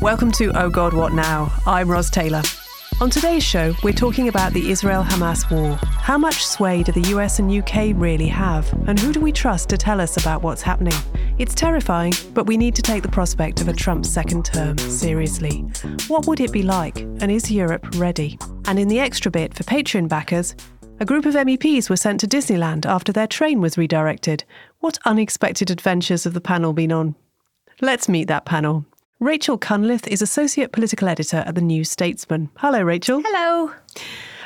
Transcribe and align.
Welcome 0.00 0.32
to 0.32 0.50
Oh 0.58 0.70
God, 0.70 0.94
What 0.94 1.12
Now? 1.12 1.52
I'm 1.66 1.90
Ros 1.90 2.08
Taylor. 2.08 2.40
On 3.02 3.10
today's 3.10 3.44
show, 3.44 3.74
we're 3.82 3.92
talking 3.92 4.28
about 4.28 4.54
the 4.54 4.70
Israel 4.70 5.02
Hamas 5.02 5.50
war. 5.50 5.78
How 5.84 6.16
much 6.16 6.42
sway 6.46 6.82
do 6.82 6.90
the 6.90 7.10
US 7.10 7.38
and 7.38 7.52
UK 7.52 7.92
really 7.94 8.26
have? 8.26 8.72
And 8.88 8.98
who 8.98 9.12
do 9.12 9.20
we 9.20 9.30
trust 9.30 9.68
to 9.68 9.76
tell 9.76 10.00
us 10.00 10.16
about 10.16 10.40
what's 10.40 10.62
happening? 10.62 10.94
It's 11.36 11.54
terrifying, 11.54 12.14
but 12.32 12.46
we 12.46 12.56
need 12.56 12.74
to 12.76 12.82
take 12.82 13.02
the 13.02 13.10
prospect 13.10 13.60
of 13.60 13.68
a 13.68 13.74
Trump 13.74 14.06
second 14.06 14.46
term 14.46 14.78
seriously. 14.78 15.66
What 16.08 16.26
would 16.26 16.40
it 16.40 16.50
be 16.50 16.62
like? 16.62 16.98
And 17.00 17.30
is 17.30 17.50
Europe 17.50 17.86
ready? 17.96 18.38
And 18.64 18.78
in 18.78 18.88
the 18.88 19.00
extra 19.00 19.30
bit 19.30 19.52
for 19.52 19.64
Patreon 19.64 20.08
backers, 20.08 20.56
a 20.98 21.04
group 21.04 21.26
of 21.26 21.34
MEPs 21.34 21.90
were 21.90 21.96
sent 21.96 22.20
to 22.20 22.26
Disneyland 22.26 22.86
after 22.86 23.12
their 23.12 23.26
train 23.26 23.60
was 23.60 23.76
redirected. 23.76 24.44
What 24.78 24.98
unexpected 25.04 25.70
adventures 25.70 26.24
have 26.24 26.32
the 26.32 26.40
panel 26.40 26.72
been 26.72 26.90
on? 26.90 27.16
Let's 27.82 28.08
meet 28.08 28.28
that 28.28 28.46
panel. 28.46 28.86
Rachel 29.22 29.58
Cunliffe 29.58 30.08
is 30.08 30.22
Associate 30.22 30.72
Political 30.72 31.06
Editor 31.06 31.44
at 31.46 31.54
The 31.54 31.60
New 31.60 31.84
Statesman. 31.84 32.48
Hello, 32.56 32.80
Rachel. 32.80 33.20
Hello. 33.22 33.70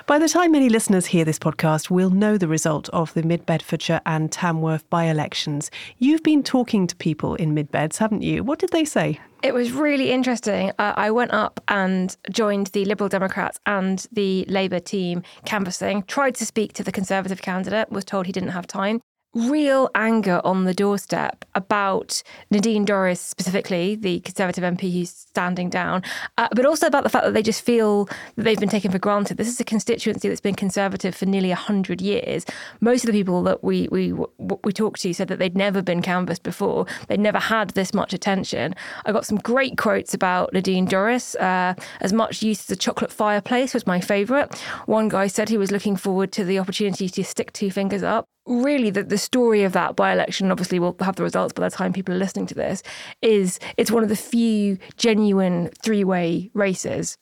By 0.09 0.19
the 0.19 0.29
time 0.29 0.51
many 0.51 0.69
listeners 0.69 1.07
hear 1.07 1.25
this 1.25 1.39
podcast, 1.39 1.91
we'll 1.91 2.11
know 2.11 2.37
the 2.37 2.49
result 2.49 2.89
of 2.89 3.15
the 3.15 3.23
Mid 3.23 3.47
Bedfordshire 3.47 4.01
and 4.05 4.33
Tamworth 4.33 4.91
by 4.91 5.05
elections. 5.05 5.71
You've 5.99 6.25
been 6.25 6.43
talking 6.43 6.89
to 6.89 6.97
people 6.97 7.37
in 7.37 7.55
Mid 7.55 7.71
Beds, 7.71 7.99
haven't 7.99 8.23
you? 8.23 8.43
What 8.43 8.59
did 8.59 8.71
they 8.71 8.85
say? 8.85 9.21
It 9.45 9.55
was 9.55 9.71
really 9.71 10.11
interesting. 10.11 10.73
Uh, 10.81 10.93
I 10.97 11.13
went 11.13 11.31
up 11.31 11.61
and 11.69 12.17
joined 12.33 12.67
the 12.69 12.85
Liberal 12.85 13.09
Democrats 13.09 13.61
and 13.67 14.05
the 14.11 14.45
Labour 14.49 14.81
team 14.81 15.23
canvassing, 15.45 16.03
tried 16.03 16.35
to 16.35 16.47
speak 16.47 16.73
to 16.73 16.83
the 16.83 16.91
Conservative 16.91 17.43
candidate, 17.43 17.93
was 17.93 18.05
told 18.05 18.27
he 18.27 18.33
didn't 18.33 18.49
have 18.49 18.67
time 18.67 19.01
real 19.35 19.91
anger 19.95 20.41
on 20.45 20.65
the 20.65 20.75
doorstep 20.75 21.45
about 21.55 22.23
Nadine 22.51 22.87
Dorries, 22.87 23.19
specifically, 23.19 23.95
the 23.95 24.21
Conservative 24.21 24.65
MP 24.65 24.93
who's 24.93 25.11
standing 25.11 25.69
down, 25.69 26.03
uh, 26.39 26.49
but 26.53 26.65
also 26.65 26.87
about 26.87 27.03
the 27.03 27.11
fact 27.11 27.25
that 27.25 27.35
they 27.35 27.43
just 27.43 27.63
feel 27.63 28.07
that 28.37 28.45
they've 28.45 28.61
been 28.61 28.69
taken 28.69 28.91
for 28.91 28.99
granted. 28.99 29.37
This 29.37 29.49
is 29.49 29.61
a 29.61 29.65
constituency 29.65 30.29
that's 30.29 30.41
been 30.41 30.55
Conservative 30.55 31.15
for 31.15 31.27
nearly 31.27 31.49
100 31.49 32.01
years. 32.01 32.45
Most 32.81 33.05
of 33.05 33.07
the 33.09 33.13
people 33.13 33.43
that 33.43 33.65
we, 33.65 33.89
we, 33.91 34.13
we 34.39 34.73
talked 34.73 35.01
to 35.01 35.13
said 35.13 35.29
that 35.29 35.39
they'd 35.39 35.57
never 35.57 35.83
been 35.83 36.03
canvassed 36.03 36.43
before, 36.43 36.87
they'd 37.09 37.21
never 37.21 37.39
had 37.39 37.71
this 37.71 37.93
much 37.93 38.13
attention. 38.13 38.75
I 39.05 39.13
got 39.13 39.27
some 39.27 39.39
great 39.39 39.77
quotes 39.77 40.15
about 40.15 40.53
Nadine 40.53 40.87
Dorries. 40.87 41.35
Uh, 41.41 41.75
as 42.01 42.13
much 42.13 42.43
use 42.43 42.71
as 42.71 42.77
a 42.77 42.77
chocolate 42.77 43.13
fireplace 43.13 43.75
was 43.75 43.87
my 43.87 44.01
favourite. 44.01 44.57
One 44.87 45.09
guy 45.09 45.27
said 45.27 45.49
he 45.49 45.59
was 45.59 45.73
looking 45.73 45.97
forward 45.97 46.33
to 46.33 46.45
the 46.45 46.59
opportunity 46.59 47.09
to 47.09 47.25
stick 47.25 47.53
two 47.53 47.71
fingers 47.71 48.03
up 48.03 48.29
really 48.47 48.91
the, 48.91 49.03
the 49.03 49.19
story 49.19 49.63
of 49.63 49.73
that 49.73 49.97
by-election 49.97 50.51
obviously 50.51 50.79
we'll 50.79 50.97
have 51.01 51.17
the 51.17 51.23
results 51.23 51.53
by 51.53 51.67
the 51.67 51.75
time 51.75 51.93
people 51.93 52.15
are 52.15 52.19
listening 52.19 52.47
to 52.47 52.55
this 52.55 52.83
is 53.23 53.59
it's 53.77 53.91
one 53.91 54.03
of 54.03 54.09
the 54.09 54.17
few 54.17 54.77
genuine 54.97 55.71
three-way 55.83 56.51
races 56.53 57.17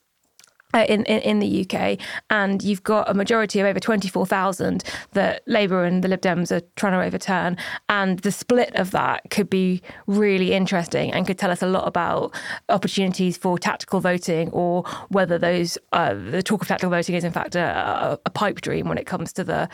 uh, 0.75 0.87
in, 0.89 1.05
in, 1.05 1.21
in 1.21 1.39
the 1.39 1.67
UK, 1.67 1.99
and 2.31 2.63
you've 2.63 2.83
got 2.83 3.09
a 3.09 3.15
majority 3.15 3.61
of 3.61 3.67
over 3.67 3.79
twenty 3.79 4.09
four 4.09 4.25
thousand 4.25 4.83
that 5.13 5.43
Labour 5.47 5.85
and 5.85 6.03
the 6.03 6.09
Lib 6.09 6.23
Dems 6.23 6.51
are 6.51 6.63
trying 6.77 6.93
to 6.93 7.03
overturn, 7.05 7.59
and 7.91 8.21
the 8.21 8.33
split 8.33 8.75
of 8.75 8.91
that 8.93 9.23
could 9.31 9.51
be 9.51 9.83
really 10.07 10.53
interesting 10.53 11.13
and 11.13 11.27
could 11.27 11.39
tell 11.39 11.51
us 11.51 11.63
a 11.63 11.67
lot 11.67 11.87
about 11.87 12.35
opportunities 12.71 13.37
for 13.37 13.59
tactical 13.59 14.01
voting 14.01 14.49
or 14.51 14.83
whether 15.11 15.39
those 15.39 15.77
uh, 15.93 16.15
the 16.15 16.43
talk 16.43 16.63
of 16.63 16.69
tactical 16.69 16.91
voting 16.91 17.15
is 17.15 17.25
in 17.25 17.33
fact 17.33 17.55
a, 17.55 18.19
a, 18.25 18.31
pipe 18.31 18.63
dream 18.63 18.89
when 18.89 18.97
it 18.97 19.05
comes 19.05 19.31
to 19.31 19.45
the 19.45 19.69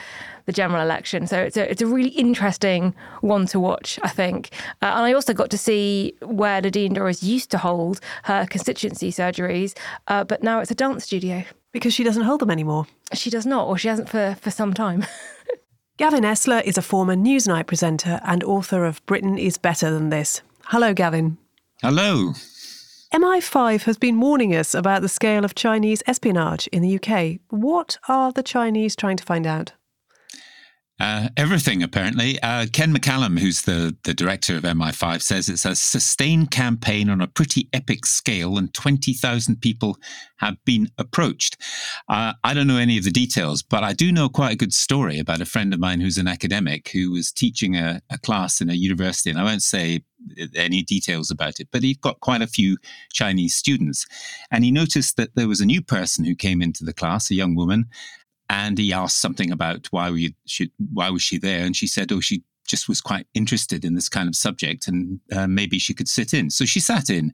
the 0.49 0.53
general 0.53 0.81
election. 0.81 1.27
So 1.27 1.39
it's 1.39 1.59
a, 1.59 1.71
it's 1.71 1.83
a 1.83 1.87
really 1.87 2.09
interesting 2.09 2.95
one 3.21 3.45
to 3.49 3.61
watch, 3.61 3.99
I 4.03 4.09
think. 4.09 4.49
Uh, 4.81 4.87
and 4.87 5.05
I 5.05 5.13
also 5.13 5.35
got 5.35 5.51
to 5.51 5.59
see 5.59 6.15
where 6.23 6.63
Nadine 6.63 6.95
Dorries 6.95 7.23
used 7.23 7.51
to 7.51 7.59
hold 7.59 8.01
her 8.23 8.47
constituency 8.47 9.13
surgeries, 9.13 9.77
uh, 10.07 10.25
but 10.25 10.43
now 10.43 10.61
it's 10.61 10.71
a 10.71 10.75
dance 10.75 11.05
studio. 11.05 11.45
Because 11.71 11.93
she 11.93 12.03
doesn't 12.03 12.23
hold 12.23 12.41
them 12.41 12.51
anymore. 12.51 12.87
She 13.13 13.29
does 13.29 13.45
not, 13.45 13.69
or 13.69 13.77
she 13.77 13.89
hasn't 13.89 14.09
for, 14.09 14.39
for 14.41 14.51
some 14.51 14.73
time. 14.73 15.05
Gavin 15.99 16.25
Esler 16.25 16.65
is 16.65 16.79
a 16.79 16.83
former 16.83 17.15
Newsnight 17.15 17.67
presenter 17.67 18.19
and 18.25 18.43
author 18.43 18.87
of 18.87 19.05
Britain 19.05 19.37
is 19.37 19.59
Better 19.59 19.91
Than 19.91 20.09
This. 20.09 20.41
Hello, 20.65 20.95
Gavin. 20.95 21.37
Hello. 21.83 22.33
MI5 23.13 23.83
has 23.83 23.99
been 23.99 24.19
warning 24.19 24.57
us 24.57 24.75
about 24.75 25.03
the 25.03 25.11
scale 25.11 25.45
of 25.45 25.55
Chinese 25.55 26.03
espionage 26.07 26.69
in 26.69 26.81
the 26.81 26.99
UK. 26.99 27.41
What 27.51 27.99
are 28.09 28.33
the 28.33 28.43
Chinese 28.43 28.97
trying 28.97 29.19
to 29.19 29.25
find 29.25 29.47
out? 29.47 29.73
Uh, 31.01 31.29
everything, 31.37 31.83
apparently. 31.83 32.41
Uh, 32.43 32.67
Ken 32.73 32.93
McCallum, 32.93 33.39
who's 33.39 33.63
the, 33.63 33.97
the 34.03 34.15
director 34.15 34.57
of 34.57 34.65
MI5, 34.65 35.23
says 35.23 35.49
it's 35.49 35.65
a 35.65 35.77
sustained 35.77 36.51
campaign 36.51 37.09
on 37.09 37.21
a 37.21 37.29
pretty 37.29 37.69
epic 37.73 38.05
scale, 38.05 38.59
and 38.59 38.75
20,000 38.75 39.61
people 39.61 39.97
have 40.39 40.57
been 40.65 40.89
approached. 40.99 41.57
Uh, 42.09 42.33
I 42.43 42.53
don't 42.53 42.67
know 42.67 42.79
any 42.79 42.99
of 42.99 43.05
the 43.05 43.13
details, 43.13 43.63
but 43.63 43.85
I 43.85 43.93
do 43.93 44.11
know 44.11 44.29
quite 44.29 44.53
a 44.53 44.57
good 44.57 44.75
story 44.75 45.21
about 45.21 45.41
a 45.41 45.47
friend 45.47 45.73
of 45.73 45.79
mine 45.79 46.01
who's 46.01 46.19
an 46.19 46.29
academic 46.29 46.89
who 46.89 47.13
was 47.13 47.31
teaching 47.31 47.77
a, 47.77 48.03
a 48.11 48.19
class 48.19 48.61
in 48.61 48.69
a 48.69 48.75
university, 48.75 49.31
and 49.31 49.39
I 49.39 49.45
won't 49.45 49.63
say 49.63 50.03
any 50.57 50.83
details 50.83 51.31
about 51.31 51.61
it, 51.61 51.69
but 51.71 51.83
he'd 51.85 52.01
got 52.01 52.21
quite 52.21 52.43
a 52.43 52.47
few 52.47 52.77
Chinese 53.13 53.55
students. 53.55 54.05
And 54.51 54.65
he 54.65 54.73
noticed 54.73 55.17
that 55.17 55.35
there 55.37 55.49
was 55.49 55.61
a 55.61 55.67
new 55.67 55.81
person 55.81 56.25
who 56.25 56.35
came 56.35 56.61
into 56.61 56.85
the 56.85 56.93
class, 56.93 57.31
a 57.31 57.35
young 57.35 57.55
woman, 57.55 57.87
and 58.51 58.79
he 58.79 58.93
asked 58.93 59.21
something 59.21 59.51
about 59.51 59.87
why 59.91 60.11
we 60.11 60.35
should 60.47 60.71
why 60.93 61.11
was 61.11 61.23
she 61.23 61.39
there, 61.39 61.65
and 61.65 61.77
she 61.77 61.87
said, 61.87 62.13
"Oh, 62.13 62.21
she 62.21 62.43
just 62.67 62.89
was 62.89 63.01
quite 63.01 63.27
interested 63.35 63.85
in 63.85 63.95
this 63.95 64.09
kind 64.09 64.29
of 64.29 64.37
subject, 64.37 64.89
and 64.89 65.21
uh, 65.33 65.47
maybe 65.47 65.79
she 65.79 65.95
could 65.95 66.09
sit 66.09 66.35
in." 66.35 66.51
So 66.51 66.65
she 66.65 66.81
sat 66.81 67.11
in, 67.11 67.33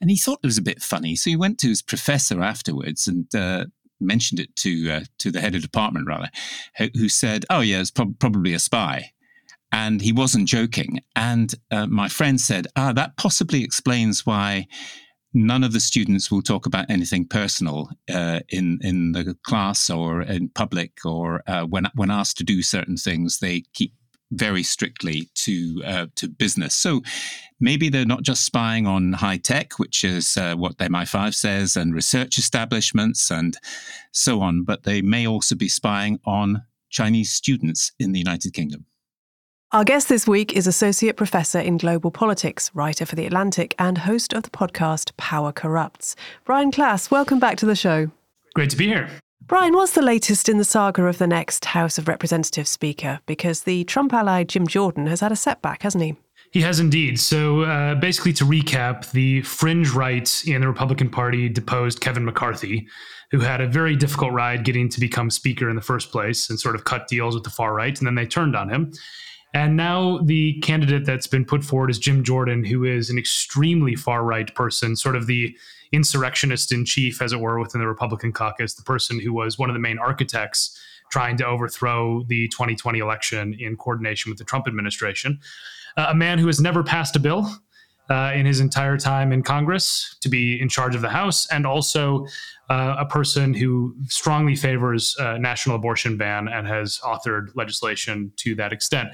and 0.00 0.10
he 0.10 0.16
thought 0.16 0.40
it 0.42 0.46
was 0.46 0.58
a 0.58 0.62
bit 0.62 0.82
funny. 0.82 1.16
So 1.16 1.30
he 1.30 1.36
went 1.36 1.58
to 1.60 1.68
his 1.68 1.82
professor 1.82 2.42
afterwards 2.42 3.06
and. 3.06 3.32
Uh, 3.34 3.66
mentioned 4.00 4.40
it 4.40 4.54
to 4.56 4.90
uh, 4.90 5.00
to 5.16 5.30
the 5.30 5.40
head 5.40 5.54
of 5.54 5.62
department 5.62 6.06
rather, 6.06 6.28
who 6.94 7.08
said, 7.08 7.44
"Oh 7.48 7.60
yeah, 7.60 7.80
it's 7.80 7.92
prob- 7.92 8.18
probably 8.18 8.52
a 8.52 8.58
spy." 8.58 9.12
and 9.74 10.00
he 10.00 10.12
wasn't 10.12 10.46
joking. 10.46 11.00
And 11.16 11.52
uh, 11.72 11.86
my 11.86 12.08
friend 12.08 12.40
said, 12.40 12.68
"Ah, 12.76 12.92
that 12.92 13.16
possibly 13.16 13.64
explains 13.64 14.24
why 14.24 14.68
none 15.34 15.64
of 15.64 15.72
the 15.72 15.80
students 15.80 16.30
will 16.30 16.42
talk 16.42 16.64
about 16.64 16.88
anything 16.88 17.26
personal 17.26 17.90
uh, 18.12 18.40
in 18.48 18.78
in 18.82 19.12
the 19.12 19.36
class 19.42 19.90
or 19.90 20.22
in 20.22 20.48
public 20.50 20.92
or 21.04 21.42
uh, 21.48 21.64
when 21.64 21.86
when 21.94 22.10
asked 22.10 22.38
to 22.38 22.44
do 22.44 22.62
certain 22.62 22.96
things 22.96 23.38
they 23.38 23.64
keep 23.74 23.92
very 24.30 24.62
strictly 24.62 25.28
to 25.34 25.82
uh, 25.84 26.06
to 26.16 26.28
business. 26.28 26.74
So 26.74 27.02
maybe 27.60 27.88
they're 27.88 28.06
not 28.06 28.22
just 28.22 28.44
spying 28.44 28.86
on 28.86 29.12
high 29.12 29.36
tech 29.36 29.78
which 29.78 30.04
is 30.04 30.36
uh, 30.36 30.54
what 30.54 30.78
MI5 30.78 31.34
says 31.34 31.76
and 31.76 31.94
research 31.94 32.38
establishments 32.38 33.30
and 33.30 33.56
so 34.12 34.40
on 34.40 34.64
but 34.64 34.84
they 34.84 35.02
may 35.02 35.26
also 35.26 35.54
be 35.54 35.68
spying 35.68 36.18
on 36.24 36.62
Chinese 36.90 37.32
students 37.32 37.92
in 37.98 38.12
the 38.12 38.18
United 38.18 38.52
Kingdom 38.52 38.86
our 39.74 39.82
guest 39.82 40.08
this 40.08 40.24
week 40.24 40.52
is 40.52 40.68
Associate 40.68 41.16
Professor 41.16 41.58
in 41.58 41.78
Global 41.78 42.12
Politics, 42.12 42.70
writer 42.74 43.04
for 43.04 43.16
The 43.16 43.26
Atlantic, 43.26 43.74
and 43.76 43.98
host 43.98 44.32
of 44.32 44.44
the 44.44 44.50
podcast 44.50 45.16
Power 45.16 45.50
Corrupts. 45.50 46.14
Brian 46.44 46.70
Klaas, 46.70 47.10
welcome 47.10 47.40
back 47.40 47.56
to 47.56 47.66
the 47.66 47.74
show. 47.74 48.08
Great 48.54 48.70
to 48.70 48.76
be 48.76 48.86
here. 48.86 49.10
Brian, 49.48 49.74
what's 49.74 49.90
the 49.90 50.00
latest 50.00 50.48
in 50.48 50.58
the 50.58 50.64
saga 50.64 51.04
of 51.06 51.18
the 51.18 51.26
next 51.26 51.64
House 51.64 51.98
of 51.98 52.06
Representatives 52.06 52.70
Speaker? 52.70 53.18
Because 53.26 53.64
the 53.64 53.82
Trump 53.82 54.14
ally 54.14 54.44
Jim 54.44 54.68
Jordan 54.68 55.08
has 55.08 55.18
had 55.18 55.32
a 55.32 55.36
setback, 55.36 55.82
hasn't 55.82 56.04
he? 56.04 56.14
He 56.52 56.60
has 56.60 56.78
indeed. 56.78 57.18
So, 57.18 57.62
uh, 57.62 57.96
basically, 57.96 58.32
to 58.34 58.44
recap, 58.44 59.10
the 59.10 59.42
fringe 59.42 59.90
right 59.90 60.44
in 60.46 60.60
the 60.60 60.68
Republican 60.68 61.10
Party 61.10 61.48
deposed 61.48 62.00
Kevin 62.00 62.24
McCarthy, 62.24 62.86
who 63.32 63.40
had 63.40 63.60
a 63.60 63.66
very 63.66 63.96
difficult 63.96 64.32
ride 64.34 64.64
getting 64.64 64.88
to 64.90 65.00
become 65.00 65.30
Speaker 65.30 65.68
in 65.68 65.74
the 65.74 65.82
first 65.82 66.12
place 66.12 66.48
and 66.48 66.60
sort 66.60 66.76
of 66.76 66.84
cut 66.84 67.08
deals 67.08 67.34
with 67.34 67.42
the 67.42 67.50
far 67.50 67.74
right. 67.74 67.98
And 67.98 68.06
then 68.06 68.14
they 68.14 68.24
turned 68.24 68.54
on 68.54 68.68
him. 68.68 68.92
And 69.54 69.76
now 69.76 70.18
the 70.18 70.58
candidate 70.60 71.06
that's 71.06 71.28
been 71.28 71.44
put 71.44 71.62
forward 71.64 71.88
is 71.88 71.98
Jim 71.98 72.24
Jordan, 72.24 72.64
who 72.64 72.84
is 72.84 73.08
an 73.08 73.16
extremely 73.16 73.94
far 73.94 74.24
right 74.24 74.52
person, 74.56 74.96
sort 74.96 75.14
of 75.14 75.28
the 75.28 75.56
insurrectionist 75.92 76.72
in 76.72 76.84
chief, 76.84 77.22
as 77.22 77.32
it 77.32 77.38
were, 77.38 77.60
within 77.60 77.80
the 77.80 77.86
Republican 77.86 78.32
caucus, 78.32 78.74
the 78.74 78.82
person 78.82 79.20
who 79.20 79.32
was 79.32 79.56
one 79.56 79.70
of 79.70 79.74
the 79.74 79.80
main 79.80 79.98
architects 79.98 80.76
trying 81.10 81.36
to 81.36 81.46
overthrow 81.46 82.24
the 82.24 82.48
2020 82.48 82.98
election 82.98 83.54
in 83.60 83.76
coordination 83.76 84.28
with 84.30 84.38
the 84.38 84.44
Trump 84.44 84.66
administration. 84.66 85.38
Uh, 85.96 86.06
a 86.08 86.14
man 86.14 86.38
who 86.40 86.48
has 86.48 86.60
never 86.60 86.82
passed 86.82 87.14
a 87.14 87.20
bill 87.20 87.48
uh, 88.10 88.32
in 88.34 88.46
his 88.46 88.60
entire 88.60 88.98
time 88.98 89.32
in 89.32 89.42
Congress 89.42 90.16
to 90.20 90.28
be 90.28 90.60
in 90.60 90.68
charge 90.68 90.94
of 90.94 91.02
the 91.02 91.08
House, 91.08 91.46
and 91.50 91.66
also 91.66 92.26
uh, 92.70 92.96
a 92.98 93.06
person 93.06 93.54
who 93.54 93.94
strongly 94.08 94.56
favors 94.56 95.16
a 95.18 95.38
national 95.38 95.76
abortion 95.76 96.16
ban 96.16 96.48
and 96.48 96.66
has 96.66 96.98
authored 97.00 97.48
legislation 97.54 98.32
to 98.36 98.54
that 98.54 98.72
extent. 98.72 99.08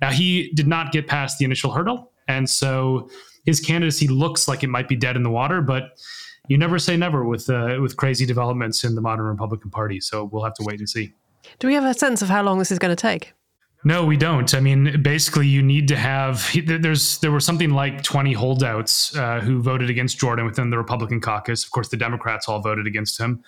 Now, 0.00 0.10
he 0.10 0.50
did 0.54 0.66
not 0.66 0.92
get 0.92 1.06
past 1.06 1.38
the 1.38 1.44
initial 1.44 1.70
hurdle, 1.70 2.12
and 2.28 2.48
so 2.48 3.08
his 3.44 3.60
candidacy 3.60 4.08
looks 4.08 4.48
like 4.48 4.62
it 4.62 4.68
might 4.68 4.88
be 4.88 4.96
dead 4.96 5.16
in 5.16 5.22
the 5.22 5.30
water, 5.30 5.60
but 5.60 5.98
you 6.48 6.58
never 6.58 6.78
say 6.78 6.96
never 6.96 7.24
with 7.24 7.48
uh, 7.48 7.78
with 7.80 7.96
crazy 7.96 8.26
developments 8.26 8.84
in 8.84 8.94
the 8.94 9.00
modern 9.00 9.26
Republican 9.26 9.70
Party. 9.70 10.00
So 10.00 10.24
we'll 10.24 10.44
have 10.44 10.54
to 10.54 10.64
wait 10.64 10.80
and 10.80 10.88
see. 10.88 11.12
Do 11.58 11.68
we 11.68 11.74
have 11.74 11.84
a 11.84 11.94
sense 11.94 12.22
of 12.22 12.28
how 12.28 12.42
long 12.42 12.58
this 12.58 12.70
is 12.70 12.78
going 12.78 12.94
to 12.94 13.00
take? 13.00 13.32
No, 13.84 14.04
we 14.04 14.16
don't. 14.16 14.54
I 14.54 14.60
mean, 14.60 15.02
basically, 15.02 15.48
you 15.48 15.60
need 15.60 15.88
to 15.88 15.96
have. 15.96 16.48
There's 16.66 17.18
there 17.18 17.32
were 17.32 17.40
something 17.40 17.70
like 17.70 18.02
20 18.02 18.32
holdouts 18.32 19.16
uh, 19.16 19.40
who 19.40 19.60
voted 19.60 19.90
against 19.90 20.18
Jordan 20.18 20.46
within 20.46 20.70
the 20.70 20.78
Republican 20.78 21.20
caucus. 21.20 21.64
Of 21.64 21.72
course, 21.72 21.88
the 21.88 21.96
Democrats 21.96 22.48
all 22.48 22.60
voted 22.60 22.86
against 22.86 23.18
him. 23.18 23.42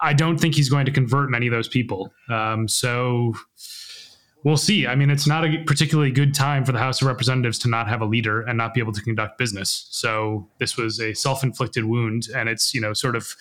I 0.00 0.12
don't 0.12 0.38
think 0.38 0.54
he's 0.54 0.68
going 0.68 0.86
to 0.86 0.92
convert 0.92 1.30
many 1.30 1.46
of 1.46 1.52
those 1.52 1.68
people. 1.68 2.12
Um, 2.28 2.68
so 2.68 3.34
we'll 4.44 4.56
see. 4.56 4.86
I 4.86 4.94
mean, 4.94 5.10
it's 5.10 5.26
not 5.26 5.44
a 5.44 5.62
particularly 5.66 6.12
good 6.12 6.34
time 6.34 6.64
for 6.64 6.72
the 6.72 6.78
House 6.78 7.02
of 7.02 7.08
Representatives 7.08 7.58
to 7.60 7.68
not 7.68 7.88
have 7.88 8.00
a 8.00 8.06
leader 8.06 8.42
and 8.42 8.56
not 8.56 8.74
be 8.74 8.80
able 8.80 8.92
to 8.92 9.02
conduct 9.02 9.38
business. 9.38 9.88
So 9.90 10.48
this 10.58 10.76
was 10.76 11.00
a 11.00 11.14
self-inflicted 11.14 11.84
wound, 11.84 12.28
and 12.34 12.48
it's 12.48 12.72
you 12.74 12.80
know 12.80 12.92
sort 12.92 13.16
of 13.16 13.34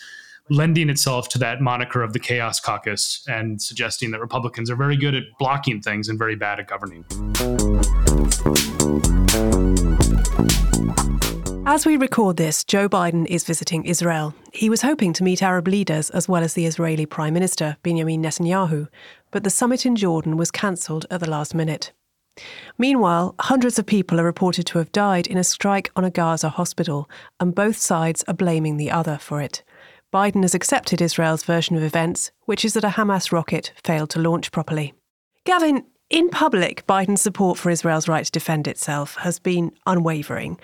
lending 0.49 0.89
itself 0.89 1.29
to 1.29 1.37
that 1.37 1.61
moniker 1.61 2.01
of 2.01 2.13
the 2.13 2.19
chaos 2.19 2.59
caucus 2.59 3.23
and 3.27 3.61
suggesting 3.61 4.11
that 4.11 4.19
Republicans 4.19 4.69
are 4.69 4.75
very 4.75 4.97
good 4.97 5.15
at 5.15 5.23
blocking 5.37 5.81
things 5.81 6.09
and 6.09 6.17
very 6.17 6.35
bad 6.35 6.59
at 6.59 6.67
governing. 6.67 7.05
As 11.65 11.85
we 11.85 11.97
record 11.97 12.37
this, 12.37 12.63
Joe 12.63 12.89
Biden 12.89 13.27
is 13.27 13.43
visiting 13.43 13.85
Israel. 13.85 14.33
He 14.53 14.71
was 14.71 14.81
hoping 14.81 15.13
to 15.13 15.23
meet 15.23 15.43
Arab 15.43 15.67
leaders 15.67 16.09
as 16.09 16.27
well 16.27 16.43
as 16.43 16.55
the 16.55 16.65
Israeli 16.65 17.05
Prime 17.05 17.33
Minister, 17.33 17.77
Benjamin 17.83 18.23
Netanyahu, 18.23 18.87
but 19.29 19.43
the 19.43 19.51
summit 19.51 19.85
in 19.85 19.95
Jordan 19.95 20.35
was 20.35 20.49
cancelled 20.49 21.05
at 21.11 21.19
the 21.19 21.29
last 21.29 21.53
minute. 21.53 21.91
Meanwhile, 22.79 23.35
hundreds 23.39 23.77
of 23.77 23.85
people 23.85 24.19
are 24.19 24.25
reported 24.25 24.65
to 24.67 24.79
have 24.79 24.91
died 24.91 25.27
in 25.27 25.37
a 25.37 25.43
strike 25.43 25.91
on 25.95 26.03
a 26.03 26.09
Gaza 26.09 26.49
hospital, 26.49 27.07
and 27.39 27.53
both 27.53 27.77
sides 27.77 28.23
are 28.27 28.33
blaming 28.33 28.77
the 28.77 28.89
other 28.89 29.19
for 29.19 29.39
it. 29.39 29.61
Biden 30.11 30.41
has 30.41 30.55
accepted 30.55 31.01
Israel's 31.01 31.43
version 31.43 31.75
of 31.75 31.83
events, 31.83 32.31
which 32.45 32.65
is 32.65 32.73
that 32.73 32.83
a 32.83 32.89
Hamas 32.89 33.31
rocket 33.31 33.73
failed 33.83 34.09
to 34.11 34.19
launch 34.19 34.51
properly. 34.51 34.93
Gavin, 35.45 35.85
in 36.09 36.29
public, 36.29 36.85
Biden's 36.87 37.21
support 37.21 37.59
for 37.59 37.69
Israel's 37.69 38.07
right 38.07 38.25
to 38.25 38.31
defend 38.31 38.67
itself 38.67 39.15
has 39.17 39.37
been 39.37 39.71
unwavering. 39.85 40.59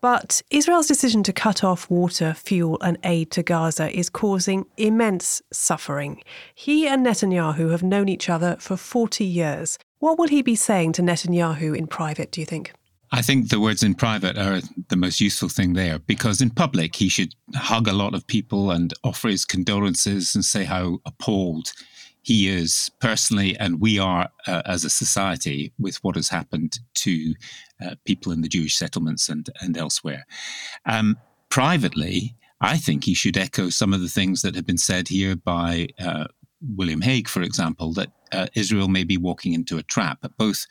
But 0.00 0.42
Israel's 0.50 0.88
decision 0.88 1.22
to 1.22 1.32
cut 1.32 1.62
off 1.62 1.88
water, 1.88 2.34
fuel, 2.34 2.76
and 2.80 2.98
aid 3.04 3.30
to 3.32 3.44
Gaza 3.44 3.96
is 3.96 4.10
causing 4.10 4.66
immense 4.76 5.40
suffering. 5.52 6.20
He 6.52 6.88
and 6.88 7.06
Netanyahu 7.06 7.70
have 7.70 7.84
known 7.84 8.08
each 8.08 8.28
other 8.28 8.56
for 8.58 8.76
40 8.76 9.24
years. 9.24 9.78
What 10.00 10.18
will 10.18 10.26
he 10.26 10.42
be 10.42 10.56
saying 10.56 10.94
to 10.94 11.02
Netanyahu 11.02 11.78
in 11.78 11.86
private, 11.86 12.32
do 12.32 12.40
you 12.40 12.46
think? 12.46 12.72
I 13.14 13.20
think 13.20 13.50
the 13.50 13.60
words 13.60 13.82
in 13.82 13.94
private 13.94 14.38
are 14.38 14.62
the 14.88 14.96
most 14.96 15.20
useful 15.20 15.50
thing 15.50 15.74
there 15.74 15.98
because 15.98 16.40
in 16.40 16.48
public 16.48 16.96
he 16.96 17.10
should 17.10 17.34
hug 17.54 17.86
a 17.86 17.92
lot 17.92 18.14
of 18.14 18.26
people 18.26 18.70
and 18.70 18.94
offer 19.04 19.28
his 19.28 19.44
condolences 19.44 20.34
and 20.34 20.42
say 20.42 20.64
how 20.64 20.98
appalled 21.04 21.72
he 22.22 22.48
is 22.48 22.90
personally, 23.00 23.56
and 23.58 23.80
we 23.80 23.98
are 23.98 24.30
uh, 24.46 24.62
as 24.64 24.84
a 24.84 24.90
society 24.90 25.72
with 25.78 25.96
what 26.04 26.14
has 26.14 26.28
happened 26.28 26.78
to 26.94 27.34
uh, 27.84 27.96
people 28.04 28.32
in 28.32 28.42
the 28.42 28.48
Jewish 28.48 28.76
settlements 28.76 29.28
and, 29.28 29.50
and 29.60 29.76
elsewhere. 29.76 30.24
Um, 30.86 31.18
privately, 31.48 32.36
I 32.60 32.78
think 32.78 33.04
he 33.04 33.14
should 33.14 33.36
echo 33.36 33.70
some 33.70 33.92
of 33.92 34.00
the 34.00 34.08
things 34.08 34.42
that 34.42 34.54
have 34.54 34.64
been 34.64 34.78
said 34.78 35.08
here 35.08 35.34
by 35.34 35.88
uh, 35.98 36.26
William 36.76 37.00
Hague, 37.00 37.28
for 37.28 37.42
example, 37.42 37.92
that 37.94 38.12
uh, 38.30 38.46
Israel 38.54 38.86
may 38.86 39.02
be 39.02 39.18
walking 39.18 39.52
into 39.52 39.78
a 39.78 39.82
trap, 39.82 40.24
both 40.38 40.66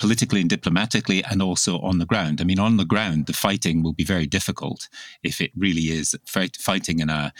politically 0.00 0.40
and 0.40 0.50
diplomatically, 0.50 1.22
and 1.24 1.40
also 1.40 1.78
on 1.80 1.98
the 1.98 2.06
ground. 2.06 2.40
I 2.40 2.44
mean, 2.44 2.58
on 2.58 2.76
the 2.76 2.84
ground, 2.84 3.26
the 3.26 3.32
fighting 3.32 3.82
will 3.82 3.92
be 3.92 4.04
very 4.04 4.26
difficult 4.26 4.88
if 5.22 5.40
it 5.40 5.52
really 5.56 5.90
is 5.90 6.16
fight, 6.26 6.56
fighting 6.56 6.98
in 6.98 7.10
a 7.10 7.32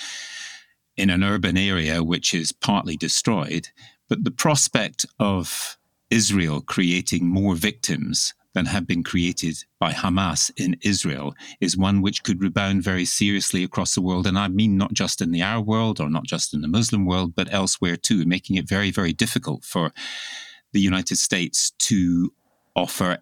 in 0.96 1.10
an 1.10 1.24
urban 1.24 1.56
area 1.56 2.02
which 2.02 2.34
is 2.34 2.52
partly 2.52 2.96
destroyed. 2.96 3.68
But 4.08 4.24
the 4.24 4.30
prospect 4.30 5.06
of 5.18 5.78
Israel 6.10 6.60
creating 6.60 7.26
more 7.26 7.54
victims 7.54 8.34
than 8.54 8.66
have 8.66 8.86
been 8.86 9.04
created 9.04 9.64
by 9.78 9.92
Hamas 9.92 10.50
in 10.56 10.76
Israel 10.82 11.34
is 11.60 11.76
one 11.76 12.02
which 12.02 12.24
could 12.24 12.42
rebound 12.42 12.82
very 12.82 13.04
seriously 13.04 13.62
across 13.62 13.94
the 13.94 14.02
world. 14.02 14.26
And 14.26 14.38
I 14.38 14.48
mean 14.48 14.76
not 14.76 14.92
just 14.92 15.22
in 15.22 15.30
the 15.30 15.42
Arab 15.42 15.66
world 15.66 16.00
or 16.00 16.10
not 16.10 16.24
just 16.24 16.52
in 16.52 16.60
the 16.60 16.68
Muslim 16.68 17.06
world, 17.06 17.34
but 17.34 17.52
elsewhere 17.52 17.96
too, 17.96 18.24
making 18.24 18.56
it 18.56 18.68
very, 18.68 18.90
very 18.90 19.12
difficult 19.12 19.64
for 19.64 19.92
the 20.72 20.80
United 20.80 21.16
States 21.16 21.70
to 21.78 22.32
offer 22.80 23.18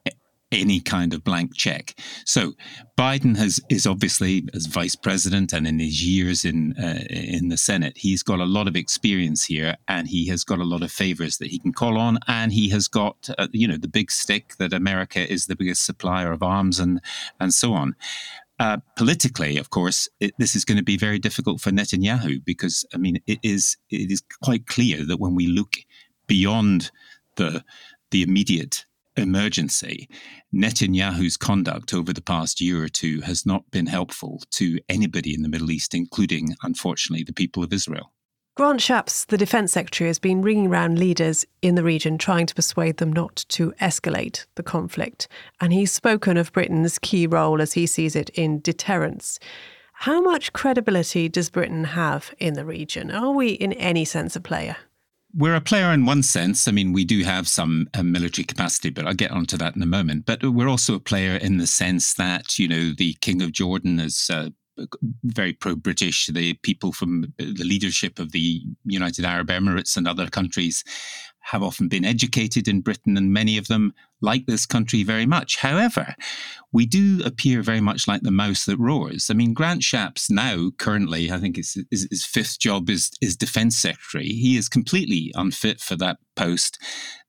any 0.50 0.80
kind 0.80 1.12
of 1.12 1.24
blank 1.24 1.54
check. 1.54 1.94
So 2.24 2.54
Biden 2.96 3.36
has 3.36 3.60
is 3.68 3.86
obviously 3.86 4.48
as 4.54 4.66
vice 4.66 4.96
president 4.96 5.52
and 5.52 5.66
in 5.66 5.78
his 5.78 6.02
years 6.02 6.44
in 6.44 6.74
uh, 6.78 7.04
in 7.10 7.48
the 7.48 7.56
Senate, 7.56 7.98
he's 7.98 8.22
got 8.22 8.40
a 8.40 8.44
lot 8.44 8.66
of 8.66 8.76
experience 8.76 9.44
here, 9.44 9.76
and 9.88 10.08
he 10.08 10.26
has 10.28 10.44
got 10.44 10.58
a 10.58 10.64
lot 10.64 10.82
of 10.82 10.90
favors 10.90 11.38
that 11.38 11.48
he 11.48 11.58
can 11.58 11.72
call 11.72 11.98
on, 11.98 12.18
and 12.26 12.52
he 12.52 12.68
has 12.70 12.88
got 12.88 13.28
uh, 13.38 13.48
you 13.52 13.68
know 13.68 13.76
the 13.76 13.88
big 13.88 14.10
stick 14.10 14.56
that 14.58 14.72
America 14.72 15.30
is 15.30 15.46
the 15.46 15.56
biggest 15.56 15.84
supplier 15.84 16.32
of 16.32 16.42
arms 16.42 16.78
and 16.80 17.00
and 17.40 17.52
so 17.52 17.74
on. 17.74 17.94
Uh, 18.60 18.78
politically, 18.96 19.56
of 19.56 19.70
course, 19.70 20.08
it, 20.18 20.32
this 20.38 20.56
is 20.56 20.64
going 20.64 20.78
to 20.78 20.82
be 20.82 20.96
very 20.96 21.18
difficult 21.18 21.60
for 21.60 21.70
Netanyahu 21.70 22.44
because 22.44 22.84
I 22.94 22.96
mean 22.96 23.20
it 23.26 23.38
is 23.42 23.76
it 23.90 24.10
is 24.10 24.22
quite 24.42 24.66
clear 24.66 25.04
that 25.04 25.20
when 25.20 25.34
we 25.34 25.46
look 25.46 25.76
beyond 26.26 26.90
the 27.36 27.64
the 28.10 28.22
immediate 28.22 28.84
emergency, 29.18 30.08
Netanyahu's 30.54 31.36
conduct 31.36 31.92
over 31.92 32.12
the 32.12 32.22
past 32.22 32.60
year 32.60 32.82
or 32.82 32.88
two 32.88 33.20
has 33.22 33.44
not 33.44 33.70
been 33.70 33.86
helpful 33.86 34.42
to 34.52 34.78
anybody 34.88 35.34
in 35.34 35.42
the 35.42 35.48
Middle 35.48 35.70
East, 35.70 35.94
including, 35.94 36.56
unfortunately, 36.62 37.24
the 37.24 37.32
people 37.32 37.62
of 37.62 37.72
Israel. 37.72 38.12
Grant 38.58 38.80
Shapps, 38.80 39.24
the 39.26 39.38
Defence 39.38 39.70
Secretary, 39.72 40.08
has 40.08 40.18
been 40.18 40.42
ringing 40.42 40.66
around 40.66 40.98
leaders 40.98 41.46
in 41.62 41.76
the 41.76 41.84
region 41.84 42.18
trying 42.18 42.44
to 42.46 42.54
persuade 42.56 42.96
them 42.96 43.12
not 43.12 43.44
to 43.50 43.72
escalate 43.80 44.46
the 44.56 44.64
conflict. 44.64 45.28
And 45.60 45.72
he's 45.72 45.92
spoken 45.92 46.36
of 46.36 46.52
Britain's 46.52 46.98
key 46.98 47.28
role, 47.28 47.62
as 47.62 47.74
he 47.74 47.86
sees 47.86 48.16
it, 48.16 48.30
in 48.30 48.60
deterrence. 48.60 49.38
How 49.92 50.20
much 50.20 50.52
credibility 50.52 51.28
does 51.28 51.50
Britain 51.50 51.84
have 51.84 52.34
in 52.38 52.54
the 52.54 52.64
region? 52.64 53.12
Are 53.12 53.30
we, 53.30 53.50
in 53.50 53.72
any 53.74 54.04
sense, 54.04 54.34
a 54.34 54.40
player? 54.40 54.76
We're 55.34 55.54
a 55.54 55.60
player 55.60 55.92
in 55.92 56.06
one 56.06 56.22
sense. 56.22 56.66
I 56.66 56.72
mean, 56.72 56.92
we 56.92 57.04
do 57.04 57.22
have 57.22 57.48
some 57.48 57.88
uh, 57.94 58.02
military 58.02 58.44
capacity, 58.44 58.90
but 58.90 59.06
I'll 59.06 59.14
get 59.14 59.30
onto 59.30 59.56
that 59.58 59.76
in 59.76 59.82
a 59.82 59.86
moment. 59.86 60.26
But 60.26 60.42
we're 60.42 60.68
also 60.68 60.94
a 60.94 61.00
player 61.00 61.36
in 61.36 61.58
the 61.58 61.66
sense 61.66 62.14
that, 62.14 62.58
you 62.58 62.68
know, 62.68 62.92
the 62.96 63.14
King 63.20 63.42
of 63.42 63.52
Jordan 63.52 64.00
is 64.00 64.30
uh, 64.32 64.50
very 65.24 65.52
pro 65.52 65.76
British. 65.76 66.26
The 66.26 66.54
people 66.54 66.92
from 66.92 67.32
the 67.38 67.64
leadership 67.64 68.18
of 68.18 68.32
the 68.32 68.62
United 68.84 69.24
Arab 69.24 69.48
Emirates 69.48 69.96
and 69.96 70.08
other 70.08 70.28
countries 70.28 70.82
have 71.50 71.62
often 71.62 71.88
been 71.88 72.04
educated 72.04 72.68
in 72.68 72.80
Britain, 72.80 73.16
and 73.16 73.32
many 73.32 73.56
of 73.58 73.68
them 73.68 73.94
like 74.20 74.46
this 74.46 74.66
country 74.66 75.02
very 75.02 75.26
much. 75.26 75.56
However, 75.56 76.14
we 76.72 76.86
do 76.86 77.20
appear 77.24 77.62
very 77.62 77.80
much 77.80 78.06
like 78.06 78.22
the 78.22 78.30
mouse 78.30 78.64
that 78.66 78.78
roars. 78.78 79.30
I 79.30 79.34
mean, 79.34 79.54
Grant 79.54 79.82
Shapps 79.82 80.30
now, 80.30 80.70
currently, 80.78 81.30
I 81.30 81.38
think 81.38 81.56
his, 81.56 81.82
his, 81.90 82.24
fifth 82.24 82.58
job 82.58 82.90
is, 82.90 83.10
is 83.22 83.36
defense 83.36 83.78
secretary. 83.78 84.28
He 84.28 84.56
is 84.56 84.68
completely 84.68 85.32
unfit 85.34 85.80
for 85.80 85.96
that 85.96 86.18
post. 86.36 86.78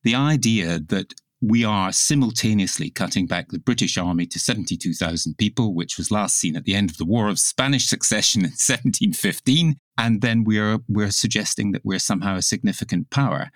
The 0.03 0.15
idea 0.15 0.79
that 0.87 1.13
we 1.41 1.63
are 1.63 1.91
simultaneously 1.91 2.89
cutting 2.89 3.25
back 3.25 3.49
the 3.49 3.59
British 3.59 3.97
army 3.97 4.25
to 4.25 4.39
72,000 4.39 5.37
people, 5.37 5.73
which 5.73 5.97
was 5.97 6.11
last 6.11 6.35
seen 6.35 6.57
at 6.57 6.65
the 6.65 6.75
end 6.75 6.89
of 6.89 6.97
the 6.97 7.05
War 7.05 7.29
of 7.29 7.39
Spanish 7.39 7.87
Succession 7.87 8.41
in 8.41 8.49
1715, 8.49 9.77
and 9.99 10.21
then 10.21 10.45
we're 10.45 10.79
we're 10.87 11.11
suggesting 11.11 11.73
that 11.73 11.83
we're 11.83 11.99
somehow 11.99 12.37
a 12.37 12.41
significant 12.41 13.09
power. 13.09 13.51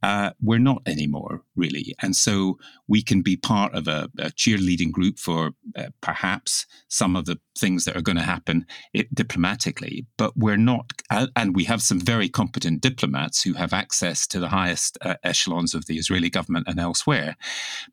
Uh, 0.00 0.30
we're 0.40 0.60
not 0.60 0.80
anymore, 0.86 1.42
really, 1.56 1.92
and 2.00 2.14
so 2.14 2.56
we 2.86 3.02
can 3.02 3.20
be 3.20 3.36
part 3.36 3.74
of 3.74 3.88
a, 3.88 4.08
a 4.18 4.30
cheerleading 4.30 4.92
group 4.92 5.18
for 5.18 5.50
uh, 5.76 5.88
perhaps 6.00 6.66
some 6.86 7.16
of 7.16 7.24
the 7.24 7.36
things 7.58 7.84
that 7.84 7.96
are 7.96 8.00
going 8.00 8.16
to 8.16 8.22
happen 8.22 8.64
it, 8.94 9.12
diplomatically, 9.12 10.06
but 10.16 10.36
we're 10.36 10.56
not. 10.56 10.92
Uh, 11.10 11.26
and 11.34 11.56
we 11.56 11.64
have 11.64 11.82
some 11.82 11.98
very 11.98 12.28
competent 12.28 12.80
diplomats 12.80 13.42
who 13.42 13.54
have 13.54 13.72
access 13.72 14.24
to 14.28 14.38
the 14.38 14.48
highest 14.48 14.96
uh, 15.02 15.16
echelons 15.24 15.74
of 15.74 15.86
the 15.86 15.98
Israeli 15.98 16.30
government 16.30 16.68
and 16.68 16.78
elsewhere, 16.78 17.36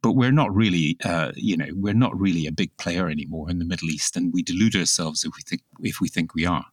but 0.03 0.12
we're 0.12 0.31
not 0.31 0.53
really, 0.53 0.95
uh, 1.03 1.31
you 1.35 1.57
know, 1.57 1.69
we're 1.74 1.95
not 2.05 2.17
really 2.19 2.45
a 2.45 2.51
big 2.51 2.77
player 2.77 3.09
anymore 3.09 3.50
in 3.50 3.57
the 3.57 3.65
Middle 3.65 3.89
East, 3.89 4.15
and 4.15 4.31
we 4.31 4.43
delude 4.43 4.75
ourselves 4.75 5.25
if 5.25 5.31
we 5.35 5.41
think 5.41 5.63
if 5.81 6.00
we 6.00 6.07
think 6.07 6.35
we 6.35 6.45
are. 6.45 6.65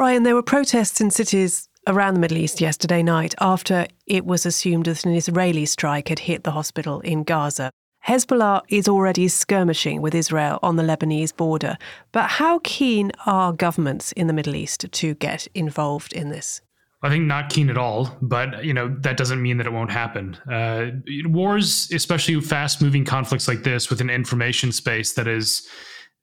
Brian, 0.00 0.22
there 0.22 0.34
were 0.34 0.42
protests 0.42 1.02
in 1.02 1.10
cities 1.10 1.68
around 1.86 2.14
the 2.14 2.20
Middle 2.20 2.38
East 2.38 2.58
yesterday 2.58 3.02
night 3.02 3.34
after 3.38 3.86
it 4.06 4.24
was 4.24 4.46
assumed 4.46 4.86
that 4.86 5.04
an 5.04 5.12
Israeli 5.12 5.66
strike 5.66 6.08
had 6.08 6.20
hit 6.20 6.42
the 6.42 6.52
hospital 6.52 7.00
in 7.00 7.22
Gaza. 7.22 7.70
Hezbollah 8.08 8.62
is 8.70 8.88
already 8.88 9.28
skirmishing 9.28 10.00
with 10.00 10.14
Israel 10.14 10.58
on 10.62 10.76
the 10.76 10.82
Lebanese 10.82 11.36
border. 11.36 11.76
But 12.12 12.30
how 12.30 12.62
keen 12.64 13.12
are 13.26 13.52
governments 13.52 14.12
in 14.12 14.26
the 14.26 14.32
Middle 14.32 14.54
East 14.54 14.90
to 14.90 15.14
get 15.16 15.46
involved 15.54 16.14
in 16.14 16.30
this? 16.30 16.62
I 17.02 17.10
think 17.10 17.26
not 17.26 17.50
keen 17.50 17.68
at 17.68 17.76
all, 17.76 18.16
but 18.22 18.64
you 18.64 18.72
know 18.72 18.96
that 19.00 19.18
doesn't 19.18 19.42
mean 19.42 19.58
that 19.58 19.66
it 19.66 19.72
won't 19.74 19.90
happen. 19.90 20.34
Uh, 20.50 20.92
wars, 21.26 21.90
especially 21.92 22.40
fast-moving 22.40 23.04
conflicts 23.04 23.46
like 23.46 23.64
this, 23.64 23.90
with 23.90 24.00
an 24.00 24.08
information 24.08 24.72
space 24.72 25.12
that 25.12 25.28
is 25.28 25.68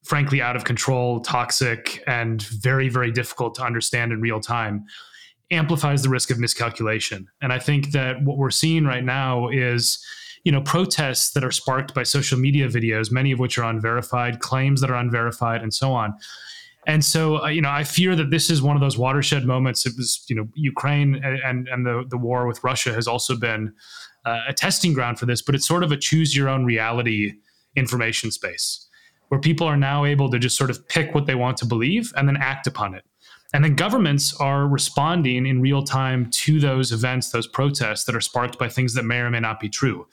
frankly 0.08 0.42
out 0.42 0.56
of 0.56 0.64
control, 0.64 1.20
toxic, 1.20 2.04
and 2.08 2.42
very, 2.44 2.90
very 2.90 3.12
difficult 3.12 3.56
to 3.56 3.64
understand 3.64 4.12
in 4.12 4.22
real 4.22 4.40
time, 4.40 4.86
amplifies 5.52 6.02
the 6.04 6.10
risk 6.10 6.32
of 6.32 6.40
miscalculation. 6.40 7.28
And 7.42 7.54
I 7.54 7.60
think 7.60 7.92
that 7.92 8.24
what 8.24 8.38
we're 8.38 8.50
seeing 8.50 8.86
right 8.86 9.04
now 9.04 9.50
is 9.50 10.04
you 10.44 10.52
know, 10.52 10.62
protests 10.62 11.32
that 11.32 11.44
are 11.44 11.52
sparked 11.52 11.94
by 11.94 12.04
social 12.04 12.40
media 12.40 12.70
videos, 12.70 13.12
many 13.12 13.34
of 13.34 13.40
which 13.40 13.58
are 13.58 13.70
unverified, 13.70 14.40
claims 14.40 14.80
that 14.80 14.90
are 14.90 14.96
unverified, 14.96 15.62
and 15.62 15.74
so 15.74 15.92
on. 15.92 16.14
And 16.86 17.04
so, 17.04 17.44
uh, 17.44 17.48
you 17.48 17.62
know, 17.62 17.70
I 17.70 17.84
fear 17.84 18.16
that 18.16 18.32
this 18.32 18.50
is 18.50 18.62
one 18.62 18.78
of 18.78 18.80
those 18.80 18.98
watershed 18.98 19.46
moments. 19.46 19.86
It 19.86 19.96
was, 19.98 20.24
you 20.30 20.38
know, 20.38 20.48
Ukraine 20.56 21.22
and 21.22 21.68
and 21.68 21.86
the 21.86 22.06
the 22.08 22.18
war 22.18 22.48
with 22.48 22.64
Russia 22.64 22.94
has 22.94 23.10
also 23.10 23.36
been 23.36 23.74
uh, 24.26 24.40
a 24.48 24.54
testing 24.54 24.94
ground 24.94 25.20
for 25.20 25.26
this, 25.26 25.42
but 25.42 25.54
it's 25.54 25.68
sort 25.68 25.84
of 25.84 25.92
a 25.92 25.98
choose 25.98 26.34
your 26.34 26.48
own 26.48 26.64
reality 26.64 27.34
information 27.76 28.32
space 28.32 28.87
where 29.30 29.40
people 29.40 29.68
are 29.68 29.78
now 29.78 30.06
able 30.06 30.30
to 30.30 30.40
just 30.40 30.58
sort 30.58 30.70
of 30.70 30.88
pick 30.88 31.14
what 31.14 31.26
they 31.26 31.36
want 31.36 31.58
to 31.58 31.66
believe 31.66 32.14
and 32.16 32.28
then 32.28 32.38
act 32.38 32.68
upon 32.68 32.94
it. 32.94 33.04
And 33.54 33.64
then 33.64 33.76
governments 33.76 34.36
are 34.36 34.68
responding 34.68 35.46
in 35.46 35.62
real 35.62 35.84
time 35.84 36.30
to 36.32 36.60
those 36.60 36.92
events, 36.92 37.32
those 37.32 37.48
protests 37.48 38.04
that 38.06 38.16
are 38.16 38.22
sparked 38.22 38.60
by 38.60 38.68
things 38.68 38.94
that 38.94 39.04
may 39.04 39.20
or 39.20 39.30
may 39.30 39.40
not 39.40 39.60
be 39.60 39.70
true. 39.70 40.06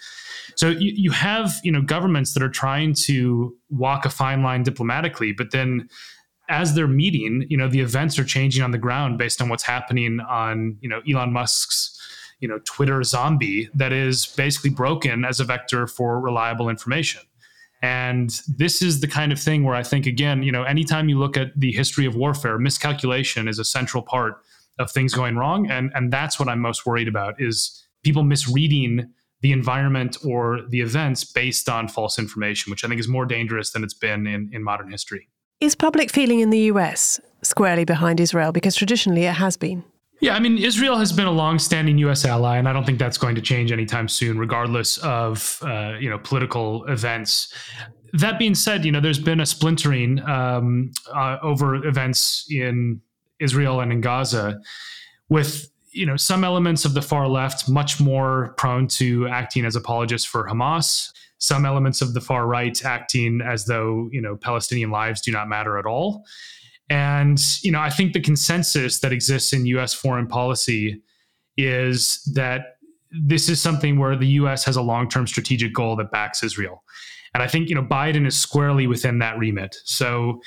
So 0.56 0.68
you, 0.68 0.92
you 0.94 1.10
have, 1.10 1.54
you 1.64 1.72
know, 1.72 1.82
governments 1.82 2.34
that 2.34 2.42
are 2.42 2.48
trying 2.48 2.94
to 3.06 3.56
walk 3.70 4.04
a 4.04 4.10
fine 4.10 4.42
line 4.42 4.62
diplomatically, 4.62 5.32
but 5.32 5.50
then 5.50 5.88
as 6.48 6.74
they're 6.74 6.86
meeting, 6.86 7.46
you 7.48 7.56
know, 7.56 7.68
the 7.68 7.80
events 7.80 8.18
are 8.18 8.24
changing 8.24 8.62
on 8.62 8.70
the 8.70 8.78
ground 8.78 9.18
based 9.18 9.40
on 9.40 9.48
what's 9.48 9.62
happening 9.62 10.20
on, 10.20 10.76
you 10.80 10.88
know, 10.88 11.00
Elon 11.10 11.32
Musk's, 11.32 11.98
you 12.40 12.48
know, 12.48 12.60
Twitter 12.64 13.02
zombie 13.02 13.68
that 13.74 13.92
is 13.92 14.26
basically 14.26 14.70
broken 14.70 15.24
as 15.24 15.40
a 15.40 15.44
vector 15.44 15.86
for 15.86 16.20
reliable 16.20 16.68
information. 16.68 17.22
And 17.84 18.30
this 18.48 18.80
is 18.80 19.00
the 19.00 19.06
kind 19.06 19.30
of 19.30 19.38
thing 19.38 19.62
where 19.62 19.74
I 19.74 19.82
think, 19.82 20.06
again, 20.06 20.42
you 20.42 20.50
know, 20.50 20.62
anytime 20.62 21.10
you 21.10 21.18
look 21.18 21.36
at 21.36 21.48
the 21.54 21.70
history 21.70 22.06
of 22.06 22.16
warfare, 22.16 22.58
miscalculation 22.58 23.46
is 23.46 23.58
a 23.58 23.64
central 23.64 24.02
part 24.02 24.38
of 24.78 24.90
things 24.90 25.12
going 25.12 25.36
wrong. 25.36 25.70
And, 25.70 25.92
and 25.94 26.10
that's 26.10 26.38
what 26.38 26.48
I'm 26.48 26.60
most 26.60 26.86
worried 26.86 27.08
about 27.08 27.34
is 27.38 27.84
people 28.02 28.22
misreading 28.22 29.12
the 29.42 29.52
environment 29.52 30.16
or 30.24 30.62
the 30.66 30.80
events 30.80 31.24
based 31.24 31.68
on 31.68 31.88
false 31.88 32.18
information, 32.18 32.70
which 32.70 32.86
I 32.86 32.88
think 32.88 33.00
is 33.00 33.06
more 33.06 33.26
dangerous 33.26 33.72
than 33.72 33.84
it's 33.84 33.92
been 33.92 34.26
in, 34.26 34.48
in 34.50 34.64
modern 34.64 34.90
history. 34.90 35.28
Is 35.60 35.74
public 35.74 36.10
feeling 36.10 36.40
in 36.40 36.48
the 36.48 36.60
US 36.72 37.20
squarely 37.42 37.84
behind 37.84 38.18
Israel? 38.18 38.50
Because 38.50 38.76
traditionally 38.76 39.24
it 39.24 39.34
has 39.34 39.58
been. 39.58 39.84
Yeah, 40.24 40.34
I 40.34 40.40
mean, 40.40 40.56
Israel 40.56 40.96
has 40.96 41.12
been 41.12 41.26
a 41.26 41.30
long-standing 41.30 41.98
U.S. 41.98 42.24
ally, 42.24 42.56
and 42.56 42.66
I 42.66 42.72
don't 42.72 42.86
think 42.86 42.98
that's 42.98 43.18
going 43.18 43.34
to 43.34 43.42
change 43.42 43.70
anytime 43.70 44.08
soon, 44.08 44.38
regardless 44.38 44.96
of 45.02 45.58
uh, 45.60 45.96
you 46.00 46.08
know 46.08 46.18
political 46.18 46.82
events. 46.86 47.52
That 48.14 48.38
being 48.38 48.54
said, 48.54 48.86
you 48.86 48.92
know, 48.92 49.02
there's 49.02 49.18
been 49.18 49.40
a 49.40 49.44
splintering 49.44 50.26
um, 50.26 50.92
uh, 51.12 51.36
over 51.42 51.74
events 51.74 52.46
in 52.50 53.02
Israel 53.38 53.80
and 53.80 53.92
in 53.92 54.00
Gaza, 54.00 54.62
with 55.28 55.70
you 55.90 56.06
know 56.06 56.16
some 56.16 56.42
elements 56.42 56.86
of 56.86 56.94
the 56.94 57.02
far 57.02 57.28
left 57.28 57.68
much 57.68 58.00
more 58.00 58.54
prone 58.56 58.88
to 58.96 59.28
acting 59.28 59.66
as 59.66 59.76
apologists 59.76 60.26
for 60.26 60.48
Hamas, 60.48 61.10
some 61.36 61.66
elements 61.66 62.00
of 62.00 62.14
the 62.14 62.22
far 62.22 62.46
right 62.46 62.82
acting 62.82 63.42
as 63.42 63.66
though 63.66 64.08
you 64.10 64.22
know 64.22 64.36
Palestinian 64.36 64.90
lives 64.90 65.20
do 65.20 65.32
not 65.32 65.50
matter 65.50 65.76
at 65.76 65.84
all. 65.84 66.24
And 66.90 67.40
you 67.62 67.72
know, 67.72 67.80
I 67.80 67.90
think 67.90 68.12
the 68.12 68.20
consensus 68.20 69.00
that 69.00 69.12
exists 69.12 69.52
in 69.52 69.66
U.S. 69.66 69.94
foreign 69.94 70.26
policy 70.26 71.02
is 71.56 72.22
that 72.34 72.76
this 73.10 73.48
is 73.48 73.60
something 73.60 73.98
where 73.98 74.16
the 74.16 74.26
U.S. 74.26 74.64
has 74.64 74.76
a 74.76 74.82
long-term 74.82 75.26
strategic 75.26 75.72
goal 75.72 75.96
that 75.96 76.10
backs 76.10 76.42
Israel, 76.42 76.82
and 77.32 77.42
I 77.42 77.46
think 77.46 77.68
you 77.68 77.74
know 77.74 77.82
Biden 77.82 78.26
is 78.26 78.38
squarely 78.38 78.86
within 78.86 79.18
that 79.20 79.38
remit. 79.38 79.76
So, 79.84 80.40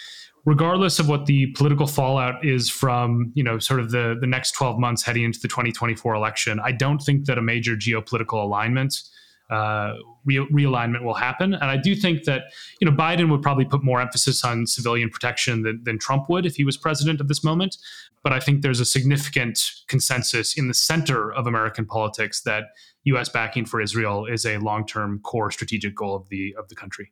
regardless 0.46 1.00
of 1.00 1.10
what 1.10 1.26
the 1.26 1.48
political 1.56 1.88
fallout 1.88 2.46
is 2.46 2.70
from 2.70 3.32
you 3.34 3.44
know 3.44 3.58
sort 3.58 3.80
of 3.80 3.92
the 3.92 4.16
the 4.20 4.28
next 4.28 4.52
12 4.52 4.80
months 4.80 5.02
heading 5.02 5.24
into 5.24 5.40
the 5.40 5.48
2024 5.48 6.14
election, 6.14 6.60
I 6.64 6.72
don't 6.72 7.00
think 7.00 7.26
that 7.26 7.38
a 7.38 7.42
major 7.42 7.76
geopolitical 7.76 8.44
alignment 8.44 9.02
uh, 9.50 9.94
re- 10.26 10.48
realignment 10.52 11.04
will 11.04 11.14
happen. 11.14 11.54
And 11.54 11.66
I 11.66 11.78
do 11.78 11.96
think 11.96 12.24
that 12.26 12.44
you 12.82 12.90
know 12.90 12.96
Biden 12.96 13.30
would 13.32 13.42
probably 13.42 13.66
put 13.66 13.84
more 13.84 14.02
emphasis 14.02 14.44
on 14.44 14.68
civilian 14.68 15.10
protection 15.10 15.64
than, 15.64 15.84
than 15.84 16.00
Trump 16.00 16.30
would 16.30 16.46
if 16.46 16.56
he 16.56 16.64
was 16.64 16.78
president 16.78 17.22
at 17.22 17.28
this 17.28 17.44
moment. 17.44 17.78
But 18.24 18.34
I 18.34 18.40
think 18.40 18.62
there's 18.62 18.80
a 18.80 18.86
significant 18.86 19.72
consensus 19.88 20.58
in 20.58 20.68
the 20.68 20.74
center 20.74 21.32
of 21.32 21.48
American 21.48 21.86
politics 21.86 22.42
that 22.42 22.66
U.S. 23.06 23.30
backing 23.30 23.66
for 23.66 23.80
Israel 23.80 24.26
is 24.26 24.46
a 24.46 24.58
long-term 24.58 25.22
core 25.24 25.52
strategic 25.52 25.96
goal 25.96 26.16
of 26.16 26.28
the 26.30 26.56
of 26.58 26.68
the 26.68 26.76
country. 26.76 27.12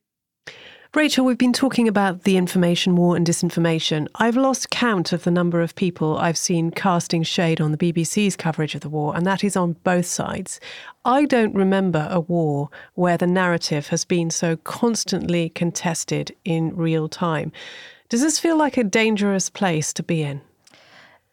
Rachel, 0.95 1.25
we've 1.25 1.37
been 1.37 1.51
talking 1.51 1.89
about 1.89 2.23
the 2.23 2.37
information 2.37 2.95
war 2.95 3.17
and 3.17 3.27
disinformation. 3.27 4.07
I've 4.15 4.37
lost 4.37 4.69
count 4.69 5.11
of 5.11 5.25
the 5.25 5.29
number 5.29 5.59
of 5.59 5.75
people 5.75 6.17
I've 6.17 6.37
seen 6.37 6.71
casting 6.71 7.21
shade 7.21 7.59
on 7.59 7.73
the 7.73 7.77
BBC's 7.77 8.37
coverage 8.37 8.75
of 8.75 8.81
the 8.81 8.87
war, 8.87 9.13
and 9.13 9.25
that 9.25 9.43
is 9.43 9.57
on 9.57 9.73
both 9.83 10.05
sides. 10.05 10.61
I 11.03 11.25
don't 11.25 11.53
remember 11.53 12.07
a 12.09 12.21
war 12.21 12.69
where 12.93 13.17
the 13.17 13.27
narrative 13.27 13.87
has 13.87 14.05
been 14.05 14.29
so 14.29 14.55
constantly 14.55 15.49
contested 15.49 16.33
in 16.45 16.73
real 16.73 17.09
time. 17.09 17.51
Does 18.07 18.21
this 18.21 18.39
feel 18.39 18.57
like 18.57 18.77
a 18.77 18.83
dangerous 18.83 19.49
place 19.49 19.91
to 19.93 20.03
be 20.03 20.23
in? 20.23 20.39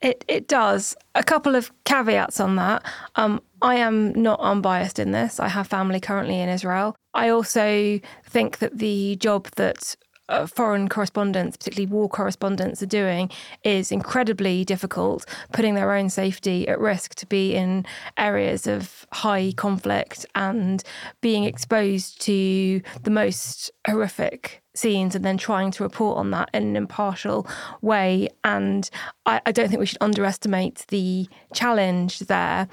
It 0.00 0.24
it 0.26 0.48
does. 0.48 0.96
A 1.14 1.22
couple 1.22 1.54
of 1.54 1.70
caveats 1.84 2.40
on 2.40 2.56
that. 2.56 2.82
Um, 3.14 3.40
I 3.62 3.76
am 3.76 4.12
not 4.20 4.40
unbiased 4.40 4.98
in 4.98 5.12
this. 5.12 5.38
I 5.38 5.48
have 5.48 5.68
family 5.68 6.00
currently 6.00 6.40
in 6.40 6.48
Israel. 6.48 6.96
I 7.14 7.28
also 7.28 8.00
think 8.24 8.58
that 8.58 8.78
the 8.78 9.16
job 9.16 9.48
that 9.56 9.96
uh, 10.28 10.46
foreign 10.46 10.88
correspondents, 10.88 11.56
particularly 11.56 11.92
war 11.92 12.08
correspondents, 12.08 12.82
are 12.82 12.86
doing 12.86 13.30
is 13.64 13.92
incredibly 13.92 14.64
difficult, 14.64 15.26
putting 15.52 15.74
their 15.74 15.92
own 15.92 16.08
safety 16.10 16.66
at 16.68 16.80
risk 16.80 17.14
to 17.16 17.26
be 17.26 17.54
in 17.54 17.84
areas 18.16 18.66
of 18.66 19.06
high 19.12 19.52
conflict 19.56 20.26
and 20.34 20.82
being 21.20 21.44
exposed 21.44 22.20
to 22.22 22.80
the 23.02 23.10
most 23.10 23.70
horrific 23.86 24.62
scenes 24.74 25.14
and 25.14 25.24
then 25.24 25.36
trying 25.36 25.70
to 25.70 25.82
report 25.82 26.16
on 26.16 26.30
that 26.30 26.48
in 26.54 26.62
an 26.62 26.76
impartial 26.76 27.46
way. 27.82 28.28
And 28.42 28.88
I, 29.26 29.40
I 29.44 29.52
don't 29.52 29.68
think 29.68 29.80
we 29.80 29.86
should 29.86 29.98
underestimate 30.00 30.86
the 30.88 31.28
challenge 31.52 32.20
there. 32.20 32.68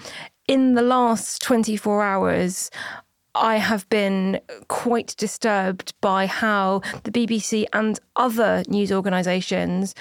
In 0.49 0.73
the 0.73 0.81
last 0.81 1.43
24 1.43 2.01
hours, 2.01 2.71
I 3.35 3.57
have 3.57 3.87
been 3.89 4.41
quite 4.67 5.13
disturbed 5.15 5.93
by 6.01 6.25
how 6.25 6.81
the 7.03 7.11
BBC 7.11 7.65
and 7.71 7.99
other 8.15 8.63
news 8.67 8.91
organisations 8.91 9.93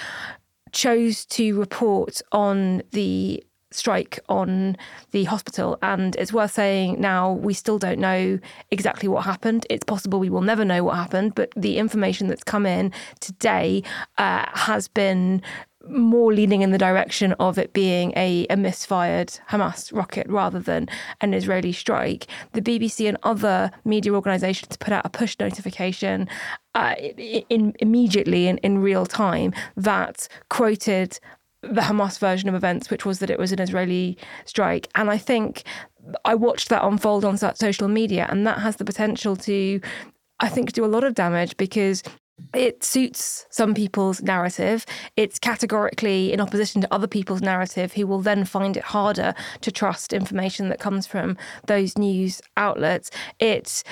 chose 0.73 1.27
to 1.27 1.55
report 1.59 2.23
on 2.33 2.81
the 2.93 3.45
strike 3.73 4.19
on 4.31 4.79
the 5.11 5.25
hospital. 5.25 5.79
And 5.83 6.17
it's 6.17 6.33
worth 6.33 6.53
saying 6.53 6.99
now 6.99 7.33
we 7.33 7.53
still 7.53 7.79
don't 7.79 7.99
know 7.99 8.39
exactly 8.71 9.07
what 9.07 9.25
happened. 9.25 9.67
It's 9.69 9.85
possible 9.85 10.19
we 10.19 10.31
will 10.31 10.41
never 10.41 10.65
know 10.65 10.83
what 10.83 10.97
happened, 10.97 11.35
but 11.35 11.53
the 11.57 11.77
information 11.77 12.29
that's 12.29 12.43
come 12.43 12.65
in 12.65 12.93
today 13.21 13.83
uh, 14.17 14.47
has 14.55 14.89
been 14.89 15.43
more 15.89 16.33
leaning 16.33 16.63
in 16.63 16.71
the 16.71 16.79
direction 16.79 17.33
of 17.35 17.59
it 17.59 17.73
being 17.73 18.13
a, 18.17 18.47
a 18.51 18.57
misfired 18.57 19.29
Hamas 19.51 19.95
rocket 19.95 20.27
rather 20.29 20.59
than 20.59 20.89
an 21.21 21.35
Israeli 21.35 21.73
strike. 21.73 22.27
The 22.53 22.63
BBC 22.63 23.09
and 23.09 23.19
other 23.23 23.71
media 23.85 24.13
organizations 24.13 24.77
put 24.77 24.93
out 24.93 25.07
a 25.07 25.11
push 25.11 25.37
notification 25.39 26.29
uh, 26.75 26.95
in, 26.99 27.75
immediately 27.81 28.49
in, 28.49 28.59
in 28.59 28.79
real 28.79 29.07
time 29.07 29.53
that 29.77 30.29
quoted 30.51 31.19
the 31.63 31.81
Hamas 31.81 32.19
version 32.19 32.49
of 32.49 32.55
events, 32.55 32.91
which 32.91 33.05
was 33.05 33.19
that 33.19 33.31
it 33.31 33.39
was 33.39 33.53
an 33.53 33.61
Israeli 33.61 34.17
strike. 34.45 34.89
And 34.95 35.11
I 35.11 35.19
think 35.19 35.65
I 36.25 36.35
watched 36.35 36.69
that 36.69 36.85
unfold 36.85 37.25
on 37.25 37.37
social 37.37 37.89
media, 37.89 38.27
and 38.31 38.47
that 38.47 38.59
has 38.59 38.77
the 38.77 38.85
potential 38.85 39.37
to, 39.37 39.81
I 40.41 40.49
think, 40.49 40.73
do 40.73 40.85
a 40.85 40.87
lot 40.87 41.05
of 41.05 41.15
damage 41.15 41.57
because 41.57 42.03
it 42.55 42.83
suits 42.83 43.47
some 43.51 43.75
people's 43.75 44.23
narrative. 44.23 44.87
It's 45.17 45.39
categorically 45.39 46.33
in 46.33 46.41
opposition 46.41 46.81
to 46.83 46.95
other 46.95 47.07
people's 47.07 47.43
narrative, 47.43 47.93
who 47.93 48.07
will 48.07 48.21
then 48.21 48.45
find 48.45 48.77
it 48.77 48.85
harder 48.85 49.35
to 49.61 49.73
trust 49.73 50.13
information 50.13 50.69
that 50.69 50.81
comes 50.81 51.07
from 51.07 51.37
those 51.67 51.99
news 51.99 52.41
outlets. 52.57 53.11
It 53.39 53.83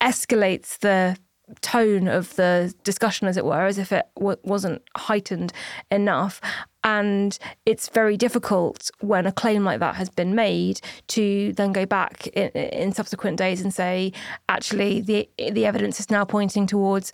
escalates 0.00 0.78
the 0.78 1.16
tone 1.60 2.08
of 2.08 2.34
the 2.36 2.74
discussion, 2.82 3.28
as 3.28 3.36
it 3.36 3.44
were, 3.44 3.66
as 3.66 3.78
if 3.78 3.92
it 3.92 4.06
w- 4.16 4.38
wasn't 4.42 4.82
heightened 4.96 5.52
enough. 5.90 6.40
And 6.86 7.36
it's 7.66 7.88
very 7.88 8.16
difficult 8.16 8.92
when 9.00 9.26
a 9.26 9.32
claim 9.32 9.64
like 9.64 9.80
that 9.80 9.96
has 9.96 10.08
been 10.08 10.36
made 10.36 10.80
to 11.08 11.52
then 11.54 11.72
go 11.72 11.84
back 11.84 12.28
in, 12.28 12.48
in, 12.50 12.92
subsequent 12.92 13.38
days 13.38 13.60
and 13.60 13.74
say, 13.74 14.12
actually, 14.48 15.00
the 15.00 15.28
the 15.36 15.66
evidence 15.66 15.98
is 15.98 16.12
now 16.12 16.24
pointing 16.24 16.64
towards 16.64 17.12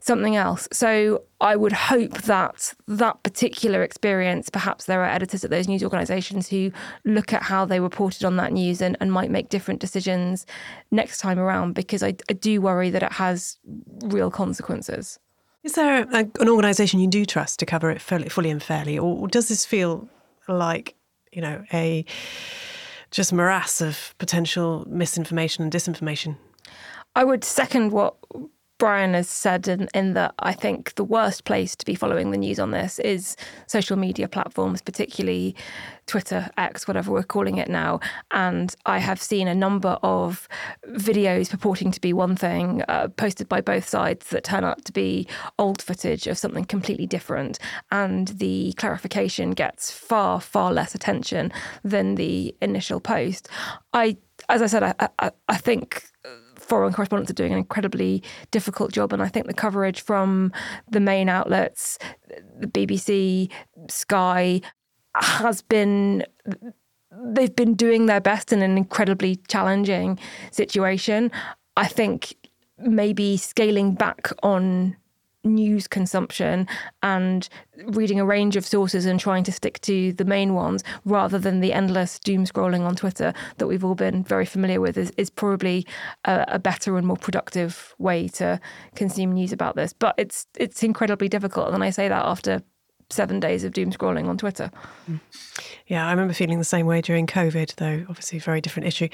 something 0.00 0.36
else. 0.36 0.68
So 0.70 1.22
I 1.40 1.56
would 1.56 1.72
hope 1.72 2.12
that 2.24 2.74
that 2.88 3.22
particular 3.22 3.82
experience, 3.82 4.50
perhaps 4.50 4.84
there 4.84 5.00
are 5.00 5.08
editors 5.08 5.44
at 5.44 5.50
those 5.50 5.66
news 5.66 5.82
organisations 5.82 6.50
who 6.50 6.70
look 7.06 7.32
at 7.32 7.42
how 7.42 7.64
they 7.64 7.80
reported 7.80 8.22
on 8.22 8.36
that 8.36 8.52
news 8.52 8.82
and, 8.82 8.98
and 9.00 9.10
might 9.10 9.30
make 9.30 9.48
different 9.48 9.80
decisions 9.80 10.44
next 10.90 11.18
time 11.18 11.38
around, 11.38 11.72
because 11.72 12.02
I, 12.02 12.14
I 12.28 12.34
do 12.34 12.60
worry 12.60 12.90
that 12.90 13.02
it 13.02 13.12
has 13.12 13.58
real 14.04 14.30
consequences. 14.30 15.18
Is 15.66 15.72
there 15.72 16.04
a, 16.12 16.30
an 16.38 16.48
organisation 16.48 17.00
you 17.00 17.08
do 17.08 17.24
trust 17.24 17.58
to 17.58 17.66
cover 17.66 17.90
it 17.90 18.00
fully, 18.00 18.28
fully 18.28 18.50
and 18.50 18.62
fairly, 18.62 18.96
or 18.96 19.26
does 19.26 19.48
this 19.48 19.66
feel 19.66 20.08
like 20.46 20.94
you 21.32 21.42
know 21.42 21.64
a 21.72 22.04
just 23.10 23.32
morass 23.32 23.80
of 23.80 24.14
potential 24.18 24.86
misinformation 24.88 25.64
and 25.64 25.72
disinformation? 25.72 26.36
I 27.16 27.24
would 27.24 27.42
second 27.42 27.90
what 27.90 28.14
Brian 28.78 29.14
has 29.14 29.28
said 29.28 29.68
in, 29.68 29.88
in 29.94 30.14
that 30.14 30.34
I 30.38 30.52
think 30.52 30.94
the 30.96 31.04
worst 31.04 31.44
place 31.44 31.74
to 31.76 31.86
be 31.86 31.94
following 31.94 32.30
the 32.30 32.36
news 32.36 32.58
on 32.58 32.72
this 32.72 32.98
is 32.98 33.36
social 33.66 33.96
media 33.96 34.28
platforms, 34.28 34.82
particularly 34.82 35.56
Twitter, 36.06 36.50
X, 36.56 36.86
whatever 36.86 37.10
we're 37.10 37.22
calling 37.22 37.56
it 37.56 37.68
now. 37.68 38.00
And 38.30 38.74
I 38.84 38.98
have 38.98 39.20
seen 39.20 39.48
a 39.48 39.54
number 39.54 39.98
of 40.02 40.46
videos 40.90 41.50
purporting 41.50 41.90
to 41.92 42.00
be 42.00 42.12
one 42.12 42.36
thing 42.36 42.82
uh, 42.88 43.08
posted 43.08 43.48
by 43.48 43.60
both 43.60 43.88
sides 43.88 44.28
that 44.28 44.44
turn 44.44 44.64
out 44.64 44.84
to 44.84 44.92
be 44.92 45.26
old 45.58 45.82
footage 45.82 46.26
of 46.26 46.38
something 46.38 46.64
completely 46.64 47.06
different. 47.06 47.58
And 47.90 48.28
the 48.28 48.74
clarification 48.76 49.52
gets 49.52 49.90
far, 49.90 50.40
far 50.40 50.72
less 50.72 50.94
attention 50.94 51.52
than 51.82 52.16
the 52.16 52.54
initial 52.60 53.00
post. 53.00 53.48
I, 53.92 54.16
as 54.48 54.62
I 54.62 54.66
said, 54.66 54.82
I, 54.82 55.08
I, 55.18 55.30
I 55.48 55.56
think 55.56 56.04
foreign 56.66 56.92
correspondents 56.92 57.30
are 57.30 57.34
doing 57.34 57.52
an 57.52 57.58
incredibly 57.58 58.22
difficult 58.50 58.92
job. 58.92 59.12
And 59.12 59.22
I 59.22 59.28
think 59.28 59.46
the 59.46 59.54
coverage 59.54 60.00
from 60.00 60.52
the 60.90 61.00
main 61.00 61.28
outlets, 61.28 61.98
the 62.58 62.66
BBC, 62.66 63.50
Sky, 63.88 64.60
has 65.14 65.62
been 65.62 66.24
they've 67.24 67.56
been 67.56 67.74
doing 67.74 68.06
their 68.06 68.20
best 68.20 68.52
in 68.52 68.62
an 68.62 68.76
incredibly 68.76 69.36
challenging 69.48 70.18
situation. 70.50 71.30
I 71.76 71.86
think 71.86 72.34
maybe 72.78 73.36
scaling 73.36 73.94
back 73.94 74.32
on 74.42 74.96
news 75.46 75.86
consumption 75.86 76.66
and 77.02 77.48
reading 77.86 78.20
a 78.20 78.24
range 78.24 78.56
of 78.56 78.66
sources 78.66 79.06
and 79.06 79.20
trying 79.20 79.44
to 79.44 79.52
stick 79.52 79.80
to 79.82 80.12
the 80.14 80.24
main 80.24 80.54
ones 80.54 80.82
rather 81.04 81.38
than 81.38 81.60
the 81.60 81.72
endless 81.72 82.18
doom 82.18 82.44
scrolling 82.44 82.80
on 82.80 82.96
Twitter 82.96 83.32
that 83.58 83.66
we've 83.66 83.84
all 83.84 83.94
been 83.94 84.24
very 84.24 84.46
familiar 84.46 84.80
with 84.80 84.96
is, 84.96 85.12
is 85.16 85.30
probably 85.30 85.86
a, 86.24 86.44
a 86.48 86.58
better 86.58 86.96
and 86.96 87.06
more 87.06 87.16
productive 87.16 87.94
way 87.98 88.28
to 88.28 88.60
consume 88.94 89.32
news 89.32 89.52
about 89.52 89.76
this. 89.76 89.92
But 89.92 90.14
it's 90.18 90.46
it's 90.56 90.82
incredibly 90.82 91.28
difficult, 91.28 91.72
and 91.72 91.82
I 91.84 91.90
say 91.90 92.08
that 92.08 92.24
after 92.24 92.62
seven 93.10 93.40
days 93.40 93.64
of 93.64 93.72
doom 93.72 93.92
scrolling 93.92 94.26
on 94.26 94.36
Twitter. 94.36 94.70
Mm. 95.08 95.20
Yeah, 95.86 96.06
I 96.06 96.10
remember 96.10 96.34
feeling 96.34 96.58
the 96.58 96.64
same 96.64 96.86
way 96.86 97.00
during 97.00 97.26
COVID, 97.26 97.76
though 97.76 98.04
obviously 98.08 98.38
a 98.38 98.42
very 98.42 98.60
different 98.60 98.86
issue. 98.88 99.08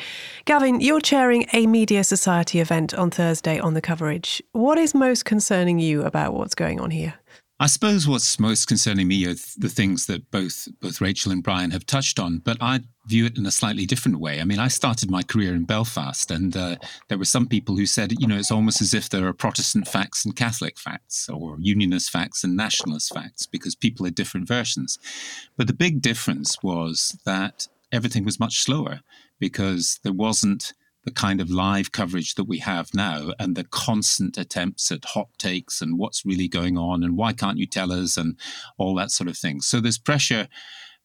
Gavin, 0.44 0.80
you're 0.80 1.00
chairing 1.00 1.46
a 1.52 1.66
Media 1.66 2.02
Society 2.02 2.60
event 2.60 2.94
on 2.94 3.10
Thursday 3.10 3.58
on 3.58 3.74
the 3.74 3.82
coverage. 3.82 4.42
What 4.52 4.78
is 4.78 4.94
most 4.94 5.24
concerning 5.24 5.78
you 5.78 6.02
about 6.02 6.34
what's 6.34 6.54
going 6.54 6.80
on 6.80 6.90
here? 6.90 7.14
I 7.62 7.66
suppose 7.66 8.08
what's 8.08 8.40
most 8.40 8.66
concerning 8.66 9.06
me 9.06 9.24
are 9.24 9.36
the 9.56 9.68
things 9.68 10.06
that 10.06 10.32
both 10.32 10.66
both 10.80 11.00
Rachel 11.00 11.30
and 11.30 11.44
Brian 11.44 11.70
have 11.70 11.86
touched 11.86 12.18
on, 12.18 12.38
but 12.38 12.56
I 12.60 12.80
view 13.06 13.24
it 13.24 13.38
in 13.38 13.46
a 13.46 13.52
slightly 13.52 13.86
different 13.86 14.18
way. 14.18 14.40
I 14.40 14.44
mean, 14.44 14.58
I 14.58 14.66
started 14.66 15.12
my 15.12 15.22
career 15.22 15.54
in 15.54 15.62
Belfast, 15.62 16.32
and 16.32 16.56
uh, 16.56 16.74
there 17.06 17.18
were 17.18 17.24
some 17.24 17.46
people 17.46 17.76
who 17.76 17.86
said, 17.86 18.14
you 18.18 18.26
know, 18.26 18.36
it's 18.36 18.50
almost 18.50 18.82
as 18.82 18.94
if 18.94 19.10
there 19.10 19.28
are 19.28 19.32
Protestant 19.32 19.86
facts 19.86 20.24
and 20.24 20.34
Catholic 20.34 20.76
facts, 20.76 21.28
or 21.28 21.56
Unionist 21.60 22.10
facts 22.10 22.42
and 22.42 22.56
Nationalist 22.56 23.14
facts, 23.14 23.46
because 23.46 23.76
people 23.76 24.06
had 24.06 24.16
different 24.16 24.48
versions. 24.48 24.98
But 25.56 25.68
the 25.68 25.72
big 25.72 26.02
difference 26.02 26.60
was 26.64 27.16
that 27.24 27.68
everything 27.92 28.24
was 28.24 28.40
much 28.40 28.58
slower 28.58 29.02
because 29.38 30.00
there 30.02 30.12
wasn't 30.12 30.72
the 31.04 31.10
kind 31.10 31.40
of 31.40 31.50
live 31.50 31.92
coverage 31.92 32.34
that 32.36 32.44
we 32.44 32.58
have 32.58 32.94
now 32.94 33.32
and 33.38 33.56
the 33.56 33.64
constant 33.64 34.38
attempts 34.38 34.90
at 34.92 35.04
hot 35.04 35.28
takes 35.38 35.80
and 35.80 35.98
what's 35.98 36.24
really 36.24 36.48
going 36.48 36.78
on 36.78 37.02
and 37.02 37.16
why 37.16 37.32
can't 37.32 37.58
you 37.58 37.66
tell 37.66 37.92
us 37.92 38.16
and 38.16 38.38
all 38.78 38.94
that 38.94 39.10
sort 39.10 39.28
of 39.28 39.36
thing. 39.36 39.60
So 39.60 39.80
there's 39.80 39.98
pressure 39.98 40.48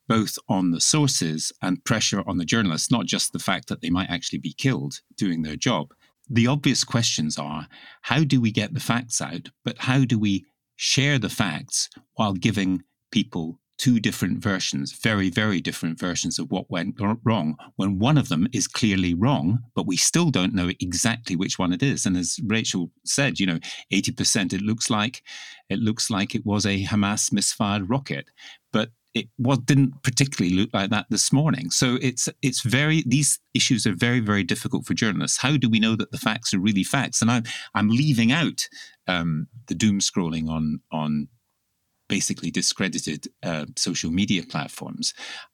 both 0.07 0.37
on 0.47 0.71
the 0.71 0.79
sources 0.79 1.51
and 1.61 1.83
pressure 1.83 2.23
on 2.27 2.37
the 2.37 2.45
journalists, 2.45 2.91
not 2.91 3.05
just 3.05 3.33
the 3.33 3.39
fact 3.39 3.67
that 3.67 3.81
they 3.81 3.89
might 3.89 4.09
actually 4.09 4.39
be 4.39 4.53
killed 4.53 5.01
doing 5.17 5.41
their 5.41 5.57
job. 5.57 5.93
The 6.29 6.47
obvious 6.47 6.83
questions 6.83 7.37
are 7.37 7.67
how 8.03 8.23
do 8.23 8.39
we 8.39 8.51
get 8.51 8.73
the 8.73 8.79
facts 8.79 9.21
out, 9.21 9.49
but 9.65 9.79
how 9.79 10.05
do 10.05 10.17
we 10.17 10.45
share 10.75 11.19
the 11.19 11.29
facts 11.29 11.89
while 12.13 12.33
giving 12.33 12.83
people 13.11 13.59
two 13.77 13.99
different 13.99 14.39
versions, 14.39 14.93
very, 14.93 15.29
very 15.29 15.61
different 15.61 15.99
versions 15.99 16.39
of 16.39 16.51
what 16.51 16.69
went 16.69 16.95
wrong, 17.23 17.55
when 17.75 17.99
one 17.99 18.17
of 18.17 18.29
them 18.29 18.47
is 18.51 18.67
clearly 18.67 19.13
wrong, 19.13 19.59
but 19.75 19.85
we 19.85 19.97
still 19.97 20.31
don't 20.31 20.53
know 20.53 20.71
exactly 20.79 21.35
which 21.35 21.59
one 21.59 21.71
it 21.71 21.83
is. 21.83 22.05
And 22.05 22.17
as 22.17 22.39
Rachel 22.43 22.91
said, 23.05 23.39
you 23.39 23.45
know, 23.45 23.59
80% 23.93 24.53
it 24.53 24.61
looks 24.61 24.89
like 24.89 25.23
it 25.69 25.79
looks 25.79 26.09
like 26.09 26.33
it 26.33 26.45
was 26.45 26.65
a 26.65 26.85
Hamas 26.85 27.31
misfired 27.31 27.89
rocket. 27.89 28.29
But 28.71 28.89
it 29.13 29.27
was, 29.37 29.59
didn't 29.59 30.03
particularly 30.03 30.55
look 30.55 30.69
like 30.73 30.89
that 30.91 31.07
this 31.09 31.33
morning. 31.33 31.71
So 31.71 31.97
it's 32.01 32.29
it's 32.41 32.61
very 32.61 33.03
these 33.05 33.39
issues 33.53 33.87
are 33.87 33.95
very 33.95 34.19
very 34.19 34.43
difficult 34.43 34.85
for 34.85 34.93
journalists. 34.93 35.39
How 35.39 35.57
do 35.57 35.69
we 35.69 35.79
know 35.79 35.95
that 35.95 36.11
the 36.11 36.17
facts 36.17 36.53
are 36.53 36.59
really 36.59 36.83
facts? 36.83 37.21
And 37.21 37.31
I'm 37.31 37.43
I'm 37.73 37.89
leaving 37.89 38.31
out 38.31 38.67
um, 39.07 39.47
the 39.67 39.75
doom 39.75 39.99
scrolling 39.99 40.49
on 40.49 40.81
on 40.91 41.27
basically 42.07 42.51
discredited 42.51 43.27
uh, 43.43 43.65
social 43.75 44.11
media 44.11 44.43
platforms, 44.43 45.13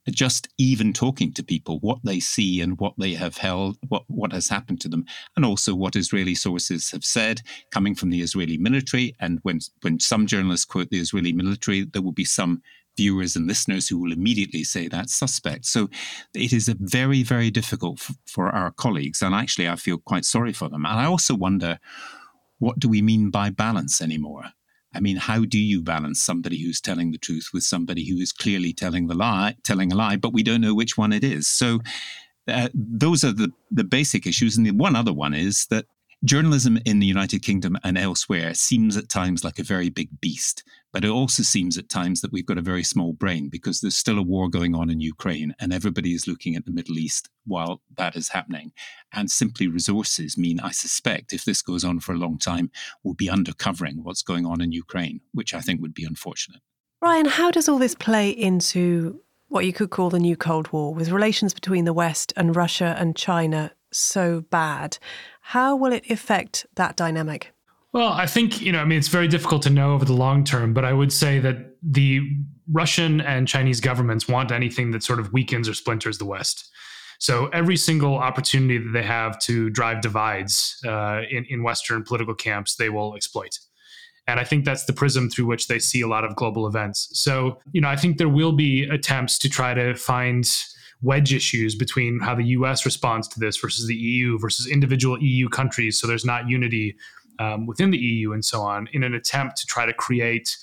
just 0.10 0.48
even 0.58 0.94
talking 0.94 1.34
to 1.34 1.44
people, 1.44 1.80
what 1.80 2.00
they 2.04 2.20
see 2.20 2.62
and 2.62 2.80
what 2.80 2.94
they 2.98 3.14
have 3.14 3.38
held, 3.38 3.78
what, 3.88 4.04
what 4.08 4.32
has 4.32 4.50
happened 4.50 4.80
to 4.82 4.90
them, 4.90 5.06
and 5.36 5.46
also 5.46 5.74
what 5.74 5.96
Israeli 5.96 6.36
sources 6.36 6.92
have 6.92 7.06
said 7.06 7.42
coming 7.72 7.96
from 7.96 8.10
the 8.10 8.22
Israeli 8.22 8.58
military. 8.58 9.16
And 9.20 9.40
when, 9.44 9.60
when 9.82 10.00
some 10.00 10.28
journalists 10.28 10.66
quote 10.66 10.90
the 10.90 11.00
Israeli 11.00 11.34
military, 11.34 11.86
there 11.86 12.02
will 12.02 12.12
be 12.12 12.26
some 12.26 12.62
viewers 12.96 13.36
and 13.36 13.48
listeners 13.48 13.88
who 13.88 13.98
will 13.98 14.12
immediately 14.12 14.64
say 14.64 14.88
that's 14.88 15.16
suspect. 15.16 15.66
So 15.66 15.90
it 16.36 16.54
is 16.54 16.68
a 16.68 16.76
very, 16.80 17.24
very 17.24 17.50
difficult 17.50 18.00
f- 18.00 18.16
for 18.28 18.50
our 18.50 18.72
colleagues. 18.72 19.22
And 19.22 19.34
actually, 19.34 19.68
I 19.68 19.76
feel 19.76 19.98
quite 19.98 20.26
sorry 20.26 20.54
for 20.54 20.70
them. 20.70 20.86
And 20.86 21.00
I 21.00 21.06
also 21.06 21.36
wonder 21.36 21.80
what 22.60 22.80
do 22.80 22.88
we 22.88 23.02
mean 23.02 23.30
by 23.30 23.50
balance 23.50 24.02
anymore? 24.02 24.46
I 24.94 25.00
mean, 25.00 25.18
how 25.18 25.46
do 25.46 25.60
you 25.60 25.82
balance 25.82 26.22
somebody 26.22 26.62
who's 26.62 26.82
telling 26.82 27.12
the 27.12 27.18
truth 27.18 27.50
with 27.54 27.64
somebody 27.64 28.08
who 28.08 28.18
is 28.18 28.32
clearly 28.32 28.74
telling 28.74 29.08
the 29.08 29.16
lie, 29.16 29.56
telling 29.64 29.92
a 29.92 29.96
lie, 29.96 30.18
but 30.18 30.34
we 30.34 30.44
don't 30.44 30.62
know 30.62 30.76
which 30.76 30.98
one 30.98 31.14
it 31.14 31.24
is? 31.24 31.48
So 31.48 31.80
uh, 32.48 32.70
those 32.74 33.24
are 33.24 33.32
the, 33.32 33.52
the 33.72 33.84
basic 33.84 34.28
issues. 34.28 34.58
And 34.58 34.66
the 34.66 34.72
one 34.72 34.96
other 34.96 35.14
one 35.14 35.34
is 35.34 35.66
that 35.68 35.86
journalism 36.24 36.80
in 36.86 37.00
the 37.00 37.06
United 37.06 37.42
Kingdom 37.42 37.78
and 37.84 37.98
elsewhere 37.98 38.54
seems 38.54 38.96
at 38.96 39.10
times 39.10 39.44
like 39.44 39.60
a 39.60 39.64
very 39.64 39.90
big 39.90 40.10
beast. 40.22 40.64
But 40.92 41.04
it 41.04 41.10
also 41.10 41.44
seems 41.44 41.78
at 41.78 41.90
times 41.90 42.22
that 42.22 42.32
we've 42.32 42.46
got 42.46 42.58
a 42.58 42.62
very 42.62 42.84
small 42.84 43.14
brain 43.14 43.50
because 43.50 43.82
there's 43.82 43.98
still 43.98 44.20
a 44.20 44.24
war 44.24 44.48
going 44.48 44.76
on 44.76 44.90
in 44.90 45.02
Ukraine 45.02 45.56
and 45.60 45.74
everybody 45.74 46.14
is 46.14 46.28
looking 46.28 46.56
at 46.56 46.66
the 46.66 46.72
Middle 46.72 46.98
East 46.98 47.30
while 47.46 47.82
that 47.98 48.16
is 48.16 48.30
happening. 48.30 48.72
And 49.12 49.30
simply 49.30 49.68
resources 49.68 50.38
mean, 50.38 50.60
I 50.60 50.72
suspect, 50.72 51.34
if 51.34 51.46
this 51.46 51.62
goes 51.62 51.84
on 51.84 52.00
for 52.00 52.14
a 52.14 52.18
long 52.18 52.38
time, 52.38 52.72
we'll 53.04 53.16
be 53.16 53.28
undercovering 53.28 54.04
what's 54.04 54.22
going 54.22 54.46
on 54.46 54.62
in 54.62 54.72
Ukraine, 54.72 55.22
which 55.34 55.54
I 55.54 55.62
think 55.62 55.82
would 55.82 55.94
be 55.94 56.06
unfortunate. 56.06 56.62
Brian, 57.02 57.26
how 57.26 57.52
does 57.52 57.68
all 57.68 57.80
this 57.80 57.96
play 57.96 58.30
into 58.30 59.20
what 59.50 59.66
you 59.66 59.74
could 59.74 59.90
call 59.90 60.10
the 60.10 60.20
new 60.20 60.38
Cold 60.38 60.72
War, 60.72 60.94
with 60.94 61.12
relations 61.12 61.54
between 61.54 61.86
the 61.86 61.94
West 61.94 62.34
and 62.38 62.56
Russia 62.56 62.96
and 62.98 63.16
China 63.16 63.72
so 63.92 64.42
bad? 64.50 64.98
How 65.48 65.76
will 65.76 65.92
it 65.92 66.10
affect 66.10 66.66
that 66.76 66.96
dynamic? 66.96 67.54
Well, 67.92 68.12
I 68.12 68.26
think, 68.26 68.62
you 68.62 68.72
know, 68.72 68.80
I 68.80 68.86
mean, 68.86 68.98
it's 68.98 69.08
very 69.08 69.28
difficult 69.28 69.62
to 69.64 69.70
know 69.70 69.94
over 69.94 70.04
the 70.04 70.14
long 70.14 70.44
term, 70.44 70.74
but 70.74 70.84
I 70.84 70.94
would 70.94 71.14
say 71.14 71.40
that 71.40 71.76
the 71.84 72.22
Russian 72.72 73.22
and 73.22 73.48
Chinese 73.48 73.80
governments 73.80 74.28
want 74.28 74.52
anything 74.52 74.92
that 74.92 75.04
sort 75.04 75.20
of 75.20 75.32
weakens 75.32 75.70
or 75.70 75.74
splinters 75.74 76.18
the 76.18 76.26
West. 76.26 76.72
So 77.20 77.48
every 77.48 77.78
single 77.78 78.16
opportunity 78.16 78.80
that 78.80 78.92
they 78.94 79.04
have 79.04 79.38
to 79.42 79.70
drive 79.70 80.02
divides 80.02 80.78
uh, 80.88 81.22
in, 81.30 81.46
in 81.50 81.62
Western 81.62 82.04
political 82.04 82.34
camps, 82.34 82.76
they 82.76 82.90
will 82.90 83.16
exploit. 83.16 83.60
And 84.26 84.40
I 84.40 84.46
think 84.46 84.66
that's 84.66 84.86
the 84.86 84.94
prism 84.94 85.30
through 85.30 85.46
which 85.46 85.68
they 85.68 85.80
see 85.80 86.02
a 86.02 86.08
lot 86.08 86.24
of 86.24 86.36
global 86.36 86.66
events. 86.66 87.10
So, 87.14 87.60
you 87.74 87.82
know, 87.82 87.90
I 87.90 87.98
think 87.98 88.18
there 88.18 88.30
will 88.30 88.54
be 88.54 88.84
attempts 88.84 89.38
to 89.40 89.50
try 89.50 89.74
to 89.74 89.94
find 89.96 90.46
wedge 91.04 91.34
issues 91.34 91.76
between 91.76 92.20
how 92.20 92.34
the 92.34 92.46
US 92.46 92.86
responds 92.86 93.28
to 93.28 93.40
this 93.40 93.58
versus 93.58 93.88
the 93.88 93.96
EU 93.96 94.40
versus 94.40 94.68
individual 94.68 95.22
EU 95.22 95.50
countries. 95.50 96.00
So 96.00 96.08
there's 96.08 96.26
not 96.26 96.50
unity 96.50 96.96
um, 97.40 97.66
within 97.68 97.92
the 97.92 97.98
EU 97.98 98.32
and 98.32 98.44
so 98.44 98.62
on 98.62 98.88
in 98.94 99.04
an 99.04 99.14
attempt 99.14 99.58
to 99.58 99.66
try 99.68 99.86
to 99.86 99.94
create 99.94 100.58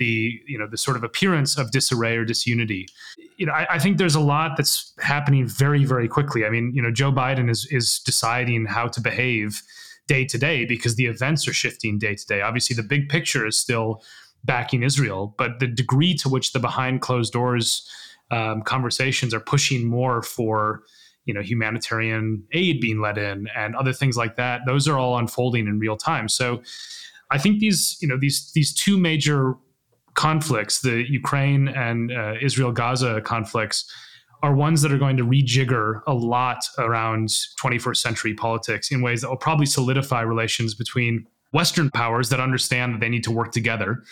the 0.00 0.40
you 0.46 0.58
know 0.58 0.66
the 0.66 0.78
sort 0.78 0.96
of 0.96 1.04
appearance 1.04 1.58
of 1.58 1.70
disarray 1.70 2.16
or 2.16 2.24
disunity. 2.24 2.88
You 3.36 3.46
know, 3.46 3.52
I, 3.52 3.74
I, 3.74 3.78
think 3.78 3.98
there's 3.98 4.14
a 4.14 4.20
lot 4.20 4.56
that's 4.56 4.92
happening 4.98 5.46
very 5.46 5.84
very 5.84 6.08
quickly. 6.08 6.44
I 6.44 6.50
mean, 6.50 6.72
you 6.74 6.82
know, 6.82 6.90
Joe 6.90 7.12
Biden 7.12 7.50
is 7.50 7.66
is 7.70 8.00
deciding 8.00 8.66
how 8.66 8.88
to 8.88 9.00
behave 9.00 9.62
day 10.06 10.24
to 10.24 10.38
day 10.38 10.64
because 10.64 10.96
the 10.96 11.06
events 11.06 11.46
are 11.46 11.52
shifting 11.52 11.98
day 11.98 12.14
to 12.14 12.26
day. 12.26 12.40
Obviously, 12.40 12.74
the 12.74 12.82
big 12.82 13.08
picture 13.08 13.46
is 13.46 13.58
still 13.58 14.02
backing 14.44 14.82
Israel, 14.82 15.34
but 15.36 15.60
the 15.60 15.66
degree 15.66 16.14
to 16.14 16.28
which 16.28 16.52
the 16.52 16.58
behind 16.58 17.02
closed 17.02 17.32
doors 17.32 17.88
um, 18.30 18.62
conversations 18.62 19.34
are 19.34 19.40
pushing 19.40 19.86
more 19.86 20.22
for 20.22 20.82
you 21.24 21.34
know 21.34 21.40
humanitarian 21.42 22.42
aid 22.52 22.80
being 22.80 23.00
let 23.00 23.18
in 23.18 23.46
and 23.56 23.76
other 23.76 23.92
things 23.92 24.16
like 24.16 24.36
that 24.36 24.62
those 24.66 24.88
are 24.88 24.98
all 24.98 25.18
unfolding 25.18 25.66
in 25.66 25.78
real 25.78 25.96
time 25.96 26.28
so 26.28 26.62
i 27.30 27.38
think 27.38 27.60
these 27.60 27.98
you 28.00 28.08
know 28.08 28.16
these 28.18 28.50
these 28.52 28.72
two 28.72 28.96
major 28.96 29.54
conflicts 30.14 30.80
the 30.80 31.04
ukraine 31.10 31.68
and 31.68 32.10
uh, 32.10 32.34
israel 32.40 32.72
gaza 32.72 33.20
conflicts 33.20 33.90
are 34.42 34.54
ones 34.54 34.82
that 34.82 34.92
are 34.92 34.98
going 34.98 35.16
to 35.16 35.24
rejigger 35.24 36.00
a 36.06 36.14
lot 36.14 36.64
around 36.78 37.28
21st 37.62 37.96
century 37.96 38.34
politics 38.34 38.90
in 38.90 39.02
ways 39.02 39.20
that 39.20 39.28
will 39.28 39.36
probably 39.36 39.66
solidify 39.66 40.22
relations 40.22 40.74
between 40.74 41.26
Western 41.52 41.90
powers 41.90 42.28
that 42.30 42.40
understand 42.40 42.94
that 42.94 43.00
they 43.00 43.08
need 43.08 43.24
to 43.24 43.30
work 43.30 43.52
together. 43.52 44.02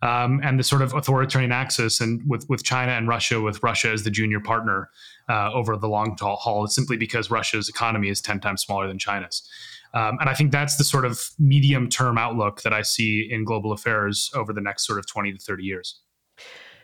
Um, 0.00 0.40
and 0.44 0.60
the 0.60 0.64
sort 0.64 0.82
of 0.82 0.94
authoritarian 0.94 1.50
axis, 1.50 2.00
and 2.00 2.22
with 2.24 2.48
with 2.48 2.62
China 2.62 2.92
and 2.92 3.08
Russia, 3.08 3.40
with 3.40 3.62
Russia 3.62 3.90
as 3.90 4.04
the 4.04 4.10
junior 4.10 4.38
partner 4.38 4.90
uh, 5.28 5.50
over 5.52 5.76
the 5.76 5.88
long 5.88 6.16
haul, 6.20 6.66
simply 6.68 6.96
because 6.96 7.30
Russia's 7.30 7.68
economy 7.68 8.08
is 8.08 8.20
ten 8.20 8.38
times 8.38 8.62
smaller 8.62 8.86
than 8.86 8.98
China's. 8.98 9.48
Um, 9.94 10.18
and 10.20 10.28
I 10.28 10.34
think 10.34 10.52
that's 10.52 10.76
the 10.76 10.84
sort 10.84 11.04
of 11.04 11.30
medium 11.38 11.88
term 11.88 12.16
outlook 12.16 12.62
that 12.62 12.72
I 12.72 12.82
see 12.82 13.26
in 13.28 13.44
global 13.44 13.72
affairs 13.72 14.30
over 14.34 14.52
the 14.52 14.60
next 14.60 14.86
sort 14.86 14.98
of 14.98 15.06
twenty 15.06 15.32
to 15.32 15.38
thirty 15.38 15.64
years. 15.64 16.00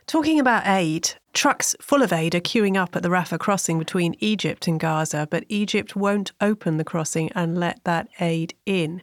Talking 0.06 0.38
about 0.38 0.66
aid, 0.66 1.12
trucks 1.32 1.74
full 1.80 2.02
of 2.02 2.12
aid 2.12 2.34
are 2.34 2.40
queuing 2.40 2.76
up 2.76 2.94
at 2.94 3.02
the 3.02 3.08
Rafah 3.08 3.38
crossing 3.38 3.78
between 3.78 4.16
Egypt 4.18 4.66
and 4.66 4.78
Gaza, 4.78 5.26
but 5.30 5.44
Egypt 5.48 5.96
won't 5.96 6.32
open 6.40 6.76
the 6.76 6.84
crossing 6.84 7.30
and 7.32 7.56
let 7.56 7.82
that 7.84 8.08
aid 8.20 8.54
in. 8.66 9.02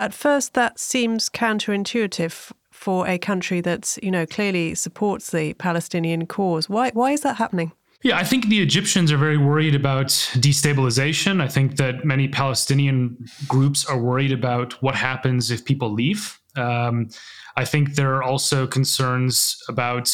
At 0.00 0.14
first, 0.14 0.54
that 0.54 0.80
seems 0.80 1.28
counterintuitive 1.28 2.50
for 2.82 3.06
a 3.06 3.16
country 3.16 3.60
that's, 3.60 3.98
you 4.02 4.10
know, 4.10 4.26
clearly 4.26 4.74
supports 4.74 5.30
the 5.30 5.54
Palestinian 5.54 6.26
cause. 6.26 6.68
Why, 6.68 6.90
why 6.90 7.12
is 7.12 7.20
that 7.20 7.36
happening? 7.36 7.72
Yeah, 8.02 8.18
I 8.18 8.24
think 8.24 8.48
the 8.48 8.60
Egyptians 8.60 9.12
are 9.12 9.16
very 9.16 9.36
worried 9.36 9.76
about 9.76 10.08
destabilization. 10.08 11.40
I 11.40 11.46
think 11.46 11.76
that 11.76 12.04
many 12.04 12.26
Palestinian 12.26 13.16
groups 13.46 13.86
are 13.86 13.98
worried 13.98 14.32
about 14.32 14.72
what 14.82 14.96
happens 14.96 15.52
if 15.52 15.64
people 15.64 15.92
leave. 15.92 16.40
Um, 16.56 17.08
I 17.56 17.64
think 17.64 17.94
there 17.94 18.16
are 18.16 18.22
also 18.24 18.66
concerns 18.66 19.56
about 19.68 20.12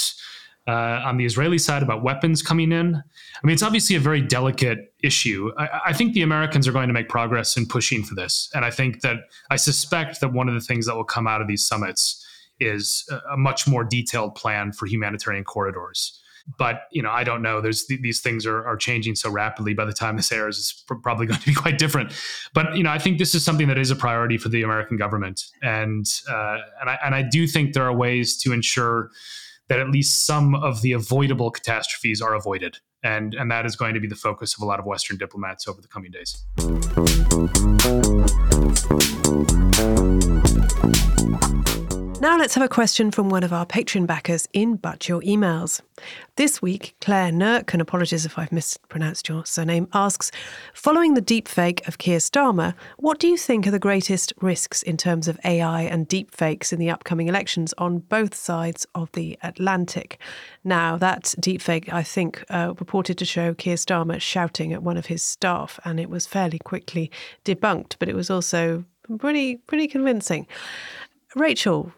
uh, 0.66 1.00
on 1.06 1.16
the 1.16 1.24
Israeli 1.24 1.56
side 1.56 1.82
about 1.82 2.02
weapons 2.02 2.42
coming 2.42 2.72
in. 2.72 2.94
I 2.94 3.46
mean, 3.46 3.54
it's 3.54 3.62
obviously 3.62 3.96
a 3.96 4.00
very 4.00 4.20
delicate 4.20 4.92
issue. 5.02 5.50
I, 5.56 5.80
I, 5.86 5.92
think 5.94 6.12
the 6.12 6.20
Americans 6.20 6.68
are 6.68 6.72
going 6.72 6.88
to 6.88 6.92
make 6.92 7.08
progress 7.08 7.56
in 7.56 7.64
pushing 7.64 8.02
for 8.02 8.14
this. 8.14 8.50
And 8.54 8.66
I 8.66 8.70
think 8.70 9.00
that 9.00 9.16
I 9.48 9.56
suspect 9.56 10.20
that 10.20 10.34
one 10.34 10.46
of 10.46 10.52
the 10.52 10.60
things 10.60 10.84
that 10.84 10.94
will 10.94 11.04
come 11.04 11.26
out 11.26 11.40
of 11.40 11.48
these 11.48 11.64
summits 11.66 12.22
is 12.60 13.08
a, 13.30 13.36
much 13.36 13.66
more 13.66 13.84
detailed 13.84 14.34
plan 14.34 14.72
for 14.72 14.86
humanitarian 14.86 15.44
corridors. 15.44 16.20
But 16.56 16.82
you 16.90 17.02
know, 17.02 17.10
I 17.10 17.24
don't 17.24 17.42
know. 17.42 17.60
There's 17.60 17.84
th- 17.84 18.00
these 18.00 18.20
things 18.20 18.46
are, 18.46 18.66
are 18.66 18.76
changing 18.76 19.16
so 19.16 19.30
rapidly. 19.30 19.74
By 19.74 19.84
the 19.84 19.92
time 19.92 20.16
this 20.16 20.32
airs, 20.32 20.58
it's 20.58 20.72
pr- 20.72 20.94
probably 20.94 21.26
going 21.28 21.40
to 21.40 21.46
be 21.46 21.54
quite 21.54 21.78
different. 21.78 22.12
But 22.54 22.76
you 22.76 22.82
know, 22.82 22.90
I 22.90 22.98
think 22.98 23.18
this 23.18 23.34
is 23.34 23.44
something 23.44 23.68
that 23.68 23.78
is 23.78 23.90
a 23.90 23.96
priority 23.96 24.38
for 24.38 24.48
the 24.48 24.62
American 24.62 24.96
government, 24.96 25.44
and 25.62 26.06
uh, 26.30 26.58
and 26.80 26.88
I 26.88 26.98
and 27.04 27.14
I 27.14 27.22
do 27.22 27.46
think 27.46 27.74
there 27.74 27.84
are 27.84 27.94
ways 27.94 28.38
to 28.38 28.52
ensure 28.52 29.10
that 29.68 29.78
at 29.78 29.90
least 29.90 30.26
some 30.26 30.54
of 30.54 30.82
the 30.82 30.92
avoidable 30.92 31.50
catastrophes 31.50 32.20
are 32.20 32.34
avoided. 32.34 32.78
And, 33.04 33.34
and 33.34 33.50
that 33.50 33.64
is 33.64 33.76
going 33.76 33.94
to 33.94 34.00
be 34.00 34.08
the 34.08 34.16
focus 34.16 34.56
of 34.56 34.62
a 34.62 34.66
lot 34.66 34.80
of 34.80 34.86
Western 34.86 35.18
diplomats 35.18 35.68
over 35.68 35.80
the 35.80 35.88
coming 35.88 36.10
days. 36.10 36.44
Now 42.20 42.36
let's 42.36 42.54
have 42.54 42.64
a 42.64 42.68
question 42.68 43.12
from 43.12 43.28
one 43.28 43.44
of 43.44 43.52
our 43.52 43.64
Patreon 43.64 44.08
backers 44.08 44.48
in 44.52 44.74
But 44.74 45.08
Your 45.08 45.20
Emails. 45.20 45.80
This 46.34 46.60
week, 46.60 46.96
Claire 47.00 47.30
Nurk, 47.30 47.72
and 47.72 47.80
apologies 47.80 48.26
if 48.26 48.36
I've 48.36 48.50
mispronounced 48.50 49.28
your 49.28 49.46
surname, 49.46 49.86
asks 49.94 50.32
Following 50.74 51.14
the 51.14 51.22
deepfake 51.22 51.86
of 51.86 51.98
Keir 51.98 52.18
Starmer, 52.18 52.74
what 52.96 53.20
do 53.20 53.28
you 53.28 53.36
think 53.36 53.68
are 53.68 53.70
the 53.70 53.78
greatest 53.78 54.32
risks 54.40 54.82
in 54.82 54.96
terms 54.96 55.28
of 55.28 55.38
AI 55.44 55.82
and 55.82 56.08
deepfakes 56.08 56.72
in 56.72 56.80
the 56.80 56.90
upcoming 56.90 57.28
elections 57.28 57.72
on 57.78 58.00
both 58.00 58.34
sides 58.34 58.84
of 58.96 59.12
the 59.12 59.38
Atlantic? 59.44 60.20
Now, 60.64 60.96
that 60.96 61.36
deepfake, 61.40 61.92
I 61.92 62.02
think, 62.02 62.44
uh, 62.50 62.74
purported 62.74 63.16
to 63.18 63.24
show 63.24 63.54
Keir 63.54 63.76
Starmer 63.76 64.20
shouting 64.20 64.72
at 64.72 64.82
one 64.82 64.96
of 64.96 65.06
his 65.06 65.22
staff, 65.22 65.78
and 65.84 66.00
it 66.00 66.10
was 66.10 66.26
fairly 66.26 66.58
quickly 66.58 67.12
debunked, 67.44 67.94
but 68.00 68.08
it 68.08 68.16
was 68.16 68.28
also 68.28 68.84
pretty 69.20 69.58
pretty 69.68 69.86
convincing. 69.86 70.48
Rachel, 71.36 71.92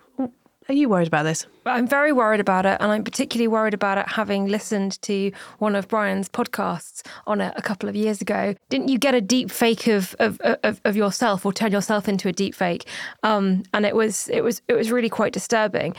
are 0.71 0.75
you 0.75 0.89
worried 0.89 1.09
about 1.09 1.25
this? 1.25 1.47
I'm 1.67 1.87
very 1.87 2.13
worried 2.13 2.39
about 2.41 2.65
it, 2.65 2.79
and 2.81 2.93
I'm 2.93 3.03
particularly 3.03 3.49
worried 3.49 3.75
about 3.75 3.99
it 3.99 4.09
having 4.09 4.47
listened 4.47 5.03
to 5.03 5.33
one 5.59 5.75
of 5.75 5.89
Brian's 5.89 6.29
podcasts 6.29 7.03
on 7.27 7.41
it 7.41 7.53
a 7.57 7.63
couple 7.63 7.89
of 7.89 7.97
years 7.97 8.21
ago. 8.21 8.55
Didn't 8.69 8.89
you 8.89 8.99
get 8.99 9.15
a 9.15 9.21
deep 9.21 9.51
fake 9.51 9.89
of 9.89 10.15
of, 10.21 10.41
of, 10.41 10.81
of 10.85 10.97
yourself, 10.97 11.45
or 11.45 11.53
turn 11.53 11.73
yourself 11.73 12.09
into 12.09 12.29
a 12.29 12.33
deep 12.33 12.55
fake? 12.55 12.87
Um, 13.25 13.65
and 13.75 13.85
it 13.85 13.97
was 13.97 14.29
it 14.29 14.43
was 14.43 14.63
it 14.69 14.75
was 14.75 14.93
really 14.93 15.09
quite 15.09 15.33
disturbing. 15.33 15.97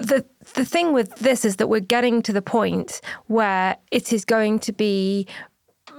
The 0.00 0.24
the 0.54 0.64
thing 0.64 0.94
with 0.94 1.14
this 1.16 1.44
is 1.44 1.56
that 1.56 1.68
we're 1.68 1.80
getting 1.80 2.22
to 2.22 2.32
the 2.32 2.42
point 2.42 3.02
where 3.26 3.76
it 3.90 4.12
is 4.12 4.24
going 4.24 4.60
to 4.60 4.72
be 4.72 5.26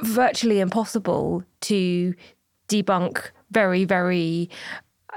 virtually 0.01 0.59
impossible 0.59 1.43
to 1.61 2.15
debunk 2.67 3.29
very 3.51 3.85
very 3.85 4.49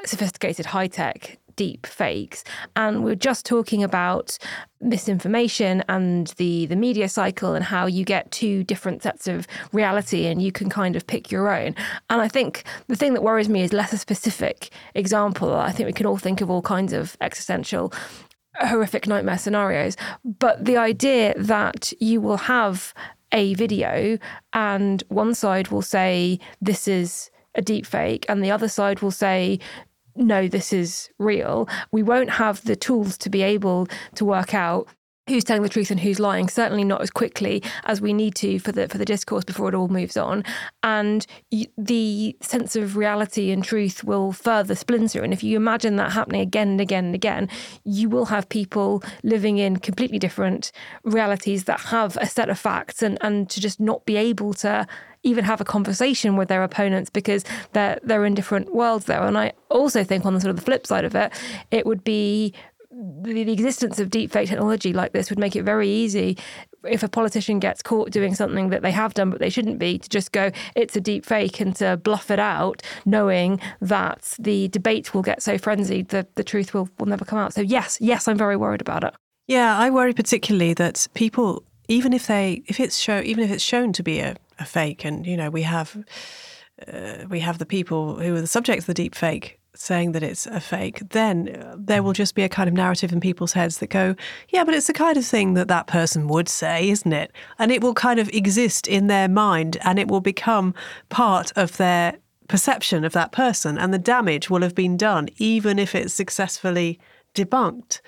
sophisticated 0.05 0.67
high 0.67 0.87
tech 0.87 1.39
deep 1.57 1.87
fakes. 1.87 2.45
And 2.77 3.05
we're 3.05 3.15
just 3.15 3.47
talking 3.47 3.83
about 3.83 4.39
misinformation 4.81 5.85
and 5.89 6.29
the 6.39 6.67
the 6.67 6.77
media 6.77 7.09
cycle 7.09 7.55
and 7.55 7.65
how 7.65 7.87
you 7.87 8.05
get 8.05 8.31
two 8.31 8.65
different 8.65 9.03
sets 9.03 9.29
of 9.29 9.47
reality 9.73 10.27
and 10.27 10.41
you 10.41 10.51
can 10.51 10.71
kind 10.71 10.97
of 10.97 11.07
pick 11.07 11.31
your 11.31 11.55
own. 11.55 11.75
And 12.09 12.21
I 12.21 12.29
think 12.29 12.65
the 12.89 12.97
thing 12.97 13.15
that 13.15 13.23
worries 13.23 13.49
me 13.49 13.63
is 13.63 13.73
less 13.73 13.93
a 13.93 13.99
specific 13.99 14.71
example. 14.95 15.55
I 15.55 15.73
think 15.73 15.87
we 15.87 15.93
can 15.93 16.07
all 16.07 16.17
think 16.17 16.41
of 16.41 16.51
all 16.51 16.63
kinds 16.63 16.93
of 16.93 17.17
existential 17.21 17.93
horrific 18.57 19.07
nightmare 19.07 19.39
scenarios, 19.39 19.97
but 20.25 20.65
the 20.65 20.77
idea 20.77 21.35
that 21.37 21.93
you 22.01 22.21
will 22.21 22.37
have 22.37 22.93
a 23.33 23.55
video 23.55 24.19
and 24.53 25.03
one 25.09 25.35
side 25.35 25.69
will 25.69 25.83
say 25.83 26.39
this 26.61 26.89
is 26.89 27.31
a 27.55 27.63
deep 27.63 27.87
fake 27.87 28.27
and 28.29 28.43
the 28.43 28.51
other 28.51 28.69
side 28.69 29.01
will 29.01 29.11
say 29.11 29.59
no, 30.21 30.47
this 30.47 30.73
is 30.73 31.11
real. 31.19 31.69
We 31.91 32.03
won't 32.03 32.31
have 32.31 32.63
the 32.65 32.77
tools 32.77 33.19
to 33.19 33.31
be 33.31 33.43
able 33.43 33.89
to 34.15 34.25
work 34.25 34.55
out 34.55 34.89
who's 35.29 35.45
telling 35.45 35.63
the 35.63 35.69
truth 35.69 35.91
and 35.93 36.01
who's 36.01 36.19
lying 36.19 36.49
certainly 36.49 36.83
not 36.83 37.01
as 37.01 37.11
quickly 37.11 37.63
as 37.85 38.01
we 38.01 38.13
need 38.13 38.35
to 38.35 38.59
for 38.59 38.73
the 38.73 38.89
for 38.89 38.99
the 38.99 39.05
discourse 39.05 39.45
before 39.45 39.69
it 39.69 39.75
all 39.75 39.87
moves 39.87 40.17
on 40.17 40.43
and 40.83 41.25
the 41.79 42.37
sense 42.41 42.75
of 42.75 42.97
reality 42.97 43.53
and 43.53 43.63
truth 43.63 44.03
will 44.03 44.33
further 44.33 44.75
splinter 44.75 45.23
and 45.23 45.33
if 45.33 45.43
you 45.45 45.57
imagine 45.57 45.95
that 45.95 46.11
happening 46.13 46.41
again 46.41 46.71
and 46.71 46.81
again 46.81 47.05
and 47.05 47.15
again 47.15 47.49
you 47.85 48.09
will 48.09 48.27
have 48.27 48.49
people 48.49 49.05
living 49.23 49.59
in 49.59 49.77
completely 49.77 50.19
different 50.19 50.73
realities 51.05 51.65
that 51.65 51.79
have 51.79 52.17
a 52.17 52.27
set 52.27 52.49
of 52.49 52.59
facts 52.59 53.01
and 53.01 53.17
and 53.21 53.49
to 53.49 53.61
just 53.61 53.79
not 53.79 54.05
be 54.07 54.17
able 54.17 54.53
to 54.53 54.85
even 55.23 55.45
have 55.45 55.61
a 55.61 55.65
conversation 55.65 56.37
with 56.37 56.49
their 56.49 56.63
opponents 56.63 57.11
because 57.11 57.45
they're 57.73 57.99
they're 58.03 58.25
in 58.25 58.35
different 58.35 58.75
worlds 58.75 59.07
there. 59.07 59.23
And 59.23 59.37
I 59.37 59.53
also 59.69 60.05
think 60.05 60.25
on 60.25 60.35
the 60.35 60.41
sort 60.41 60.51
of 60.51 60.57
the 60.57 60.63
flip 60.63 60.87
side 60.87 61.05
of 61.05 61.15
it, 61.15 61.33
it 61.71 61.87
would 61.87 62.05
be 62.05 62.55
the, 62.91 63.53
existence 63.53 63.99
of 63.99 64.11
deepfake 64.11 64.49
technology 64.49 64.93
like 64.93 65.13
this 65.13 65.31
would 65.31 65.39
make 65.39 65.55
it 65.55 65.63
very 65.63 65.89
easy 65.89 66.37
if 66.85 67.03
a 67.03 67.09
politician 67.09 67.59
gets 67.59 67.83
caught 67.83 68.11
doing 68.11 68.35
something 68.35 68.71
that 68.71 68.83
they 68.83 68.91
have 68.91 69.15
done 69.15 69.31
but 69.31 69.39
they 69.39 69.51
shouldn't 69.51 69.79
be 69.79 69.99
to 69.99 70.09
just 70.09 70.33
go 70.33 70.51
it's 70.75 70.97
a 70.97 71.01
deep 71.01 71.25
fake 71.25 71.61
and 71.61 71.77
to 71.77 71.97
bluff 71.99 72.31
it 72.31 72.39
out 72.39 72.83
knowing 73.05 73.61
that 73.81 74.35
the 74.39 74.69
debate 74.69 75.15
will 75.15 75.23
get 75.23 75.43
so 75.43 75.57
frenzied 75.57 76.09
that 76.09 76.35
the 76.35 76.45
truth 76.45 76.75
will, 76.75 76.89
will 76.99 77.07
never 77.07 77.25
come 77.25 77.39
out 77.39 77.53
so 77.53 77.61
yes 77.61 77.99
yes 78.01 78.27
i'm 78.27 78.39
very 78.39 78.57
worried 78.57 78.81
about 78.81 79.05
it 79.05 79.15
yeah 79.47 79.79
i 79.79 79.89
worry 79.89 80.13
particularly 80.13 80.75
that 80.75 81.07
people 81.15 81.63
even 81.89 82.13
if 82.13 82.27
they 82.27 82.63
if 82.67 82.81
it's 82.81 82.99
show 82.99 83.21
even 83.21 83.45
if 83.45 83.51
it's 83.51 83.65
shown 83.65 83.93
to 83.93 84.03
be 84.03 84.21
a 84.21 84.37
a 84.61 84.65
fake. 84.65 85.05
And 85.05 85.27
you 85.27 85.37
know, 85.37 85.51
we 85.51 85.63
have 85.63 85.97
uh, 86.87 87.25
we 87.29 87.41
have 87.41 87.59
the 87.59 87.67
people 87.67 88.21
who 88.21 88.37
are 88.37 88.41
the 88.41 88.47
subject 88.47 88.81
of 88.81 88.87
the 88.87 88.95
deep 88.95 89.15
fake 89.15 89.61
saying 89.75 90.13
that 90.13 90.23
it's 90.23 90.47
a 90.47 90.61
fake, 90.61 91.01
then 91.11 91.49
uh, 91.49 91.77
there 91.79 92.03
will 92.03 92.13
just 92.13 92.35
be 92.35 92.43
a 92.43 92.49
kind 92.49 92.69
of 92.69 92.75
narrative 92.75 93.13
in 93.13 93.21
people's 93.21 93.53
heads 93.53 93.79
that 93.79 93.89
go, 93.89 94.15
yeah, 94.51 94.65
but 94.65 94.75
it's 94.75 94.89
the 94.89 94.93
kind 94.93 95.17
of 95.17 95.25
thing 95.25 95.55
that 95.55 95.69
that 95.69 95.87
person 95.87 96.29
would 96.29 96.49
say, 96.49 96.91
isn't 96.91 97.13
it? 97.13 97.33
And 97.59 97.71
it 97.71 97.83
will 97.83 97.95
kind 97.95 98.19
of 98.19 98.29
exist 98.31 98.89
in 98.89 99.07
their 99.07 99.29
mind 99.29 99.77
and 99.83 99.99
it 99.99 100.09
will 100.09 100.21
become 100.21 100.75
part 101.09 101.53
of 101.57 101.77
their 101.77 102.19
perception 102.49 103.05
of 103.05 103.13
that 103.13 103.33
person. 103.33 103.79
And 103.79 103.95
the 103.95 103.99
damage 103.99 104.51
will 104.51 104.63
have 104.63 104.75
been 104.75 104.97
done, 104.97 105.29
even 105.39 105.79
if 105.79 105.95
it's 105.95 106.13
successfully 106.13 106.99
debunked. 107.35 108.01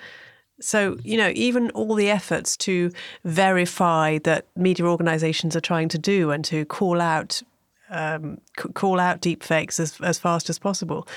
So, 0.63 0.97
you 1.03 1.17
know, 1.17 1.31
even 1.35 1.69
all 1.71 1.95
the 1.95 2.09
efforts 2.09 2.55
to 2.57 2.91
verify 3.23 4.17
that 4.19 4.45
media 4.55 4.85
organizations 4.85 5.55
are 5.55 5.61
trying 5.61 5.89
to 5.89 5.97
do 5.97 6.31
and 6.31 6.43
to 6.45 6.65
call 6.65 7.01
out 7.01 7.41
um, 7.89 8.39
c- 8.59 8.69
call 8.73 8.99
out 8.99 9.21
deepfakes 9.21 9.79
as, 9.79 9.99
as 10.01 10.17
fast 10.19 10.49
as 10.49 10.57
possible, 10.57 11.07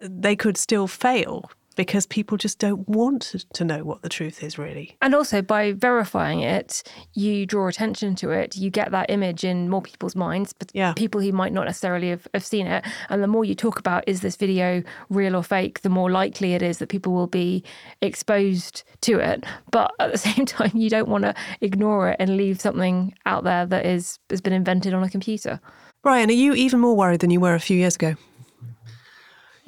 they 0.00 0.34
could 0.34 0.56
still 0.56 0.86
fail 0.86 1.50
because 1.78 2.06
people 2.06 2.36
just 2.36 2.58
don't 2.58 2.86
want 2.88 3.36
to 3.52 3.64
know 3.64 3.84
what 3.84 4.02
the 4.02 4.08
truth 4.08 4.42
is 4.42 4.58
really. 4.58 4.96
And 5.00 5.14
also 5.14 5.40
by 5.40 5.72
verifying 5.72 6.40
it, 6.40 6.82
you 7.14 7.46
draw 7.46 7.68
attention 7.68 8.16
to 8.16 8.30
it, 8.30 8.56
you 8.56 8.68
get 8.68 8.90
that 8.90 9.08
image 9.10 9.44
in 9.44 9.70
more 9.70 9.80
people's 9.80 10.16
minds, 10.16 10.52
but 10.52 10.72
yeah. 10.74 10.92
people 10.94 11.20
who 11.20 11.30
might 11.30 11.52
not 11.52 11.66
necessarily 11.66 12.10
have, 12.10 12.26
have 12.34 12.44
seen 12.44 12.66
it. 12.66 12.84
And 13.10 13.22
the 13.22 13.28
more 13.28 13.44
you 13.44 13.54
talk 13.54 13.78
about 13.78 14.02
is 14.08 14.22
this 14.22 14.34
video 14.34 14.82
real 15.08 15.36
or 15.36 15.44
fake, 15.44 15.82
the 15.82 15.88
more 15.88 16.10
likely 16.10 16.54
it 16.54 16.62
is 16.62 16.78
that 16.78 16.88
people 16.88 17.12
will 17.12 17.28
be 17.28 17.62
exposed 18.02 18.82
to 19.02 19.20
it. 19.20 19.44
But 19.70 19.94
at 20.00 20.10
the 20.10 20.18
same 20.28 20.46
time, 20.46 20.72
you 20.74 20.90
don't 20.90 21.08
want 21.08 21.22
to 21.22 21.34
ignore 21.60 22.10
it 22.10 22.16
and 22.18 22.36
leave 22.36 22.60
something 22.60 23.14
out 23.24 23.44
there 23.44 23.66
that 23.66 23.86
is 23.86 24.18
has 24.30 24.40
been 24.40 24.52
invented 24.52 24.94
on 24.94 25.04
a 25.04 25.08
computer. 25.08 25.60
Brian, 26.02 26.28
are 26.28 26.32
you 26.32 26.54
even 26.54 26.80
more 26.80 26.96
worried 26.96 27.20
than 27.20 27.30
you 27.30 27.38
were 27.38 27.54
a 27.54 27.60
few 27.60 27.76
years 27.76 27.94
ago? 27.94 28.16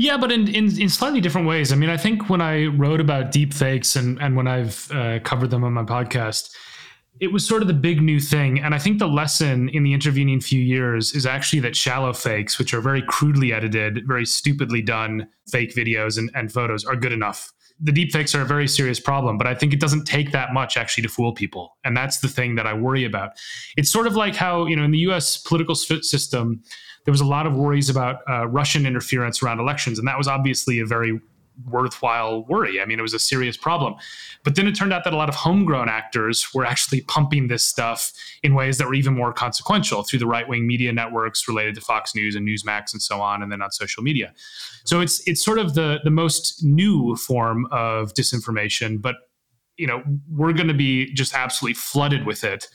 Yeah, 0.00 0.16
but 0.16 0.32
in, 0.32 0.48
in, 0.48 0.80
in 0.80 0.88
slightly 0.88 1.20
different 1.20 1.46
ways. 1.46 1.74
I 1.74 1.76
mean, 1.76 1.90
I 1.90 1.98
think 1.98 2.30
when 2.30 2.40
I 2.40 2.68
wrote 2.68 3.02
about 3.02 3.32
deep 3.32 3.52
fakes 3.52 3.96
and, 3.96 4.18
and 4.22 4.34
when 4.34 4.48
I've 4.48 4.90
uh, 4.90 5.18
covered 5.24 5.50
them 5.50 5.62
on 5.62 5.74
my 5.74 5.82
podcast, 5.82 6.56
it 7.20 7.30
was 7.30 7.46
sort 7.46 7.60
of 7.60 7.68
the 7.68 7.74
big 7.74 8.00
new 8.00 8.18
thing. 8.18 8.60
And 8.60 8.74
I 8.74 8.78
think 8.78 8.98
the 8.98 9.06
lesson 9.06 9.68
in 9.68 9.82
the 9.82 9.92
intervening 9.92 10.40
few 10.40 10.58
years 10.58 11.12
is 11.12 11.26
actually 11.26 11.60
that 11.60 11.76
shallow 11.76 12.14
fakes, 12.14 12.58
which 12.58 12.72
are 12.72 12.80
very 12.80 13.02
crudely 13.02 13.52
edited, 13.52 14.06
very 14.06 14.24
stupidly 14.24 14.80
done 14.80 15.28
fake 15.50 15.74
videos 15.74 16.16
and, 16.16 16.30
and 16.34 16.50
photos, 16.50 16.82
are 16.86 16.96
good 16.96 17.12
enough. 17.12 17.52
The 17.78 17.92
deep 17.92 18.10
fakes 18.10 18.34
are 18.34 18.40
a 18.40 18.46
very 18.46 18.68
serious 18.68 19.00
problem, 19.00 19.36
but 19.36 19.46
I 19.46 19.54
think 19.54 19.74
it 19.74 19.80
doesn't 19.80 20.06
take 20.06 20.32
that 20.32 20.54
much 20.54 20.78
actually 20.78 21.02
to 21.02 21.10
fool 21.10 21.34
people. 21.34 21.76
And 21.84 21.94
that's 21.94 22.20
the 22.20 22.28
thing 22.28 22.54
that 22.54 22.66
I 22.66 22.72
worry 22.72 23.04
about. 23.04 23.32
It's 23.76 23.90
sort 23.90 24.06
of 24.06 24.16
like 24.16 24.34
how, 24.34 24.64
you 24.64 24.76
know, 24.76 24.84
in 24.84 24.92
the 24.92 24.98
US 25.10 25.36
political 25.36 25.74
system, 25.74 26.62
there 27.04 27.12
was 27.12 27.20
a 27.20 27.26
lot 27.26 27.46
of 27.46 27.54
worries 27.54 27.88
about 27.88 28.16
uh, 28.28 28.46
Russian 28.46 28.86
interference 28.86 29.42
around 29.42 29.60
elections, 29.60 29.98
and 29.98 30.06
that 30.06 30.18
was 30.18 30.28
obviously 30.28 30.80
a 30.80 30.86
very 30.86 31.20
worthwhile 31.66 32.44
worry. 32.44 32.80
I 32.80 32.84
mean, 32.86 32.98
it 32.98 33.02
was 33.02 33.14
a 33.14 33.18
serious 33.18 33.56
problem. 33.56 33.94
But 34.44 34.54
then 34.54 34.66
it 34.66 34.74
turned 34.74 34.92
out 34.92 35.04
that 35.04 35.12
a 35.12 35.16
lot 35.16 35.28
of 35.28 35.34
homegrown 35.34 35.88
actors 35.88 36.54
were 36.54 36.64
actually 36.64 37.02
pumping 37.02 37.48
this 37.48 37.62
stuff 37.62 38.12
in 38.42 38.54
ways 38.54 38.78
that 38.78 38.86
were 38.86 38.94
even 38.94 39.14
more 39.14 39.32
consequential 39.32 40.02
through 40.02 40.20
the 40.20 40.26
right 40.26 40.48
wing 40.48 40.66
media 40.66 40.92
networks 40.92 41.46
related 41.46 41.74
to 41.74 41.80
Fox 41.80 42.14
News 42.14 42.34
and 42.34 42.46
Newsmax 42.46 42.92
and 42.92 43.02
so 43.02 43.20
on, 43.20 43.42
and 43.42 43.52
then 43.52 43.62
on 43.62 43.70
social 43.70 44.02
media. 44.02 44.32
So 44.84 45.00
it's 45.00 45.26
it's 45.26 45.44
sort 45.44 45.58
of 45.58 45.74
the 45.74 46.00
the 46.04 46.10
most 46.10 46.64
new 46.64 47.16
form 47.16 47.66
of 47.70 48.14
disinformation, 48.14 49.00
but 49.00 49.16
you 49.80 49.86
know 49.86 50.02
we're 50.30 50.52
going 50.52 50.68
to 50.68 50.74
be 50.74 51.12
just 51.14 51.34
absolutely 51.34 51.74
flooded 51.74 52.26
with 52.26 52.44
it 52.44 52.66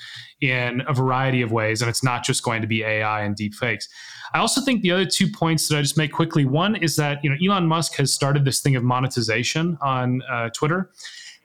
in 0.42 0.82
a 0.88 0.94
variety 0.94 1.42
of 1.42 1.52
ways 1.52 1.82
and 1.82 1.90
it's 1.90 2.04
not 2.04 2.24
just 2.24 2.44
going 2.44 2.62
to 2.62 2.68
be 2.68 2.84
ai 2.84 3.22
and 3.22 3.36
deep 3.36 3.54
fakes 3.54 3.88
i 4.34 4.40
also 4.40 4.60
think 4.60 4.82
the 4.82 4.92
other 4.92 5.06
two 5.06 5.28
points 5.28 5.68
that 5.68 5.78
i 5.78 5.82
just 5.82 5.98
make 5.98 6.12
quickly 6.12 6.46
one 6.46 6.76
is 6.76 6.96
that 6.96 7.20
you 7.24 7.30
know 7.30 7.38
elon 7.46 7.68
musk 7.68 7.96
has 7.96 8.14
started 8.14 8.44
this 8.44 8.60
thing 8.60 8.76
of 8.76 8.84
monetization 8.84 9.78
on 9.82 10.22
uh, 10.32 10.50
twitter 10.50 10.92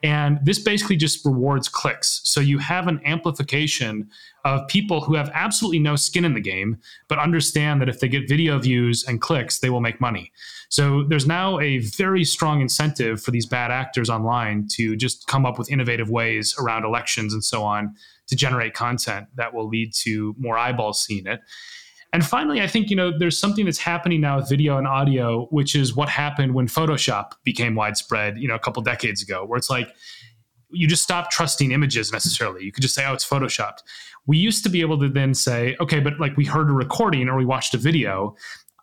and 0.03 0.39
this 0.43 0.59
basically 0.59 0.97
just 0.97 1.25
rewards 1.25 1.69
clicks. 1.69 2.21
So 2.25 2.41
you 2.41 2.59
have 2.59 2.87
an 2.87 3.01
amplification 3.05 4.09
of 4.45 4.67
people 4.69 5.03
who 5.03 5.15
have 5.15 5.31
absolutely 5.35 5.79
no 5.79 5.97
skin 5.97 6.25
in 6.25 6.33
the 6.33 6.41
game, 6.41 6.79
but 7.09 7.19
understand 7.19 7.83
that 7.83 7.89
if 7.89 8.01
they 8.01 8.09
get 8.09 8.29
video 8.29 8.59
views 8.59 9.05
and 9.07 9.21
clicks, 9.21 9.59
they 9.59 9.69
will 9.69 9.83
make 9.83 10.01
money. 10.01 10.33
So 10.71 11.03
there's 11.03 11.27
now 11.27 11.59
a 11.61 11.79
very 11.79 12.25
strong 12.25 12.61
incentive 12.63 13.23
for 13.23 13.31
these 13.31 13.45
bad 13.45 13.71
actors 13.71 14.09
online 14.09 14.69
to 14.77 14.97
just 14.97 15.27
come 15.27 15.45
up 15.45 15.59
with 15.59 15.71
innovative 15.71 16.09
ways 16.09 16.55
around 16.59 16.85
elections 16.85 17.35
and 17.35 17.45
so 17.45 17.63
on 17.63 17.95
to 18.29 18.37
generate 18.37 18.73
content 18.73 19.27
that 19.35 19.53
will 19.53 19.69
lead 19.69 19.93
to 19.93 20.35
more 20.39 20.57
eyeballs 20.57 21.05
seeing 21.05 21.27
it. 21.27 21.41
And 22.13 22.27
finally, 22.27 22.61
I 22.61 22.67
think 22.67 22.91
you 22.91 22.97
know 22.97 23.17
there's 23.17 23.39
something 23.39 23.65
that's 23.65 23.79
happening 23.79 24.21
now 24.21 24.37
with 24.37 24.49
video 24.49 24.79
and 24.79 24.87
audio, 24.87 25.47
which 25.51 25.77
is 25.77 25.95
what 25.95 26.09
happened 26.09 26.55
when 26.55 26.67
Photoshop 26.67 27.33
became 27.45 27.75
widespread, 27.75 28.39
you 28.39 28.49
know, 28.49 28.57
a 28.57 28.59
couple 28.59 28.83
decades 28.83 29.23
ago, 29.23 29.45
where 29.45 29.57
it's 29.57 29.71
like 29.71 29.95
you 30.71 30.87
just 30.89 31.03
stop 31.03 31.31
trusting 31.31 31.73
images 31.73 32.13
necessarily. 32.13 32.65
You 32.65 32.73
could 32.73 32.83
just 32.83 32.95
say, 32.95 33.05
"Oh, 33.07 33.13
it's 33.13 33.29
photoshopped." 33.29 33.79
We 34.27 34.39
used 34.39 34.63
to 34.65 34.69
be 34.69 34.81
able 34.81 34.99
to 35.01 35.09
then 35.09 35.35
say, 35.35 35.77
"Okay, 35.81 36.01
but 36.01 36.19
like 36.19 36.37
we 36.37 36.45
heard 36.45 36.69
a 36.69 36.73
recording 36.73 37.29
or 37.29 37.37
we 37.37 37.45
watched 37.45 37.75
a 37.75 37.79
video." 37.79 38.35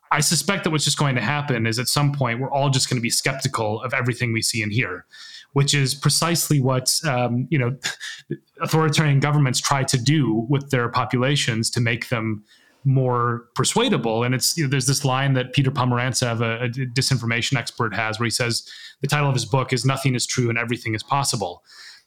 I 0.10 0.22
suspect 0.22 0.64
that 0.64 0.70
what's 0.70 0.86
just 0.86 0.98
going 0.98 1.16
to 1.16 1.22
happen 1.22 1.68
is 1.68 1.80
at 1.80 1.90
some 1.90 2.14
point 2.14 2.40
we're 2.40 2.52
all 2.52 2.70
just 2.70 2.90
going 2.90 2.96
to 2.96 3.02
be 3.02 3.10
skeptical 3.10 3.82
of 3.82 3.94
everything 3.94 4.32
we 4.32 4.42
see 4.42 4.64
and 4.64 4.72
hear, 4.72 5.06
which 5.52 5.74
is 5.74 5.94
precisely 5.94 6.62
what 6.62 6.98
um, 7.06 7.48
you 7.50 7.60
know 7.60 7.76
authoritarian 8.62 9.20
governments 9.20 9.60
try 9.60 9.84
to 9.84 9.98
do 9.98 10.46
with 10.50 10.70
their 10.70 10.88
populations 10.88 11.70
to 11.72 11.82
make 11.82 12.08
them 12.08 12.46
more 12.88 13.50
persuadable. 13.54 14.24
And 14.24 14.34
it's 14.34 14.58
you 14.58 14.64
know, 14.64 14.70
there's 14.70 14.88
this 14.88 15.04
line 15.04 15.34
that 15.34 15.52
Peter 15.52 15.70
Pomerantsev, 15.70 16.42
a, 16.42 16.66
a 16.66 16.70
disinformation 16.70 17.58
expert, 17.58 17.94
has 17.94 18.18
where 18.18 18.26
he 18.26 18.32
says 18.32 18.68
the 19.02 19.08
title 19.08 19.28
of 19.28 19.36
his 19.36 19.46
book 19.46 19.74
is 19.74 19.86
"Nothing 19.86 20.16
is 20.16 20.26
True 20.26 20.50
and 20.50 20.58
Everything 20.58 20.96
is 20.96 21.04
Possible." 21.04 21.64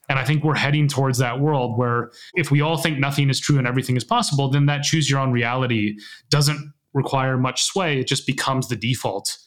And 0.09 0.17
I 0.17 0.25
think 0.25 0.43
we're 0.43 0.55
heading 0.55 0.87
towards 0.87 1.19
that 1.19 1.39
world 1.39 1.77
where 1.77 2.11
if 2.33 2.51
we 2.51 2.59
all 2.59 2.77
think 2.77 2.97
nothing 2.97 3.29
is 3.29 3.39
true 3.39 3.57
and 3.59 3.67
everything 3.67 3.95
is 3.95 4.03
possible, 4.03 4.49
then 4.49 4.65
that 4.65 4.83
choose 4.83 5.09
your 5.09 5.19
own 5.19 5.31
reality 5.31 5.97
doesn't 6.29 6.73
require 6.93 7.37
much 7.37 7.63
sway. 7.63 7.99
It 7.99 8.07
just 8.07 8.25
becomes 8.27 8.67
the 8.67 8.75
default. 8.75 9.37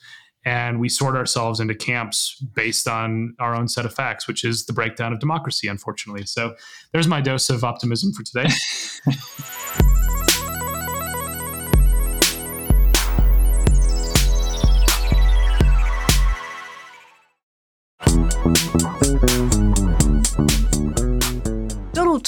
And 0.47 0.79
we 0.79 0.89
sort 0.89 1.17
ourselves 1.17 1.59
into 1.59 1.75
camps 1.75 2.43
based 2.55 2.87
on 2.87 3.35
our 3.41 3.55
own 3.55 3.67
set 3.67 3.85
of 3.85 3.95
facts, 3.95 4.29
which 4.29 4.45
is 4.45 4.67
the 4.67 4.73
breakdown 4.73 5.13
of 5.13 5.19
democracy, 5.19 5.69
unfortunately. 5.69 6.25
So 6.27 6.55
there's 6.93 7.09
my 7.09 7.21
dose 7.21 7.51
of 7.51 7.65
optimism 7.65 8.13
for 8.13 8.23
today. 8.23 8.49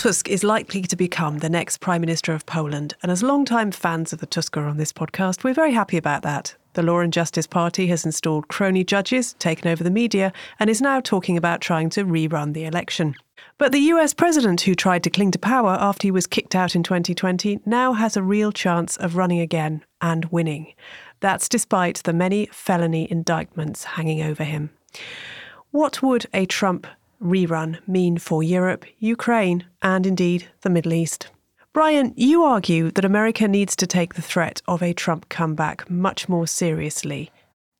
Tusk 0.07 0.29
is 0.29 0.45
likely 0.45 0.83
to 0.83 0.95
become 0.95 1.39
the 1.39 1.51
next 1.51 1.79
Prime 1.81 2.01
Minister 2.01 2.33
of 2.33 2.47
Poland, 2.47 2.95
and 3.03 3.11
as 3.11 3.25
long-time 3.25 3.73
fans 3.73 4.13
of 4.13 4.21
the 4.21 4.27
Tusker 4.27 4.65
on 4.65 4.77
this 4.77 4.93
podcast, 4.93 5.43
we're 5.43 5.53
very 5.53 5.73
happy 5.73 5.97
about 5.97 6.23
that. 6.23 6.55
The 6.75 6.85
Law 6.85 7.01
and 7.01 7.13
Justice 7.13 7.49
Party 7.49 7.89
has 7.89 8.07
installed 8.07 8.47
crony 8.47 8.85
judges, 8.85 9.33
taken 9.41 9.69
over 9.69 9.83
the 9.83 9.91
media, 9.91 10.33
and 10.61 10.71
is 10.71 10.81
now 10.81 11.01
talking 11.01 11.37
about 11.37 11.61
trying 11.61 11.91
to 11.91 12.05
rerun 12.05 12.55
the 12.55 12.67
election. 12.67 13.17
But 13.59 13.73
the 13.73 13.81
US 13.81 14.15
president 14.15 14.61
who 14.61 14.77
tried 14.77 15.03
to 15.03 15.11
cling 15.11 15.33
to 15.33 15.41
power 15.41 15.71
after 15.71 16.07
he 16.07 16.13
was 16.13 16.29
kicked 16.29 16.55
out 16.55 16.77
in 16.77 16.85
2020 16.85 17.59
now 17.67 17.93
has 17.93 18.17
a 18.17 18.23
real 18.23 18.53
chance 18.53 18.97
of 18.99 19.17
running 19.17 19.41
again 19.41 19.85
and 20.01 20.27
winning. 20.27 20.73
That's 21.19 21.49
despite 21.49 22.05
the 22.05 22.13
many 22.13 22.47
felony 22.53 23.11
indictments 23.11 23.83
hanging 23.83 24.23
over 24.23 24.45
him. 24.45 24.71
What 25.73 26.01
would 26.01 26.27
a 26.33 26.47
Trump 26.47 26.87
rerun 27.23 27.79
mean 27.89 28.19
for 28.19 28.43
Europe, 28.43 28.85
Ukraine, 28.99 29.65
and 29.83 30.07
indeed 30.07 30.49
the 30.63 30.71
Middle 30.71 30.93
East? 30.93 31.29
Brian, 31.73 32.15
you 32.17 32.43
argue 32.43 32.91
that 32.93 33.05
America 33.05 33.47
needs 33.47 33.77
to 33.77 33.87
take 33.87 34.15
the 34.15 34.23
threat 34.23 34.63
of 34.67 34.83
a 34.83 34.95
Trump 34.95 35.29
comeback 35.29 35.91
much 35.91 36.29
more 36.29 36.47
seriously. 36.47 37.31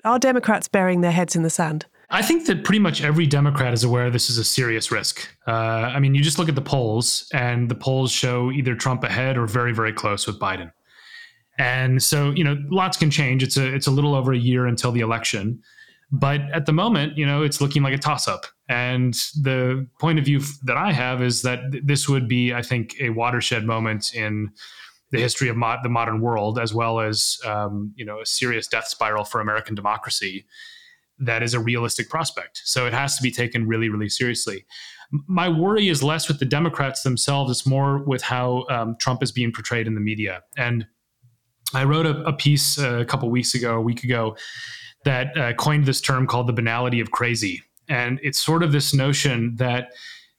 Are 0.05 0.19
Democrats 0.19 0.69
burying 0.69 1.01
their 1.01 1.13
heads 1.13 1.35
in 1.35 1.43
the 1.43 1.51
sand? 1.51 1.87
I 2.11 2.23
think 2.23 2.47
that 2.47 2.63
pretty 2.63 2.79
much 2.79 3.03
every 3.03 3.27
Democrat 3.27 3.73
is 3.73 3.83
aware 3.83 4.11
this 4.11 4.31
is 4.31 4.39
a 4.39 4.45
serious 4.45 4.93
risk. 4.93 5.27
Uh, 5.47 5.51
I 5.51 5.99
mean, 5.99 6.15
you 6.15 6.23
just 6.23 6.39
look 6.39 6.49
at 6.49 6.55
the 6.55 6.61
polls, 6.61 7.29
and 7.33 7.69
the 7.69 7.75
polls 7.75 8.13
show 8.13 8.53
either 8.53 8.75
Trump 8.77 9.03
ahead 9.03 9.37
or 9.37 9.47
very, 9.47 9.73
very 9.73 9.93
close 9.93 10.27
with 10.27 10.39
Biden. 10.39 10.71
And 11.59 12.03
so, 12.03 12.31
you 12.31 12.45
know, 12.45 12.57
lots 12.71 12.97
can 12.97 13.11
change. 13.11 13.43
It's 13.43 13.57
a 13.57 13.75
it's 13.75 13.87
a 13.87 13.91
little 13.91 14.15
over 14.15 14.33
a 14.33 14.39
year 14.39 14.67
until 14.67 14.93
the 14.93 15.01
election. 15.01 15.63
But 16.13 16.41
at 16.53 16.67
the 16.67 16.73
moment, 16.73 17.19
you 17.19 17.27
know, 17.27 17.43
it's 17.43 17.61
looking 17.61 17.83
like 17.83 17.95
a 17.95 17.99
toss 17.99 18.29
up. 18.29 18.47
And 18.69 19.15
the 19.43 19.87
point 20.01 20.19
of 20.19 20.25
view 20.25 20.41
that 20.65 20.77
I 20.77 20.93
have 20.93 21.23
is 21.23 21.43
that 21.43 21.61
this 21.85 22.09
would 22.09 22.29
be, 22.29 22.55
I 22.55 22.63
think, 22.63 22.95
a 23.01 23.11
watershed 23.11 23.65
moment 23.65 24.15
in 24.15 24.51
the 25.11 25.19
history 25.19 25.49
of 25.49 25.57
the 25.57 25.89
modern 25.89 26.21
world, 26.21 26.59
as 26.59 26.75
well 26.75 27.01
as, 27.01 27.39
um, 27.45 27.93
you 27.97 28.05
know, 28.05 28.21
a 28.21 28.27
serious 28.27 28.67
death 28.67 28.87
spiral 28.87 29.25
for 29.25 29.41
American 29.41 29.75
democracy 29.75 30.47
that 31.19 31.43
is 31.43 31.55
a 31.55 31.61
realistic 31.61 32.09
prospect. 32.09 32.61
So 32.65 32.87
it 32.87 32.93
has 32.93 33.17
to 33.17 33.23
be 33.23 33.31
taken 33.31 33.67
really, 33.67 33.89
really 33.89 34.09
seriously. 34.09 34.67
My 35.11 35.49
worry 35.49 35.89
is 35.89 36.03
less 36.03 36.29
with 36.29 36.41
the 36.41 36.45
Democrats 36.45 37.03
themselves, 37.03 37.51
it's 37.51 37.67
more 37.67 38.03
with 38.05 38.23
how 38.23 38.67
um, 38.69 38.97
Trump 39.01 39.23
is 39.23 39.33
being 39.33 39.53
portrayed 39.53 39.87
in 39.87 39.95
the 39.95 40.01
media. 40.01 40.43
And 40.57 40.87
I 41.73 41.85
wrote 41.85 42.07
a, 42.07 42.23
a 42.25 42.33
piece 42.33 42.79
uh, 42.79 42.99
a 42.99 43.05
couple 43.05 43.31
weeks 43.31 43.55
ago, 43.55 43.77
a 43.77 43.81
week 43.81 44.05
ago, 44.05 44.37
that 45.07 45.39
uh, 45.39 45.53
coined 45.55 45.87
this 45.87 46.01
term 46.01 46.27
called 46.27 46.49
the 46.49 46.53
banality 46.53 46.99
of 46.99 47.13
crazy. 47.13 47.63
And 47.89 48.19
it's 48.25 48.45
sort 48.45 48.65
of 48.65 48.73
this 48.73 48.93
notion 48.93 49.55
that 49.57 49.93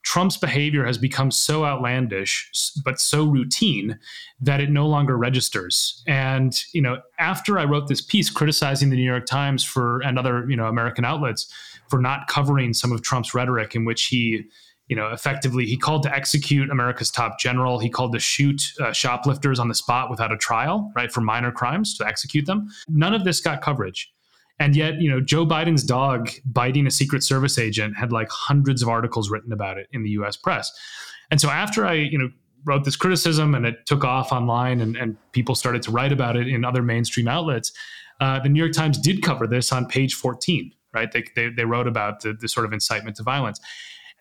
Trump's 0.03 0.35
behavior 0.35 0.85
has 0.85 0.97
become 0.97 1.31
so 1.31 1.65
outlandish, 1.65 2.51
but 2.83 2.99
so 2.99 3.23
routine 3.23 3.97
that 4.41 4.59
it 4.59 4.69
no 4.69 4.85
longer 4.85 5.17
registers. 5.17 6.03
And, 6.05 6.53
you 6.73 6.81
know, 6.81 6.97
after 7.17 7.57
I 7.57 7.63
wrote 7.63 7.87
this 7.87 8.01
piece 8.01 8.29
criticizing 8.29 8.89
the 8.89 8.97
New 8.97 9.09
York 9.09 9.25
Times 9.25 9.63
for 9.63 10.01
and 10.01 10.19
other, 10.19 10.45
you 10.49 10.57
know, 10.57 10.67
American 10.67 11.05
outlets 11.05 11.49
for 11.89 11.99
not 11.99 12.27
covering 12.27 12.73
some 12.73 12.91
of 12.91 13.01
Trump's 13.01 13.33
rhetoric 13.33 13.73
in 13.73 13.85
which 13.85 14.07
he, 14.07 14.43
you 14.87 14.97
know, 14.97 15.07
effectively 15.11 15.65
he 15.65 15.77
called 15.77 16.03
to 16.03 16.13
execute 16.13 16.69
America's 16.69 17.09
top 17.09 17.39
general. 17.39 17.79
He 17.79 17.89
called 17.89 18.11
to 18.13 18.19
shoot 18.19 18.61
uh, 18.81 18.91
shoplifters 18.91 19.59
on 19.59 19.69
the 19.69 19.75
spot 19.75 20.09
without 20.09 20.33
a 20.33 20.37
trial, 20.37 20.91
right, 20.93 21.11
for 21.11 21.21
minor 21.21 21.53
crimes 21.53 21.97
to 21.97 22.05
execute 22.05 22.45
them. 22.45 22.67
None 22.89 23.13
of 23.13 23.23
this 23.23 23.39
got 23.39 23.61
coverage. 23.61 24.11
And 24.59 24.75
yet, 24.75 24.99
you 24.99 25.09
know, 25.09 25.21
Joe 25.21 25.45
Biden's 25.45 25.83
dog 25.83 26.29
biting 26.45 26.87
a 26.87 26.91
Secret 26.91 27.23
Service 27.23 27.57
agent 27.59 27.95
had 27.95 28.11
like 28.11 28.29
hundreds 28.29 28.81
of 28.81 28.89
articles 28.89 29.29
written 29.29 29.53
about 29.53 29.77
it 29.77 29.87
in 29.91 30.03
the 30.03 30.09
US 30.11 30.35
press. 30.35 30.71
And 31.29 31.39
so 31.39 31.49
after 31.49 31.85
I, 31.85 31.93
you 31.93 32.17
know, 32.17 32.29
wrote 32.65 32.83
this 32.83 32.95
criticism 32.95 33.53
and 33.53 33.65
it 33.65 33.85
took 33.85 34.03
off 34.03 34.31
online 34.31 34.81
and, 34.81 34.95
and 34.95 35.15
people 35.31 35.55
started 35.55 35.81
to 35.83 35.91
write 35.91 36.11
about 36.11 36.35
it 36.35 36.47
in 36.47 36.65
other 36.65 36.81
mainstream 36.81 37.27
outlets, 37.27 37.71
uh, 38.19 38.39
the 38.39 38.49
New 38.49 38.59
York 38.59 38.73
Times 38.73 38.97
did 38.97 39.21
cover 39.21 39.45
this 39.45 39.71
on 39.71 39.85
page 39.85 40.15
14, 40.15 40.71
right? 40.93 41.11
They, 41.11 41.23
they, 41.35 41.49
they 41.49 41.65
wrote 41.65 41.87
about 41.87 42.21
the, 42.21 42.33
the 42.33 42.47
sort 42.47 42.65
of 42.65 42.73
incitement 42.73 43.17
to 43.17 43.23
violence. 43.23 43.59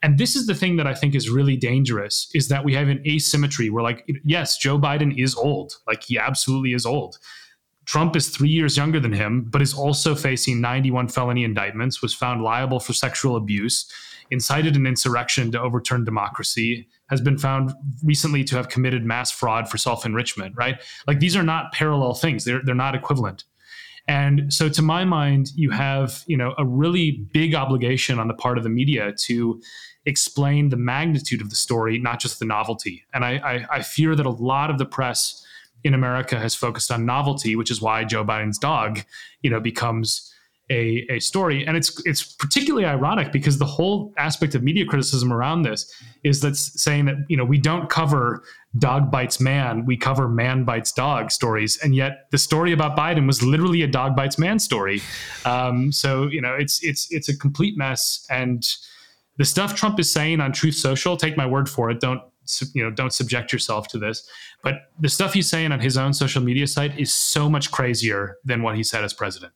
And 0.02 0.18
this 0.18 0.36
is 0.36 0.46
the 0.46 0.54
thing 0.54 0.76
that 0.76 0.86
I 0.86 0.94
think 0.94 1.14
is 1.14 1.30
really 1.30 1.56
dangerous 1.56 2.30
is 2.34 2.48
that 2.48 2.64
we 2.64 2.74
have 2.74 2.88
an 2.88 3.02
asymmetry 3.06 3.70
where, 3.70 3.82
like, 3.82 4.06
yes, 4.24 4.58
Joe 4.58 4.78
Biden 4.78 5.18
is 5.18 5.34
old. 5.34 5.78
Like, 5.86 6.04
he 6.04 6.18
absolutely 6.18 6.74
is 6.74 6.84
old. 6.84 7.18
Trump 7.86 8.16
is 8.16 8.28
three 8.28 8.48
years 8.48 8.76
younger 8.76 9.00
than 9.00 9.12
him, 9.12 9.46
but 9.48 9.62
is 9.62 9.72
also 9.72 10.14
facing 10.14 10.60
91 10.60 11.08
felony 11.08 11.44
indictments, 11.44 12.02
was 12.02 12.12
found 12.12 12.42
liable 12.42 12.80
for 12.80 12.92
sexual 12.92 13.36
abuse, 13.36 13.90
incited 14.30 14.74
an 14.76 14.86
insurrection 14.86 15.52
to 15.52 15.60
overturn 15.60 16.04
democracy, 16.04 16.88
has 17.08 17.20
been 17.20 17.38
found 17.38 17.72
recently 18.02 18.42
to 18.42 18.56
have 18.56 18.68
committed 18.68 19.04
mass 19.04 19.30
fraud 19.30 19.68
for 19.68 19.78
self 19.78 20.04
enrichment, 20.04 20.54
right? 20.56 20.82
Like 21.06 21.20
these 21.20 21.36
are 21.36 21.44
not 21.44 21.72
parallel 21.72 22.14
things, 22.14 22.44
they're, 22.44 22.60
they're 22.64 22.74
not 22.74 22.96
equivalent. 22.96 23.44
And 24.08 24.52
so, 24.52 24.68
to 24.68 24.82
my 24.82 25.04
mind, 25.04 25.50
you 25.54 25.70
have 25.70 26.22
you 26.26 26.36
know 26.36 26.54
a 26.58 26.64
really 26.64 27.26
big 27.32 27.54
obligation 27.54 28.18
on 28.18 28.28
the 28.28 28.34
part 28.34 28.56
of 28.58 28.64
the 28.64 28.70
media 28.70 29.12
to 29.24 29.60
explain 30.06 30.68
the 30.68 30.76
magnitude 30.76 31.40
of 31.40 31.50
the 31.50 31.56
story, 31.56 31.98
not 31.98 32.20
just 32.20 32.38
the 32.38 32.44
novelty. 32.44 33.04
And 33.12 33.24
I, 33.24 33.32
I, 33.38 33.76
I 33.76 33.82
fear 33.82 34.14
that 34.14 34.24
a 34.24 34.30
lot 34.30 34.70
of 34.70 34.78
the 34.78 34.86
press 34.86 35.44
in 35.84 35.94
America 35.94 36.38
has 36.38 36.54
focused 36.54 36.90
on 36.90 37.06
novelty, 37.06 37.56
which 37.56 37.70
is 37.70 37.80
why 37.80 38.04
Joe 38.04 38.24
Biden's 38.24 38.58
dog, 38.58 39.00
you 39.42 39.50
know, 39.50 39.60
becomes 39.60 40.32
a, 40.68 41.06
a 41.08 41.20
story. 41.20 41.64
And 41.66 41.76
it's 41.76 42.04
it's 42.06 42.24
particularly 42.24 42.84
ironic 42.84 43.30
because 43.30 43.58
the 43.58 43.66
whole 43.66 44.12
aspect 44.18 44.54
of 44.54 44.62
media 44.62 44.84
criticism 44.84 45.32
around 45.32 45.62
this 45.62 45.92
is 46.24 46.40
that's 46.40 46.82
saying 46.82 47.04
that, 47.04 47.16
you 47.28 47.36
know, 47.36 47.44
we 47.44 47.58
don't 47.58 47.88
cover 47.88 48.42
dog 48.78 49.10
bites 49.10 49.40
man, 49.40 49.84
we 49.86 49.96
cover 49.96 50.28
man 50.28 50.64
bites 50.64 50.92
dog 50.92 51.30
stories. 51.30 51.78
And 51.82 51.94
yet 51.94 52.26
the 52.30 52.38
story 52.38 52.72
about 52.72 52.96
Biden 52.96 53.26
was 53.26 53.42
literally 53.42 53.82
a 53.82 53.86
dog 53.86 54.16
bites 54.16 54.38
man 54.38 54.58
story. 54.58 55.00
Um, 55.44 55.92
so, 55.92 56.26
you 56.26 56.40
know, 56.40 56.54
it's 56.54 56.82
it's 56.82 57.12
it's 57.12 57.28
a 57.28 57.36
complete 57.36 57.76
mess. 57.78 58.26
And 58.28 58.66
the 59.36 59.44
stuff 59.44 59.76
Trump 59.76 60.00
is 60.00 60.10
saying 60.10 60.40
on 60.40 60.52
Truth 60.52 60.76
Social, 60.76 61.16
take 61.16 61.36
my 61.36 61.46
word 61.46 61.68
for 61.68 61.90
it, 61.90 62.00
don't 62.00 62.22
you 62.74 62.82
know 62.82 62.90
don't 62.90 63.12
subject 63.12 63.52
yourself 63.52 63.88
to 63.88 63.98
this 63.98 64.28
but 64.62 64.74
the 64.98 65.08
stuff 65.08 65.32
he's 65.32 65.48
saying 65.48 65.72
on 65.72 65.80
his 65.80 65.96
own 65.96 66.12
social 66.12 66.42
media 66.42 66.66
site 66.66 66.98
is 66.98 67.12
so 67.12 67.48
much 67.48 67.70
crazier 67.70 68.36
than 68.44 68.62
what 68.62 68.76
he 68.76 68.82
said 68.82 69.04
as 69.04 69.12
president. 69.12 69.52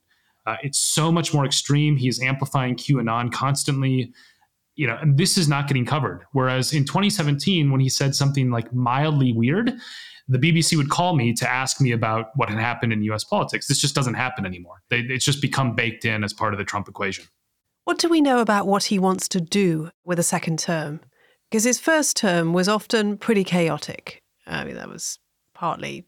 Uh, 0.46 0.56
it's 0.62 0.78
so 0.78 1.10
much 1.12 1.34
more 1.34 1.44
extreme. 1.44 1.96
He's 1.96 2.22
amplifying 2.22 2.76
qanon 2.76 3.32
constantly 3.32 4.12
you 4.76 4.86
know 4.86 4.96
and 5.00 5.18
this 5.18 5.36
is 5.36 5.48
not 5.48 5.68
getting 5.68 5.84
covered. 5.84 6.24
Whereas 6.32 6.72
in 6.72 6.84
2017 6.84 7.70
when 7.70 7.80
he 7.80 7.88
said 7.88 8.14
something 8.14 8.50
like 8.50 8.72
mildly 8.72 9.32
weird 9.32 9.72
the 10.28 10.38
bbc 10.38 10.76
would 10.76 10.90
call 10.90 11.16
me 11.16 11.32
to 11.34 11.50
ask 11.50 11.80
me 11.80 11.90
about 11.90 12.26
what 12.36 12.48
had 12.48 12.58
happened 12.58 12.92
in 12.92 13.02
us 13.02 13.24
politics. 13.24 13.66
This 13.66 13.80
just 13.80 13.96
doesn't 13.96 14.14
happen 14.14 14.46
anymore. 14.46 14.82
They, 14.88 15.00
it's 15.00 15.24
just 15.24 15.42
become 15.42 15.74
baked 15.74 16.04
in 16.04 16.22
as 16.22 16.32
part 16.32 16.54
of 16.54 16.58
the 16.58 16.64
trump 16.64 16.88
equation. 16.88 17.24
What 17.84 17.98
do 17.98 18.08
we 18.08 18.20
know 18.20 18.38
about 18.38 18.68
what 18.68 18.84
he 18.84 18.98
wants 18.98 19.28
to 19.30 19.40
do 19.40 19.90
with 20.04 20.20
a 20.20 20.22
second 20.22 20.60
term 20.60 21.00
because 21.50 21.64
his 21.64 21.80
first 21.80 22.16
term 22.16 22.52
was 22.52 22.68
often 22.68 23.18
pretty 23.18 23.42
chaotic. 23.42 24.22
I 24.46 24.64
mean, 24.64 24.76
that 24.76 24.88
was 24.88 25.18
partly 25.52 26.06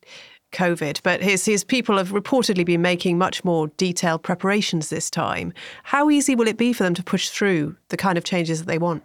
COVID, 0.52 1.00
but 1.02 1.20
his, 1.20 1.44
his 1.44 1.64
people 1.64 1.96
have 1.96 2.10
reportedly 2.10 2.64
been 2.64 2.82
making 2.82 3.18
much 3.18 3.42
more 3.44 3.68
detailed 3.76 4.22
preparations 4.22 4.88
this 4.88 5.10
time. 5.10 5.52
How 5.82 6.10
easy 6.10 6.34
will 6.34 6.46
it 6.46 6.58
be 6.58 6.72
for 6.72 6.84
them 6.84 6.94
to 6.94 7.02
push 7.02 7.30
through 7.30 7.76
the 7.88 7.96
kind 7.96 8.16
of 8.16 8.24
changes 8.24 8.60
that 8.60 8.66
they 8.66 8.78
want? 8.78 9.02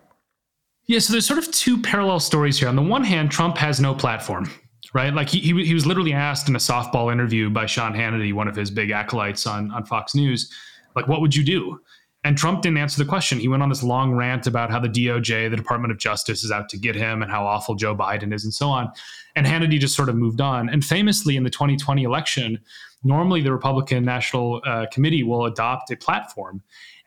Yeah, 0.86 1.00
so 1.00 1.12
there's 1.12 1.26
sort 1.26 1.40
of 1.40 1.52
two 1.52 1.82
parallel 1.82 2.20
stories 2.20 2.60
here. 2.60 2.70
On 2.70 2.76
the 2.76 2.82
one 2.82 3.04
hand, 3.04 3.32
Trump 3.32 3.58
has 3.58 3.82
no 3.82 3.94
platform, 3.94 4.50
right? 4.94 5.14
Like 5.14 5.30
he, 5.30 5.40
he, 5.40 5.74
was 5.74 5.86
literally 5.86 6.14
asked 6.14 6.48
in 6.48 6.56
a 6.56 6.60
softball 6.60 7.12
interview 7.12 7.50
by 7.50 7.66
Sean 7.66 7.94
Hannity, 7.94 8.34
one 8.34 8.48
of 8.48 8.56
his 8.56 8.72
big 8.72 8.92
acolytes 8.92 9.46
on, 9.48 9.72
on 9.72 9.86
Fox 9.86 10.16
News, 10.16 10.52
like, 10.96 11.08
what 11.08 11.22
would 11.22 11.36
you 11.36 11.44
do? 11.44 11.80
And 12.28 12.38
Trump 12.38 12.62
didn't 12.62 12.78
answer 12.78 13.02
the 13.02 13.08
question. 13.08 13.40
He 13.40 13.48
went 13.48 13.64
on 13.64 13.70
this 13.70 13.82
long 13.82 14.14
rant 14.14 14.48
about 14.48 14.70
how 14.70 14.82
the 14.82 14.90
DOJ, 14.90 15.50
the 15.50 15.56
Department 15.56 15.94
of 15.94 15.98
Justice, 15.98 16.44
is 16.44 16.52
out 16.52 16.68
to 16.68 16.78
get 16.78 16.94
him 16.94 17.22
and 17.22 17.32
how 17.32 17.46
awful 17.46 17.74
Joe 17.74 17.96
Biden 17.96 18.34
is 18.34 18.44
and 18.44 18.54
so 18.54 18.68
on. 18.68 18.92
And 19.38 19.48
Hannity 19.48 19.80
just 19.80 19.96
sort 19.96 20.10
of 20.10 20.18
moved 20.18 20.42
on. 20.42 20.68
And 20.68 20.84
famously, 20.84 21.38
in 21.38 21.46
the 21.46 21.50
2020 21.50 22.04
election, 22.04 22.60
normally 23.02 23.40
the 23.40 23.54
Republican 23.54 24.04
National 24.04 24.62
uh, 24.66 24.88
Committee 24.92 25.24
will 25.24 25.46
adopt 25.46 25.90
a 25.90 25.96
platform. 25.96 26.62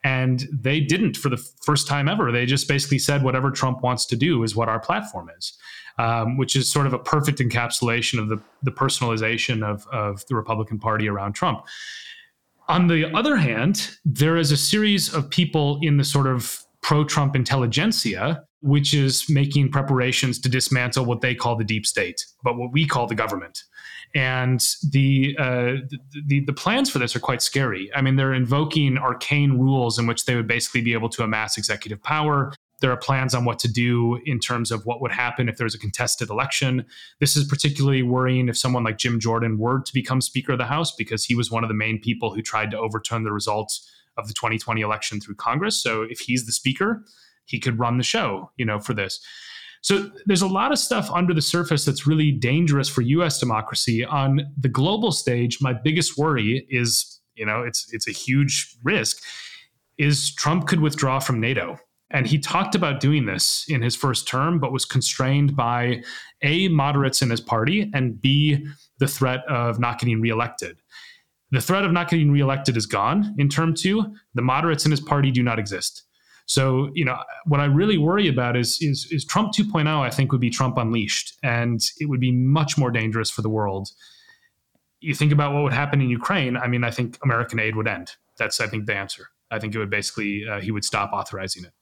And 0.04 0.48
they 0.50 0.80
didn't 0.80 1.18
for 1.18 1.28
the 1.28 1.36
first 1.36 1.86
time 1.86 2.08
ever. 2.08 2.32
They 2.32 2.46
just 2.46 2.66
basically 2.66 2.98
said 2.98 3.22
whatever 3.22 3.50
Trump 3.50 3.82
wants 3.82 4.06
to 4.06 4.16
do 4.16 4.42
is 4.42 4.56
what 4.56 4.70
our 4.70 4.80
platform 4.80 5.30
is, 5.36 5.52
um, 5.98 6.38
which 6.38 6.56
is 6.56 6.72
sort 6.72 6.86
of 6.86 6.94
a 6.94 6.98
perfect 6.98 7.40
encapsulation 7.40 8.18
of 8.18 8.30
the, 8.30 8.40
the 8.62 8.72
personalization 8.72 9.62
of, 9.62 9.86
of 9.88 10.24
the 10.28 10.34
Republican 10.34 10.78
Party 10.78 11.10
around 11.10 11.34
Trump. 11.34 11.66
On 12.70 12.86
the 12.86 13.12
other 13.16 13.34
hand, 13.34 13.90
there 14.04 14.36
is 14.36 14.52
a 14.52 14.56
series 14.56 15.12
of 15.12 15.28
people 15.28 15.80
in 15.82 15.96
the 15.96 16.04
sort 16.04 16.28
of 16.28 16.56
pro 16.82 17.02
Trump 17.02 17.34
intelligentsia, 17.34 18.44
which 18.60 18.94
is 18.94 19.28
making 19.28 19.72
preparations 19.72 20.38
to 20.38 20.48
dismantle 20.48 21.04
what 21.04 21.20
they 21.20 21.34
call 21.34 21.56
the 21.56 21.64
deep 21.64 21.84
state, 21.84 22.24
but 22.44 22.56
what 22.56 22.70
we 22.70 22.86
call 22.86 23.08
the 23.08 23.14
government. 23.16 23.64
And 24.14 24.64
the, 24.88 25.34
uh, 25.36 25.72
the, 26.28 26.44
the 26.46 26.52
plans 26.52 26.88
for 26.88 27.00
this 27.00 27.16
are 27.16 27.20
quite 27.20 27.42
scary. 27.42 27.90
I 27.92 28.02
mean, 28.02 28.14
they're 28.14 28.34
invoking 28.34 28.98
arcane 28.98 29.58
rules 29.58 29.98
in 29.98 30.06
which 30.06 30.26
they 30.26 30.36
would 30.36 30.46
basically 30.46 30.80
be 30.80 30.92
able 30.92 31.08
to 31.08 31.24
amass 31.24 31.58
executive 31.58 32.00
power. 32.04 32.52
There 32.80 32.90
are 32.90 32.96
plans 32.96 33.34
on 33.34 33.44
what 33.44 33.58
to 33.60 33.68
do 33.68 34.20
in 34.24 34.38
terms 34.38 34.70
of 34.70 34.86
what 34.86 35.00
would 35.00 35.12
happen 35.12 35.48
if 35.48 35.56
there 35.56 35.64
was 35.64 35.74
a 35.74 35.78
contested 35.78 36.30
election. 36.30 36.84
This 37.18 37.36
is 37.36 37.44
particularly 37.44 38.02
worrying 38.02 38.48
if 38.48 38.56
someone 38.56 38.84
like 38.84 38.98
Jim 38.98 39.20
Jordan 39.20 39.58
were 39.58 39.80
to 39.80 39.92
become 39.92 40.20
Speaker 40.20 40.52
of 40.52 40.58
the 40.58 40.64
House, 40.64 40.94
because 40.94 41.24
he 41.24 41.34
was 41.34 41.50
one 41.50 41.62
of 41.62 41.68
the 41.68 41.74
main 41.74 42.00
people 42.00 42.34
who 42.34 42.42
tried 42.42 42.70
to 42.70 42.78
overturn 42.78 43.24
the 43.24 43.32
results 43.32 43.88
of 44.16 44.28
the 44.28 44.34
2020 44.34 44.80
election 44.80 45.20
through 45.20 45.36
Congress. 45.36 45.82
So 45.82 46.02
if 46.02 46.20
he's 46.20 46.46
the 46.46 46.52
Speaker, 46.52 47.04
he 47.44 47.58
could 47.58 47.78
run 47.78 47.98
the 47.98 48.04
show, 48.04 48.50
you 48.56 48.64
know, 48.64 48.78
for 48.78 48.94
this. 48.94 49.20
So 49.82 50.10
there's 50.26 50.42
a 50.42 50.48
lot 50.48 50.72
of 50.72 50.78
stuff 50.78 51.10
under 51.10 51.32
the 51.32 51.40
surface 51.42 51.84
that's 51.84 52.06
really 52.06 52.32
dangerous 52.32 52.88
for 52.88 53.00
US 53.00 53.38
democracy. 53.38 54.04
On 54.04 54.42
the 54.58 54.68
global 54.68 55.10
stage, 55.10 55.58
my 55.60 55.72
biggest 55.72 56.18
worry 56.18 56.66
is, 56.68 57.20
you 57.34 57.46
know, 57.46 57.62
it's 57.62 57.92
it's 57.92 58.06
a 58.06 58.12
huge 58.12 58.76
risk 58.82 59.22
is 59.96 60.34
Trump 60.34 60.66
could 60.66 60.80
withdraw 60.80 61.18
from 61.18 61.40
NATO. 61.40 61.78
And 62.10 62.26
he 62.26 62.38
talked 62.38 62.74
about 62.74 63.00
doing 63.00 63.26
this 63.26 63.64
in 63.68 63.82
his 63.82 63.94
first 63.94 64.26
term, 64.26 64.58
but 64.58 64.72
was 64.72 64.84
constrained 64.84 65.54
by 65.54 66.02
A, 66.42 66.68
moderates 66.68 67.22
in 67.22 67.30
his 67.30 67.40
party, 67.40 67.90
and 67.94 68.20
B, 68.20 68.66
the 68.98 69.06
threat 69.06 69.40
of 69.48 69.78
not 69.78 70.00
getting 70.00 70.20
reelected. 70.20 70.80
The 71.52 71.60
threat 71.60 71.84
of 71.84 71.92
not 71.92 72.08
getting 72.08 72.30
reelected 72.30 72.76
is 72.76 72.86
gone 72.86 73.34
in 73.38 73.48
term 73.48 73.74
two. 73.74 74.14
The 74.34 74.42
moderates 74.42 74.84
in 74.84 74.90
his 74.90 75.00
party 75.00 75.30
do 75.30 75.42
not 75.42 75.58
exist. 75.58 76.04
So, 76.46 76.90
you 76.94 77.04
know, 77.04 77.16
what 77.46 77.60
I 77.60 77.66
really 77.66 77.96
worry 77.96 78.26
about 78.26 78.56
is, 78.56 78.78
is, 78.80 79.06
is 79.12 79.24
Trump 79.24 79.52
2.0, 79.52 79.86
I 79.86 80.10
think, 80.10 80.32
would 80.32 80.40
be 80.40 80.50
Trump 80.50 80.78
unleashed, 80.78 81.38
and 81.44 81.80
it 81.98 82.06
would 82.06 82.18
be 82.18 82.32
much 82.32 82.76
more 82.76 82.90
dangerous 82.90 83.30
for 83.30 83.42
the 83.42 83.48
world. 83.48 83.90
You 85.00 85.14
think 85.14 85.30
about 85.30 85.54
what 85.54 85.62
would 85.62 85.72
happen 85.72 86.00
in 86.00 86.08
Ukraine, 86.08 86.56
I 86.56 86.66
mean, 86.66 86.82
I 86.82 86.90
think 86.90 87.18
American 87.22 87.60
aid 87.60 87.76
would 87.76 87.86
end. 87.86 88.16
That's, 88.36 88.60
I 88.60 88.66
think, 88.66 88.86
the 88.86 88.96
answer. 88.96 89.28
I 89.50 89.58
think 89.58 89.74
it 89.74 89.78
would 89.78 89.90
basically 89.90 90.44
uh, 90.50 90.60
he 90.60 90.70
would 90.70 90.84
stop 90.84 91.12
authorizing 91.12 91.64
it. 91.64 91.72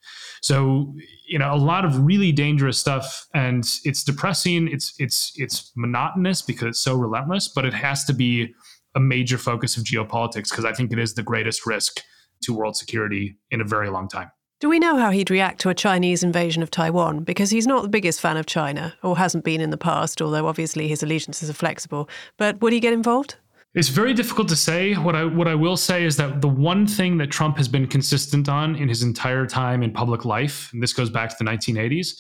So 0.43 0.95
you 1.27 1.39
know 1.39 1.53
a 1.53 1.57
lot 1.57 1.85
of 1.85 2.05
really 2.05 2.33
dangerous 2.33 2.79
stuff, 2.79 3.27
and 3.35 3.69
it's 3.85 4.05
depressing. 4.05 4.69
It's 4.69 4.95
it's 4.99 5.33
it's 5.37 5.73
monotonous 5.77 6.43
because 6.43 6.69
it's 6.69 6.81
so 6.81 6.95
relentless, 6.95 7.49
but 7.49 7.65
it 7.65 7.75
has 7.75 8.05
to 8.05 8.13
be 8.13 8.55
a 8.95 9.01
major 9.01 9.39
focus 9.39 9.77
of 9.77 9.85
geopolitics 9.85 10.51
because 10.51 10.65
I 10.65 10.73
think 10.73 10.93
it 10.93 10.99
is 10.99 11.15
the 11.15 11.23
greatest 11.23 11.67
risk 11.67 12.01
to 12.43 12.55
world 12.55 12.77
security 12.77 13.37
in 13.51 13.61
a 13.61 13.65
very 13.65 13.91
long 13.91 14.09
time. 14.09 14.31
Do 14.61 14.69
we 14.69 14.81
know 14.81 14.97
how 14.97 15.11
he'd 15.13 15.31
react 15.31 15.61
to 15.61 15.69
a 15.69 15.75
Chinese 15.75 16.25
invasion 16.25 16.65
of 16.65 16.71
Taiwan? 16.71 17.23
Because 17.23 17.51
he's 17.51 17.67
not 17.67 17.83
the 17.83 17.89
biggest 17.89 18.21
fan 18.21 18.37
of 18.37 18.47
China, 18.47 18.97
or 19.05 19.17
hasn't 19.17 19.45
been 19.45 19.61
in 19.61 19.71
the 19.71 19.77
past, 19.77 20.21
although 20.21 20.49
obviously 20.49 20.89
his 20.89 21.01
allegiances 21.01 21.49
are 21.49 21.55
flexible. 21.55 22.09
But 22.39 22.61
would 22.61 22.73
he 22.73 22.81
get 22.81 22.93
involved? 22.93 23.37
It's 23.75 23.89
very 23.89 24.15
difficult 24.15 24.49
to 24.49 24.57
say. 24.57 24.95
What 24.95 25.15
I 25.15 25.25
what 25.25 25.47
I 25.47 25.55
will 25.55 25.77
say 25.77 26.05
is 26.05 26.17
that 26.17 26.41
the 26.41 26.49
one 26.49 26.87
thing 26.87 27.19
that 27.19 27.31
Trump 27.31 27.59
has 27.59 27.69
been 27.69 27.87
consistent 27.87 28.49
on 28.49 28.75
in 28.77 28.89
his 28.89 29.03
entire 29.03 29.47
time 29.47 29.83
in 29.83 29.93
public 29.93 30.25
life, 30.25 30.71
and 30.73 30.83
this 30.83 30.95
goes 30.95 31.11
back 31.11 31.29
to 31.31 31.37
the 31.39 31.45
1980s, 31.45 32.17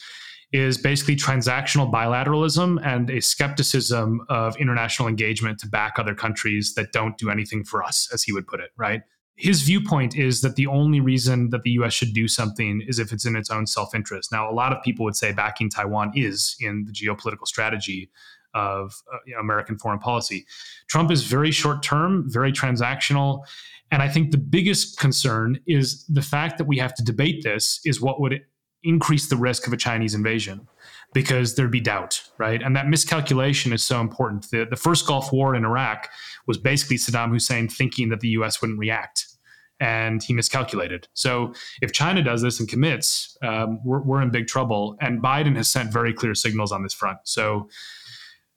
is 0.52 0.76
basically 0.76 1.16
transactional 1.16 1.90
bilateralism 1.90 2.78
and 2.84 3.08
a 3.08 3.20
skepticism 3.20 4.20
of 4.29 4.56
international 4.58 5.08
engagement 5.08 5.58
to 5.60 5.68
back 5.68 5.98
other 5.98 6.14
countries 6.14 6.75
that 6.75 6.92
don't 6.92 7.16
do 7.16 7.31
anything 7.31 7.64
for 7.64 7.83
us, 7.83 8.08
as 8.12 8.23
he 8.23 8.33
would 8.33 8.46
put 8.46 8.60
it, 8.60 8.70
right? 8.77 9.02
His 9.37 9.62
viewpoint 9.62 10.16
is 10.16 10.40
that 10.42 10.56
the 10.56 10.66
only 10.66 11.00
reason 11.00 11.50
that 11.50 11.62
the 11.62 11.70
US 11.83 11.94
should 11.94 12.12
do 12.12 12.29
something 12.29 12.83
is 12.87 12.98
if 12.98 13.10
it's 13.10 13.25
in 13.25 13.37
its 13.37 13.50
own 13.50 13.66
self 13.66 13.94
interest. 13.94 14.31
Now, 14.33 14.50
a 14.50 14.52
lot 14.52 14.73
of 14.73 14.83
people 14.83 15.04
would 15.06 15.16
say 15.16 15.33
backing 15.33 15.70
Taiwan 15.70 16.12
is 16.14 16.56
in 16.60 16.85
the 16.85 16.92
geopolitical 16.92 17.46
strategy 17.46 18.10
of 18.55 18.94
uh, 19.13 19.19
you 19.27 19.35
know, 19.35 19.40
American 19.40 19.79
foreign 19.79 19.99
policy. 19.99 20.46
Trump 20.88 21.11
is 21.11 21.25
very 21.25 21.51
short 21.51 21.83
term, 21.83 22.25
very 22.27 22.53
transactional. 22.53 23.44
And 23.90 24.03
I 24.03 24.09
think 24.09 24.31
the 24.31 24.38
biggest 24.38 24.99
concern 24.99 25.59
is 25.67 26.05
the 26.07 26.23
fact 26.23 26.59
that 26.59 26.67
we 26.67 26.79
have 26.79 26.94
to 26.94 27.03
debate 27.03 27.42
this 27.42 27.81
is 27.85 28.01
what 28.01 28.21
would 28.21 28.42
increase 28.83 29.29
the 29.29 29.37
risk 29.37 29.67
of 29.67 29.73
a 29.73 29.77
Chinese 29.77 30.15
invasion 30.15 30.67
because 31.13 31.55
there'd 31.55 31.71
be 31.71 31.81
doubt, 31.81 32.23
right? 32.38 32.63
And 32.63 32.77
that 32.77 32.88
miscalculation 32.88 33.73
is 33.73 33.83
so 33.83 34.01
important. 34.01 34.51
The, 34.51 34.67
the 34.69 34.77
first 34.77 35.07
Gulf 35.07 35.33
War 35.33 35.55
in 35.55 35.65
Iraq 35.65 36.11
was 36.46 36.59
basically 36.59 36.96
Saddam 36.96 37.31
Hussein 37.31 37.69
thinking 37.69 38.11
that 38.11 38.21
the 38.21 38.29
US 38.29 38.61
wouldn't 38.61 38.79
react. 38.79 39.27
And 39.81 40.23
he 40.23 40.33
miscalculated. 40.35 41.07
So 41.15 41.55
if 41.81 41.92
China 41.92 42.21
does 42.23 42.42
this 42.42 42.59
and 42.59 42.69
commits, 42.69 43.37
um, 43.42 43.81
we're, 43.85 44.03
we're 44.03 44.23
in 44.23 44.31
big 44.31 44.49
trouble. 44.49 44.96
And 45.01 45.23
Biden 45.23 45.55
has 45.57 45.71
sent 45.71 45.92
very 45.92 46.13
clear 46.13 46.35
signals 46.35 46.73
on 46.73 46.83
this 46.83 46.92
front. 46.92 47.19
So, 47.23 47.69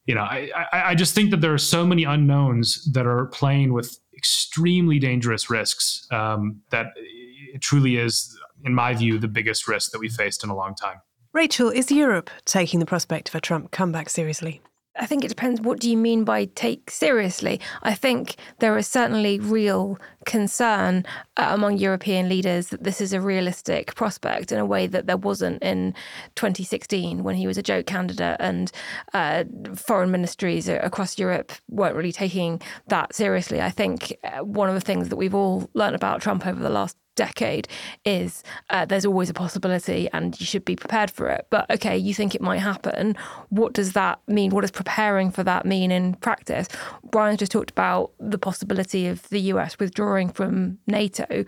you 0.06 0.14
know, 0.14 0.22
I, 0.22 0.50
I, 0.72 0.94
just 0.94 1.14
think 1.14 1.30
that 1.30 1.40
there 1.40 1.54
are 1.54 1.58
so 1.58 1.86
many 1.86 2.04
unknowns 2.04 2.90
that 2.92 3.06
are 3.06 3.26
playing 3.26 3.72
with 3.72 3.98
extremely 4.16 4.98
dangerous 4.98 5.48
risks 5.48 6.06
um, 6.10 6.60
that 6.70 6.86
it 6.96 7.60
truly 7.60 7.96
is, 7.96 8.36
in 8.64 8.74
my 8.74 8.94
view, 8.94 9.18
the 9.18 9.28
biggest 9.28 9.68
risk 9.68 9.92
that 9.92 10.00
we 10.00 10.08
faced 10.08 10.42
in 10.42 10.50
a 10.50 10.56
long 10.56 10.74
time. 10.74 10.96
Rachel, 11.32 11.70
is 11.70 11.90
Europe 11.90 12.30
taking 12.44 12.80
the 12.80 12.86
prospect 12.86 13.28
of 13.28 13.34
a 13.36 13.40
Trump 13.40 13.70
comeback 13.70 14.10
seriously? 14.10 14.60
I 14.96 15.06
think 15.06 15.24
it 15.24 15.28
depends 15.28 15.60
what 15.60 15.80
do 15.80 15.90
you 15.90 15.96
mean 15.96 16.24
by 16.24 16.44
take 16.44 16.90
seriously. 16.90 17.60
I 17.82 17.94
think 17.94 18.36
there 18.58 18.76
is 18.76 18.86
certainly 18.86 19.38
real 19.38 19.98
concern 20.26 21.06
uh, 21.36 21.48
among 21.50 21.78
European 21.78 22.28
leaders 22.28 22.68
that 22.68 22.84
this 22.84 23.00
is 23.00 23.12
a 23.12 23.20
realistic 23.20 23.94
prospect 23.94 24.52
in 24.52 24.58
a 24.58 24.66
way 24.66 24.86
that 24.86 25.06
there 25.06 25.16
wasn't 25.16 25.62
in 25.62 25.94
2016 26.34 27.22
when 27.22 27.36
he 27.36 27.46
was 27.46 27.56
a 27.56 27.62
joke 27.62 27.86
candidate 27.86 28.36
and 28.38 28.70
uh, 29.14 29.44
foreign 29.74 30.10
ministries 30.10 30.68
across 30.68 31.18
Europe 31.18 31.52
weren't 31.68 31.96
really 31.96 32.12
taking 32.12 32.60
that 32.88 33.14
seriously. 33.14 33.62
I 33.62 33.70
think 33.70 34.14
uh, 34.24 34.44
one 34.44 34.68
of 34.68 34.74
the 34.74 34.80
things 34.80 35.08
that 35.08 35.16
we've 35.16 35.34
all 35.34 35.70
learned 35.72 35.96
about 35.96 36.20
Trump 36.20 36.46
over 36.46 36.62
the 36.62 36.68
last 36.68 36.96
decade 37.14 37.68
is 38.04 38.42
uh, 38.70 38.84
there's 38.84 39.04
always 39.04 39.30
a 39.30 39.34
possibility 39.34 40.08
and 40.12 40.38
you 40.40 40.46
should 40.46 40.64
be 40.64 40.76
prepared 40.76 41.10
for 41.10 41.28
it. 41.28 41.46
But 41.50 41.70
okay, 41.70 41.96
you 41.96 42.14
think 42.14 42.34
it 42.34 42.40
might 42.40 42.58
happen. 42.58 43.16
What 43.50 43.72
does 43.72 43.92
that 43.92 44.20
mean? 44.26 44.50
What 44.50 44.62
does 44.62 44.70
preparing 44.70 45.30
for 45.30 45.42
that 45.44 45.66
mean 45.66 45.90
in 45.90 46.14
practice? 46.14 46.68
Brian 47.10 47.36
just 47.36 47.52
talked 47.52 47.70
about 47.70 48.12
the 48.18 48.38
possibility 48.38 49.06
of 49.06 49.28
the 49.28 49.40
US 49.52 49.78
withdrawing 49.78 50.28
from 50.30 50.78
NATO. 50.86 51.44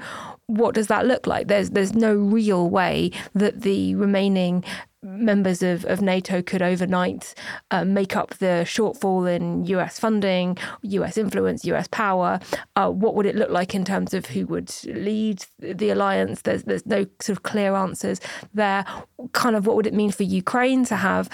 What 0.46 0.74
does 0.74 0.88
that 0.88 1.06
look 1.06 1.26
like? 1.26 1.48
There's 1.48 1.70
there's 1.70 1.94
no 1.94 2.14
real 2.14 2.68
way 2.68 3.10
that 3.34 3.62
the 3.62 3.94
remaining 3.94 4.64
members 5.04 5.62
of, 5.62 5.84
of 5.84 6.00
NATO 6.00 6.42
could 6.42 6.62
overnight 6.62 7.34
uh, 7.70 7.84
make 7.84 8.16
up 8.16 8.34
the 8.38 8.64
shortfall 8.64 9.30
in 9.32 9.64
US 9.66 9.98
funding, 9.98 10.56
US 10.82 11.16
influence, 11.16 11.64
US 11.66 11.86
power. 11.88 12.40
Uh, 12.74 12.90
what 12.90 13.14
would 13.14 13.26
it 13.26 13.36
look 13.36 13.50
like 13.50 13.74
in 13.74 13.84
terms 13.84 14.14
of 14.14 14.26
who 14.26 14.46
would 14.46 14.74
lead 14.84 15.44
the 15.58 15.90
alliance? 15.90 16.42
There's, 16.42 16.64
there's 16.64 16.86
no 16.86 17.06
sort 17.20 17.38
of 17.38 17.42
clear 17.42 17.74
answers 17.74 18.20
there. 18.52 18.84
Kind 19.32 19.56
of 19.56 19.66
what 19.66 19.76
would 19.76 19.86
it 19.86 19.94
mean 19.94 20.10
for 20.10 20.22
Ukraine 20.22 20.84
to 20.86 20.96
have 20.96 21.28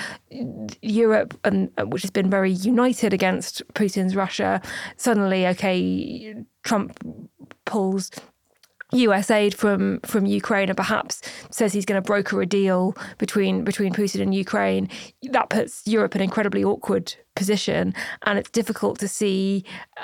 Europe, 0.82 1.38
and 1.44 1.70
which 1.86 2.02
has 2.02 2.10
been 2.10 2.30
very 2.30 2.52
united 2.52 3.12
against 3.12 3.62
Putin's 3.74 4.16
Russia, 4.16 4.60
suddenly, 4.96 5.46
okay, 5.46 6.34
Trump 6.62 6.98
pulls 7.64 8.10
US 8.92 9.30
aid 9.30 9.54
from 9.54 10.00
from 10.00 10.26
Ukraine 10.26 10.68
and 10.68 10.76
perhaps 10.76 11.22
says 11.50 11.72
he's 11.72 11.84
going 11.84 12.00
to 12.00 12.06
broker 12.06 12.40
a 12.40 12.46
deal 12.46 12.96
between 13.18 13.64
between 13.64 13.92
Putin 13.92 14.22
and 14.22 14.34
Ukraine, 14.34 14.88
that 15.30 15.50
puts 15.50 15.86
Europe 15.86 16.14
in 16.14 16.20
an 16.20 16.24
incredibly 16.24 16.64
awkward 16.64 17.14
position, 17.36 17.94
and 18.24 18.38
it's 18.38 18.50
difficult 18.50 18.98
to 19.00 19.08
see. 19.08 19.64
Uh, 19.96 20.02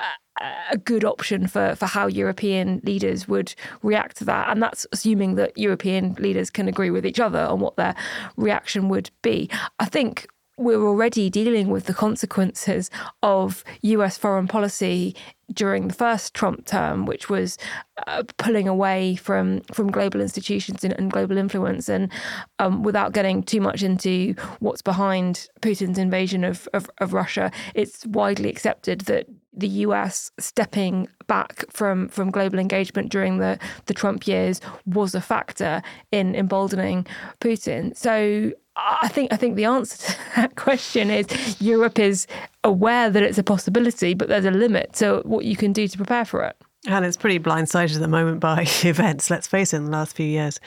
a 0.69 0.77
good 0.77 1.03
option 1.03 1.47
for, 1.47 1.75
for 1.75 1.87
how 1.87 2.05
European 2.05 2.79
leaders 2.83 3.27
would 3.27 3.55
react 3.81 4.17
to 4.17 4.23
that. 4.23 4.49
And 4.49 4.61
that's 4.61 4.85
assuming 4.91 5.33
that 5.33 5.57
European 5.57 6.13
leaders 6.19 6.51
can 6.51 6.67
agree 6.67 6.91
with 6.91 7.07
each 7.07 7.19
other 7.19 7.39
on 7.39 7.59
what 7.59 7.75
their 7.75 7.95
reaction 8.35 8.87
would 8.89 9.09
be. 9.23 9.49
I 9.79 9.85
think 9.85 10.27
we're 10.57 10.83
already 10.83 11.29
dealing 11.29 11.69
with 11.69 11.85
the 11.85 11.93
consequences 11.93 12.89
of 13.21 13.63
US 13.81 14.17
foreign 14.17 14.47
policy 14.47 15.15
during 15.53 15.87
the 15.87 15.93
first 15.93 16.33
Trump 16.33 16.65
term, 16.65 17.05
which 17.05 17.29
was 17.29 17.57
uh, 18.05 18.23
pulling 18.37 18.67
away 18.67 19.15
from 19.15 19.61
from 19.73 19.91
global 19.91 20.21
institutions 20.21 20.83
and, 20.83 20.93
and 20.93 21.11
global 21.11 21.37
influence, 21.37 21.89
and 21.89 22.11
um, 22.59 22.83
without 22.83 23.13
getting 23.13 23.43
too 23.43 23.61
much 23.61 23.83
into 23.83 24.35
what's 24.59 24.81
behind 24.81 25.47
Putin's 25.61 25.97
invasion 25.97 26.43
of, 26.43 26.67
of, 26.73 26.89
of 26.99 27.13
Russia, 27.13 27.51
it's 27.73 28.05
widely 28.05 28.49
accepted 28.49 29.01
that 29.01 29.27
the 29.53 29.67
US 29.67 30.31
stepping 30.39 31.07
back 31.25 31.65
from 31.71 32.07
from 32.09 32.29
global 32.31 32.59
engagement 32.59 33.11
during 33.11 33.39
the 33.39 33.57
the 33.87 33.93
Trump 33.93 34.27
years 34.27 34.61
was 34.85 35.15
a 35.15 35.21
factor 35.21 35.81
in 36.11 36.35
emboldening 36.35 37.05
Putin. 37.41 37.95
So 37.97 38.51
I 38.75 39.07
think 39.07 39.33
I 39.33 39.37
think 39.37 39.55
the 39.55 39.65
answer 39.65 39.97
to 39.97 40.17
that 40.35 40.55
question 40.55 41.09
is 41.09 41.59
Europe 41.59 41.97
is 41.99 42.27
aware 42.63 43.09
that 43.09 43.23
it's 43.23 43.37
a 43.37 43.43
possibility, 43.43 44.13
but 44.13 44.27
there's 44.27 44.45
a 44.45 44.51
limit 44.51 44.93
to 44.93 45.21
what 45.25 45.45
you 45.45 45.55
can 45.55 45.73
do 45.73 45.87
to 45.87 45.97
prepare 45.97 46.25
for 46.25 46.43
it. 46.43 46.55
And 46.87 47.05
it's 47.05 47.17
pretty 47.17 47.39
blindsided 47.39 47.95
at 47.95 48.01
the 48.01 48.07
moment 48.07 48.39
by 48.39 48.61
events, 48.83 49.29
let's 49.29 49.47
face 49.47 49.73
it, 49.73 49.77
in 49.77 49.85
the 49.85 49.91
last 49.91 50.15
few 50.15 50.25
years. 50.25 50.59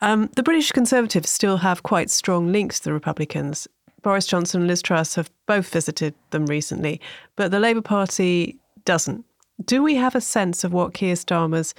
Um, 0.00 0.30
the 0.36 0.42
British 0.42 0.72
Conservatives 0.72 1.30
still 1.30 1.58
have 1.58 1.82
quite 1.82 2.10
strong 2.10 2.52
links 2.52 2.78
to 2.80 2.84
the 2.84 2.92
Republicans. 2.92 3.68
Boris 4.02 4.26
Johnson 4.26 4.62
and 4.62 4.68
Liz 4.68 4.82
Truss 4.82 5.14
have 5.14 5.30
both 5.46 5.68
visited 5.68 6.14
them 6.30 6.46
recently, 6.46 7.00
but 7.36 7.50
the 7.50 7.60
Labour 7.60 7.80
Party 7.80 8.58
doesn't. 8.84 9.24
Do 9.64 9.82
we 9.82 9.94
have 9.94 10.14
a 10.14 10.20
sense 10.20 10.64
of 10.64 10.72
what 10.72 10.94
Keir 10.94 11.14
Starmer's 11.14 11.74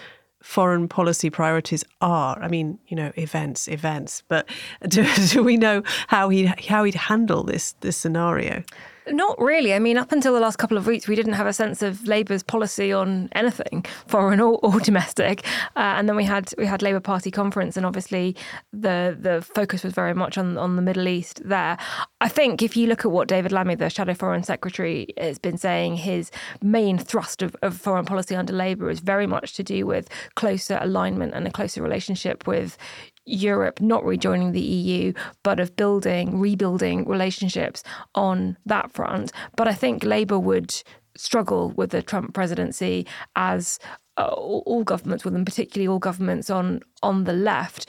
foreign 0.45 0.87
policy 0.87 1.31
priorities 1.31 1.83
are. 2.01 2.37
I 2.39 2.47
mean, 2.47 2.77
you 2.87 2.95
know, 2.95 3.11
events, 3.15 3.67
events, 3.67 4.21
but 4.27 4.47
do, 4.87 5.03
do 5.29 5.43
we 5.43 5.57
know 5.57 5.81
how 6.07 6.29
he 6.29 6.45
how 6.45 6.83
he'd 6.83 6.95
handle 6.95 7.43
this 7.43 7.73
this 7.81 7.97
scenario? 7.97 8.63
Not 9.07 9.39
really. 9.39 9.73
I 9.73 9.79
mean, 9.79 9.97
up 9.97 10.11
until 10.11 10.33
the 10.33 10.39
last 10.39 10.57
couple 10.57 10.77
of 10.77 10.87
weeks, 10.87 11.07
we 11.07 11.15
didn't 11.15 11.33
have 11.33 11.45
a 11.45 11.53
sense 11.53 11.81
of 11.83 12.07
Labour's 12.07 12.41
policy 12.41 12.91
on 12.91 13.29
anything, 13.33 13.85
foreign 14.07 14.39
or, 14.39 14.59
or 14.63 14.79
domestic. 14.79 15.45
Uh, 15.75 15.93
and 15.97 16.09
then 16.09 16.15
we 16.15 16.23
had 16.23 16.51
we 16.57 16.65
had 16.65 16.81
Labour 16.81 16.99
Party 16.99 17.29
conference, 17.29 17.77
and 17.77 17.85
obviously 17.85 18.35
the 18.73 19.15
the 19.19 19.41
focus 19.53 19.83
was 19.83 19.93
very 19.93 20.13
much 20.13 20.37
on 20.37 20.57
on 20.57 20.75
the 20.75 20.81
Middle 20.81 21.07
East. 21.07 21.41
There, 21.45 21.77
I 22.21 22.27
think 22.27 22.61
if 22.61 22.75
you 22.75 22.87
look 22.87 23.05
at 23.05 23.11
what 23.11 23.27
David 23.27 23.51
Lammy, 23.51 23.75
the 23.75 23.89
Shadow 23.89 24.13
Foreign 24.13 24.43
Secretary, 24.43 25.07
has 25.17 25.37
been 25.37 25.57
saying, 25.57 25.97
his 25.97 26.31
main 26.61 26.97
thrust 26.97 27.41
of, 27.41 27.55
of 27.61 27.77
foreign 27.77 28.05
policy 28.05 28.35
under 28.35 28.53
Labour 28.53 28.89
is 28.89 28.99
very 28.99 29.27
much 29.27 29.53
to 29.53 29.63
do 29.63 29.85
with 29.85 30.09
closer 30.35 30.79
alignment 30.81 31.33
and 31.33 31.47
a 31.47 31.51
closer 31.51 31.81
relationship 31.81 32.47
with 32.47 32.77
Europe 33.25 33.81
not 33.81 34.03
rejoining 34.05 34.51
the 34.51 34.61
EU, 34.61 35.13
but 35.43 35.59
of 35.59 35.75
building, 35.75 36.39
rebuilding 36.39 37.05
relationships 37.07 37.83
on 38.13 38.57
that 38.65 38.91
front. 38.91 39.31
But 39.55 39.67
I 39.67 39.73
think 39.73 40.03
Labour 40.03 40.39
would 40.39 40.81
struggle 41.17 41.71
with 41.71 41.91
the 41.91 42.01
Trump 42.01 42.33
presidency 42.33 43.07
as 43.35 43.79
uh, 44.17 44.27
all 44.27 44.83
governments 44.83 45.25
will, 45.25 45.35
and 45.35 45.45
particularly 45.45 45.87
all 45.87 45.99
governments 45.99 46.49
on 46.49 46.81
on 47.03 47.25
the 47.25 47.33
left. 47.33 47.87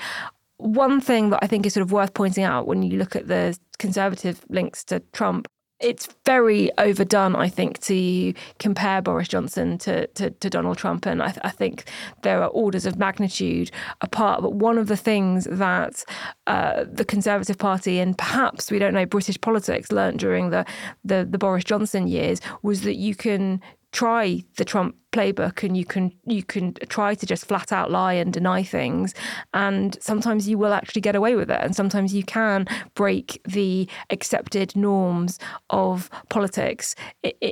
One 0.58 1.00
thing 1.00 1.30
that 1.30 1.40
I 1.42 1.46
think 1.46 1.66
is 1.66 1.74
sort 1.74 1.82
of 1.82 1.92
worth 1.92 2.14
pointing 2.14 2.44
out 2.44 2.66
when 2.66 2.82
you 2.82 2.98
look 2.98 3.14
at 3.14 3.28
the 3.28 3.58
conservative 3.78 4.44
links 4.48 4.82
to 4.84 5.00
Trump 5.12 5.48
it's 5.80 6.08
very 6.24 6.70
overdone, 6.78 7.36
I 7.36 7.48
think, 7.48 7.80
to 7.80 8.32
compare 8.58 9.02
Boris 9.02 9.28
Johnson 9.28 9.76
to, 9.78 10.06
to, 10.08 10.30
to 10.30 10.50
Donald 10.50 10.78
Trump. 10.78 11.04
And 11.04 11.22
I, 11.22 11.28
th- 11.28 11.40
I, 11.44 11.50
think 11.50 11.84
there 12.22 12.42
are 12.42 12.48
orders 12.48 12.86
of 12.86 12.98
magnitude 12.98 13.70
apart. 14.00 14.40
But 14.40 14.54
one 14.54 14.78
of 14.78 14.88
the 14.88 14.96
things 14.96 15.44
that 15.50 16.02
uh, 16.46 16.84
the 16.90 17.04
Conservative 17.04 17.58
Party 17.58 18.00
and 18.00 18.16
perhaps, 18.16 18.70
we 18.70 18.78
don't 18.78 18.94
know, 18.94 19.04
British 19.04 19.38
politics 19.40 19.92
learned 19.92 20.18
during 20.18 20.48
the, 20.50 20.64
the, 21.04 21.26
the 21.28 21.38
Boris 21.38 21.64
Johnson 21.64 22.08
years 22.08 22.40
was 22.62 22.80
that 22.82 22.94
you 22.94 23.14
can 23.14 23.60
try 23.92 24.42
the 24.56 24.64
Trump 24.64 24.96
playbook 25.16 25.62
and 25.62 25.76
you 25.76 25.84
can 25.84 26.12
you 26.26 26.42
can 26.42 26.74
try 26.88 27.14
to 27.14 27.26
just 27.26 27.46
flat 27.46 27.72
out 27.72 27.90
lie 27.90 28.12
and 28.12 28.32
deny 28.32 28.62
things. 28.62 29.14
And 29.54 29.96
sometimes 30.00 30.48
you 30.48 30.58
will 30.58 30.72
actually 30.72 31.00
get 31.02 31.16
away 31.16 31.34
with 31.36 31.50
it. 31.50 31.60
And 31.60 31.74
sometimes 31.74 32.14
you 32.14 32.24
can 32.24 32.66
break 32.94 33.40
the 33.44 33.88
accepted 34.10 34.76
norms 34.76 35.38
of 35.70 36.10
politics 36.28 36.94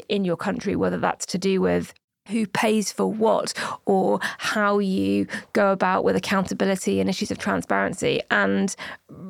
in 0.08 0.24
your 0.24 0.36
country 0.36 0.76
whether 0.76 0.98
that's 0.98 1.26
to 1.26 1.38
do 1.38 1.60
with 1.60 1.94
who 2.28 2.46
pays 2.46 2.90
for 2.90 3.06
what 3.06 3.52
or 3.86 4.18
how 4.38 4.78
you 4.78 5.26
go 5.52 5.72
about 5.72 6.04
with 6.04 6.16
accountability 6.16 7.00
and 7.00 7.08
issues 7.10 7.30
of 7.30 7.38
transparency. 7.38 8.20
And 8.30 8.74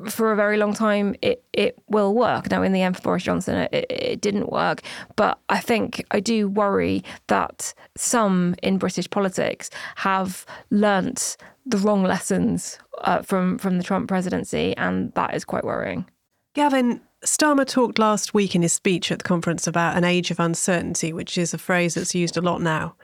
for 0.09 0.31
a 0.31 0.35
very 0.35 0.57
long 0.57 0.73
time, 0.73 1.15
it, 1.21 1.43
it 1.53 1.77
will 1.89 2.13
work. 2.13 2.49
Now, 2.49 2.63
in 2.63 2.71
the 2.71 2.81
end, 2.81 2.95
for 2.95 3.01
Boris 3.01 3.23
Johnson, 3.23 3.67
it, 3.71 3.85
it 3.89 4.21
didn't 4.21 4.51
work. 4.51 4.81
But 5.15 5.39
I 5.49 5.59
think 5.59 6.05
I 6.11 6.19
do 6.19 6.47
worry 6.47 7.03
that 7.27 7.73
some 7.95 8.55
in 8.61 8.77
British 8.77 9.09
politics 9.09 9.69
have 9.95 10.45
learnt 10.69 11.37
the 11.65 11.77
wrong 11.77 12.03
lessons 12.03 12.77
uh, 12.99 13.21
from, 13.21 13.57
from 13.57 13.77
the 13.77 13.83
Trump 13.83 14.07
presidency. 14.07 14.75
And 14.77 15.11
that 15.13 15.33
is 15.33 15.43
quite 15.43 15.63
worrying. 15.63 16.05
Gavin, 16.53 17.01
Starmer 17.25 17.65
talked 17.65 17.97
last 17.97 18.35
week 18.35 18.53
in 18.53 18.61
his 18.61 18.73
speech 18.73 19.11
at 19.11 19.17
the 19.17 19.23
conference 19.23 19.65
about 19.65 19.97
an 19.97 20.03
age 20.03 20.29
of 20.29 20.39
uncertainty, 20.39 21.11
which 21.11 21.39
is 21.39 21.55
a 21.55 21.57
phrase 21.57 21.95
that's 21.95 22.13
used 22.13 22.37
a 22.37 22.41
lot 22.41 22.61
now. 22.61 22.95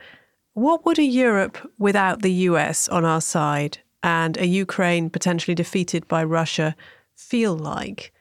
What 0.54 0.86
would 0.86 1.00
a 1.00 1.04
Europe 1.04 1.58
without 1.76 2.22
the 2.22 2.32
US 2.48 2.88
on 2.88 3.04
our 3.04 3.20
side 3.20 3.78
and 4.02 4.36
a 4.36 4.46
Ukraine 4.46 5.10
potentially 5.10 5.56
defeated 5.56 6.06
by 6.06 6.22
Russia 6.22 6.76
feel 7.16 7.56
like? 7.56 8.12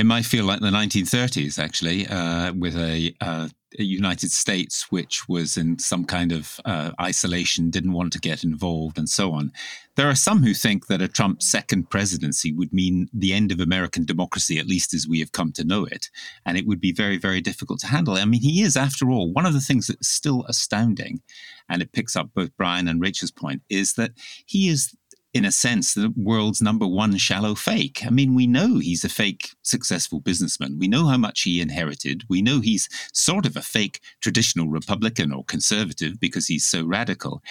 It 0.00 0.06
might 0.06 0.24
feel 0.24 0.46
like 0.46 0.60
the 0.60 0.70
1930s, 0.70 1.58
actually, 1.58 2.06
uh, 2.06 2.54
with 2.54 2.74
a, 2.74 3.14
uh, 3.20 3.48
a, 3.78 3.82
United 3.82 4.30
States 4.30 4.90
which 4.90 5.28
was 5.28 5.58
in 5.58 5.78
some 5.78 6.06
kind 6.06 6.32
of 6.32 6.58
uh, 6.64 6.92
isolation, 6.98 7.68
didn't 7.68 7.92
want 7.92 8.14
to 8.14 8.18
get 8.18 8.42
involved, 8.42 8.96
and 8.96 9.10
so 9.10 9.32
on. 9.32 9.52
There 9.96 10.08
are 10.08 10.14
some 10.14 10.42
who 10.42 10.54
think 10.54 10.86
that 10.86 11.02
a 11.02 11.06
Trump 11.06 11.42
second 11.42 11.90
presidency 11.90 12.50
would 12.50 12.72
mean 12.72 13.10
the 13.12 13.34
end 13.34 13.52
of 13.52 13.60
American 13.60 14.06
democracy, 14.06 14.58
at 14.58 14.66
least 14.66 14.94
as 14.94 15.06
we 15.06 15.20
have 15.20 15.32
come 15.32 15.52
to 15.52 15.64
know 15.64 15.84
it, 15.84 16.08
and 16.46 16.56
it 16.56 16.66
would 16.66 16.80
be 16.80 16.92
very, 16.92 17.18
very 17.18 17.42
difficult 17.42 17.80
to 17.80 17.86
handle. 17.86 18.14
I 18.14 18.24
mean, 18.24 18.40
he 18.40 18.62
is, 18.62 18.78
after 18.78 19.10
all, 19.10 19.30
one 19.30 19.44
of 19.44 19.52
the 19.52 19.60
things 19.60 19.88
that's 19.88 20.08
still 20.08 20.46
astounding, 20.48 21.20
and 21.68 21.82
it 21.82 21.92
picks 21.92 22.16
up 22.16 22.30
both 22.34 22.56
Brian 22.56 22.88
and 22.88 23.02
Rachel's 23.02 23.32
point, 23.32 23.60
is 23.68 23.92
that 23.94 24.12
he 24.46 24.70
is 24.70 24.96
in 25.32 25.44
a 25.44 25.52
sense, 25.52 25.94
the 25.94 26.12
world's 26.16 26.60
number 26.60 26.86
one 26.86 27.16
shallow 27.16 27.54
fake. 27.54 28.04
I 28.04 28.10
mean, 28.10 28.34
we 28.34 28.46
know 28.46 28.78
he's 28.78 29.04
a 29.04 29.08
fake 29.08 29.50
successful 29.62 30.20
businessman. 30.20 30.78
We 30.78 30.88
know 30.88 31.06
how 31.06 31.18
much 31.18 31.42
he 31.42 31.60
inherited. 31.60 32.24
We 32.28 32.42
know 32.42 32.60
he's 32.60 32.88
sort 33.12 33.46
of 33.46 33.56
a 33.56 33.62
fake 33.62 34.00
traditional 34.20 34.68
Republican 34.68 35.32
or 35.32 35.44
conservative 35.44 36.18
because 36.18 36.48
he's 36.48 36.66
so 36.66 36.84
radical. 36.84 37.42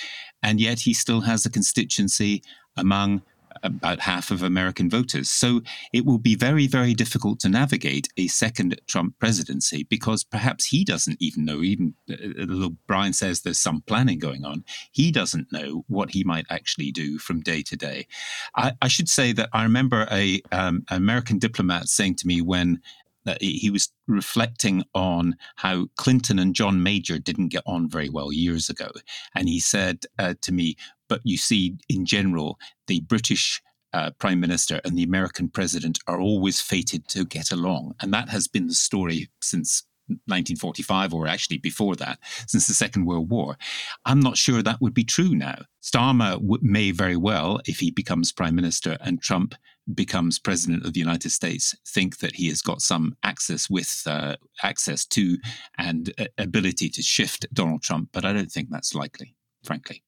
And 0.43 0.59
yet 0.59 0.82
he 0.82 0.93
still 0.93 1.21
has 1.21 1.45
a 1.45 1.49
constituency 1.49 2.43
among 2.75 3.21
about 3.64 4.00
half 4.00 4.32
of 4.32 4.43
American 4.43 4.89
voters. 4.89 5.30
So 5.30 5.62
it 5.93 6.06
will 6.06 6.18
be 6.18 6.36
very, 6.36 6.68
very 6.68 6.93
difficult 6.93 7.39
to 7.41 7.50
navigate 7.50 8.08
a 8.18 8.28
second 8.28 8.80
Trump 8.88 9.18
presidency 9.20 9.84
because 9.84 10.24
perhaps 10.24 10.66
he 10.66 10.84
doesn't 10.84 11.18
even 11.20 11.45
know, 11.45 11.62
even 11.62 11.93
uh, 12.10 12.16
though 12.47 12.76
Brian 12.88 13.14
says 13.14 13.41
there's 13.41 13.60
some 13.60 13.82
planning 13.82 14.20
going 14.20 14.45
on, 14.45 14.64
he 14.91 15.12
doesn't 15.12 15.52
know 15.52 15.84
what 15.88 16.12
he 16.12 16.24
might 16.24 16.45
actually 16.50 16.91
do 16.91 17.18
from 17.18 17.41
day 17.41 17.62
to 17.64 17.76
day. 17.76 18.08
I, 18.56 18.74
I 18.82 18.88
should 18.88 19.10
say 19.10 19.32
that 19.34 19.50
I 19.54 19.64
remember 19.64 20.08
a 20.12 20.41
um, 20.52 20.84
American 20.89 21.39
diplomat 21.39 21.88
saying 21.88 22.16
to 22.16 22.28
me 22.28 22.41
when 22.41 22.82
uh, 23.28 23.36
he 23.41 23.70
was 23.70 23.91
reflecting 24.08 24.84
on 24.93 25.36
how 25.58 25.88
Clinton 25.97 26.39
and 26.39 26.56
John 26.56 26.82
Major 26.82 27.20
didn't 27.20 27.50
get 27.50 27.64
on 27.66 27.89
very 27.89 28.10
well 28.10 28.32
years 28.32 28.70
ago. 28.70 28.89
And 29.36 29.47
he 29.50 29.60
said 29.60 30.06
uh, 30.18 30.36
to 30.41 30.52
me, 30.52 30.78
but 31.10 31.22
you 31.24 31.38
see, 31.38 31.76
in 31.89 32.05
general, 32.05 32.57
the 32.88 33.01
British 33.01 33.62
uh, 33.93 34.12
prime 34.20 34.39
minister 34.39 34.80
and 34.86 34.97
the 34.97 35.03
American 35.03 35.49
president 35.49 35.99
are 36.07 36.22
always 36.22 36.62
fated 36.62 37.07
to 37.10 37.26
get 37.26 37.51
along. 37.51 37.95
And 38.01 38.14
that 38.14 38.30
has 38.30 38.47
been 38.47 38.68
the 38.68 38.74
story 38.74 39.30
since 39.41 39.84
1945, 40.07 41.14
or 41.14 41.28
actually 41.28 41.57
before 41.57 41.95
that, 41.95 42.20
since 42.47 42.68
the 42.68 42.74
Second 42.74 43.05
World 43.05 43.30
War. 43.30 43.57
I'm 44.05 44.20
not 44.20 44.38
sure 44.38 44.62
that 44.62 44.82
would 44.82 44.93
be 44.93 45.03
true 45.03 45.36
now. 45.36 45.60
Starmer 45.84 46.34
w- 46.34 46.57
may 46.62 46.91
very 46.91 47.16
well, 47.16 47.60
if 47.66 47.80
he 47.80 47.91
becomes 47.91 48.32
prime 48.32 48.55
minister 48.55 48.97
and 49.01 49.22
Trump 49.22 49.55
becomes 49.93 50.39
president 50.39 50.86
of 50.86 50.93
the 50.93 50.99
United 50.99 51.32
States, 51.32 51.76
think 51.88 52.20
that 52.20 52.36
he 52.36 52.47
has 52.47 52.62
got 52.62 52.82
some 52.82 53.16
access 53.24 53.70
with 53.70 54.03
uh, 54.05 54.36
access 54.64 55.05
to 55.05 55.38
and 55.78 56.14
uh, 56.20 56.26
ability 56.38 56.89
to 56.89 57.01
shift 57.01 57.45
Donald 57.53 57.82
Trump, 57.82 58.10
but 58.12 58.26
I 58.26 58.34
don't 58.34 58.51
think 58.51 58.70
that's 58.70 58.95
likely, 58.95 59.36
frankly. 59.64 60.03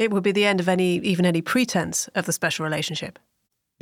It 0.00 0.10
would 0.10 0.22
be 0.22 0.32
the 0.32 0.46
end 0.46 0.60
of 0.60 0.68
any 0.68 0.94
even 1.00 1.26
any 1.26 1.42
pretense 1.42 2.08
of 2.14 2.24
the 2.24 2.32
special 2.32 2.64
relationship. 2.64 3.18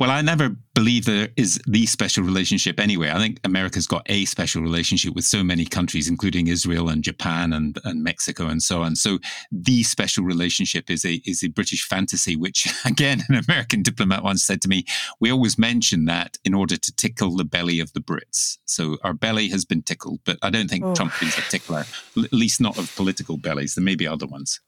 Well, 0.01 0.11
I 0.11 0.21
never 0.21 0.49
believe 0.73 1.05
there 1.05 1.29
is 1.37 1.61
the 1.65 1.85
special 1.85 2.23
relationship 2.23 2.79
anyway. 2.79 3.09
I 3.09 3.17
think 3.17 3.39
America's 3.45 3.87
got 3.87 4.05
a 4.05 4.25
special 4.25 4.61
relationship 4.61 5.13
with 5.13 5.23
so 5.23 5.43
many 5.43 5.65
countries, 5.65 6.09
including 6.09 6.47
Israel 6.47 6.89
and 6.89 7.03
Japan 7.03 7.53
and, 7.53 7.77
and 7.85 8.03
Mexico 8.03 8.47
and 8.47 8.61
so 8.61 8.81
on. 8.81 8.97
So 8.97 9.19
the 9.51 9.83
special 9.83 10.25
relationship 10.25 10.89
is 10.89 11.05
a 11.05 11.21
is 11.25 11.41
a 11.41 11.47
British 11.47 11.85
fantasy, 11.87 12.35
which 12.35 12.67
again, 12.85 13.23
an 13.29 13.41
American 13.47 13.81
diplomat 13.81 14.21
once 14.21 14.43
said 14.43 14.61
to 14.63 14.67
me, 14.67 14.83
we 15.21 15.31
always 15.31 15.57
mention 15.57 16.03
that 16.05 16.37
in 16.43 16.53
order 16.53 16.75
to 16.75 16.95
tickle 16.97 17.37
the 17.37 17.45
belly 17.45 17.79
of 17.79 17.93
the 17.93 18.01
Brits. 18.01 18.57
So 18.65 18.97
our 19.05 19.13
belly 19.13 19.47
has 19.49 19.63
been 19.63 19.83
tickled, 19.83 20.19
but 20.25 20.37
I 20.41 20.49
don't 20.49 20.69
think 20.69 20.83
oh. 20.83 20.93
Trump 20.95 21.13
is 21.21 21.37
a 21.37 21.41
tickler, 21.43 21.85
at 22.17 22.33
least 22.33 22.59
not 22.59 22.77
of 22.77 22.93
political 22.97 23.37
bellies. 23.37 23.75
There 23.75 23.85
may 23.85 23.95
be 23.95 24.05
other 24.07 24.27
ones. 24.27 24.59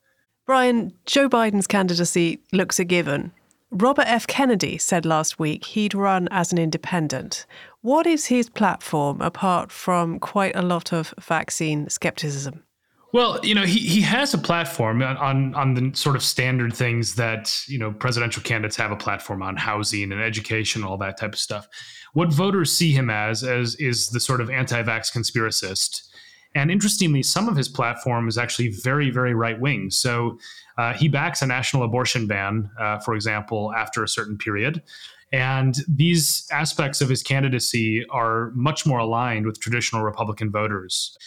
Brian, 0.46 0.94
Joe 1.06 1.30
Biden's 1.30 1.68
candidacy 1.68 2.42
looks 2.52 2.80
a 2.80 2.84
given. 2.84 3.32
Robert 3.70 4.08
F. 4.08 4.28
Kennedy 4.28 4.78
said 4.78 5.06
last 5.06 5.40
week 5.40 5.64
he'd 5.64 5.94
run 5.94 6.28
as 6.30 6.52
an 6.52 6.58
independent. 6.58 7.46
What 7.82 8.06
is 8.06 8.26
his 8.26 8.50
platform 8.50 9.22
apart 9.22 9.72
from 9.72 10.20
quite 10.20 10.56
a 10.56 10.62
lot 10.62 10.92
of 10.92 11.14
vaccine 11.20 11.88
skepticism? 11.90 12.64
Well, 13.14 13.40
you 13.44 13.54
know, 13.54 13.66
he, 13.66 13.80
he 13.80 14.02
has 14.02 14.34
a 14.34 14.38
platform 14.38 15.02
on, 15.02 15.54
on 15.54 15.74
the 15.74 15.92
sort 15.94 16.16
of 16.16 16.24
standard 16.24 16.74
things 16.74 17.16
that, 17.16 17.62
you 17.68 17.78
know, 17.78 17.92
presidential 17.92 18.42
candidates 18.42 18.78
have 18.78 18.92
a 18.92 18.96
platform 18.96 19.44
on 19.44 19.58
housing 19.58 20.12
and 20.12 20.22
education, 20.22 20.84
all 20.84 20.98
that 20.98 21.18
type 21.18 21.34
of 21.34 21.40
stuff. 21.40 21.68
What 22.14 22.32
voters 22.32 22.74
see 22.74 22.92
him 22.92 23.10
as, 23.10 23.44
as 23.44 23.76
is 23.76 24.08
the 24.10 24.20
sort 24.20 24.42
of 24.42 24.50
anti-vax 24.50 25.12
conspiracist 25.14 26.04
and 26.54 26.70
interestingly, 26.70 27.24
some 27.24 27.48
of 27.48 27.56
his 27.56 27.70
platform 27.70 28.28
is 28.28 28.38
actually 28.38 28.70
very, 28.70 29.10
very 29.10 29.34
right 29.34 29.60
wing. 29.60 29.90
So 29.90 30.38
uh, 30.78 30.94
he 30.94 31.08
backs 31.08 31.42
a 31.42 31.48
national 31.48 31.84
abortion 31.84 32.28
ban, 32.28 32.70
uh, 32.80 33.00
for 33.00 33.16
example, 33.16 33.74
after 33.74 34.04
a 34.04 34.08
certain 34.08 34.38
period. 34.38 34.82
And 35.32 35.78
these 35.88 36.46
aspects 36.52 37.00
of 37.00 37.08
his 37.08 37.24
candidacy 37.24 38.06
are 38.10 38.52
much 38.54 38.86
more 38.86 39.00
aligned 39.00 39.46
with 39.46 39.62
traditional 39.62 40.04
Republican 40.04 40.52
voters. 40.52 41.18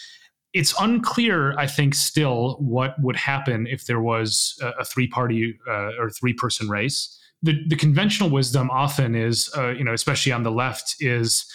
It's 0.53 0.73
unclear, 0.79 1.57
I 1.57 1.65
think, 1.65 1.95
still 1.95 2.57
what 2.59 2.95
would 3.01 3.15
happen 3.15 3.67
if 3.67 3.87
there 3.87 3.99
was 3.99 4.57
a, 4.61 4.81
a 4.81 4.85
three 4.85 5.07
party 5.07 5.57
uh, 5.67 5.91
or 5.99 6.11
three 6.11 6.33
person 6.33 6.69
race. 6.69 7.19
The, 7.41 7.59
the 7.67 7.75
conventional 7.75 8.29
wisdom 8.29 8.69
often 8.69 9.15
is, 9.15 9.49
uh, 9.57 9.69
you 9.69 9.83
know, 9.83 9.93
especially 9.93 10.31
on 10.31 10.43
the 10.43 10.51
left, 10.51 10.95
is 10.99 11.45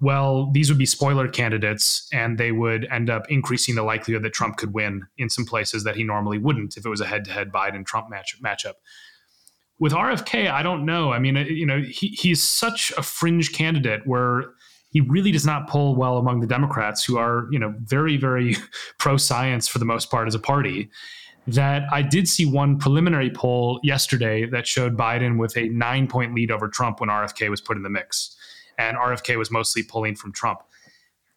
well, 0.00 0.50
these 0.52 0.68
would 0.68 0.78
be 0.78 0.86
spoiler 0.86 1.28
candidates, 1.28 2.08
and 2.12 2.36
they 2.36 2.52
would 2.52 2.86
end 2.90 3.10
up 3.10 3.26
increasing 3.28 3.74
the 3.74 3.82
likelihood 3.82 4.22
that 4.24 4.32
Trump 4.32 4.56
could 4.56 4.74
win 4.74 5.06
in 5.18 5.30
some 5.30 5.44
places 5.44 5.84
that 5.84 5.96
he 5.96 6.02
normally 6.02 6.38
wouldn't 6.38 6.76
if 6.76 6.84
it 6.84 6.88
was 6.88 7.00
a 7.00 7.06
head-to-head 7.06 7.52
Biden-Trump 7.52 8.10
match- 8.10 8.36
matchup. 8.44 8.74
With 9.78 9.92
RFK, 9.92 10.50
I 10.50 10.62
don't 10.62 10.84
know. 10.84 11.12
I 11.12 11.18
mean, 11.18 11.36
uh, 11.36 11.40
you 11.40 11.66
know, 11.66 11.80
he, 11.80 12.08
he's 12.08 12.42
such 12.42 12.92
a 12.96 13.02
fringe 13.02 13.52
candidate 13.52 14.02
where 14.04 14.52
he 14.90 15.00
really 15.00 15.32
does 15.32 15.46
not 15.46 15.68
pull 15.68 15.96
well 15.96 16.18
among 16.18 16.40
the 16.40 16.46
Democrats, 16.46 17.04
who 17.04 17.16
are, 17.16 17.48
you 17.50 17.58
know, 17.58 17.74
very, 17.80 18.16
very 18.16 18.56
pro-science 18.98 19.68
for 19.68 19.78
the 19.78 19.84
most 19.84 20.10
part 20.10 20.26
as 20.26 20.34
a 20.34 20.40
party. 20.40 20.90
That 21.46 21.82
I 21.92 22.02
did 22.02 22.26
see 22.28 22.46
one 22.46 22.78
preliminary 22.78 23.30
poll 23.30 23.78
yesterday 23.82 24.46
that 24.46 24.66
showed 24.66 24.96
Biden 24.96 25.38
with 25.38 25.56
a 25.56 25.68
nine-point 25.68 26.34
lead 26.34 26.50
over 26.50 26.68
Trump 26.68 27.00
when 27.00 27.10
RFK 27.10 27.50
was 27.50 27.60
put 27.60 27.76
in 27.76 27.82
the 27.82 27.90
mix 27.90 28.36
and 28.78 28.96
RFK 28.96 29.36
was 29.38 29.50
mostly 29.50 29.82
pulling 29.82 30.14
from 30.16 30.32
Trump. 30.32 30.60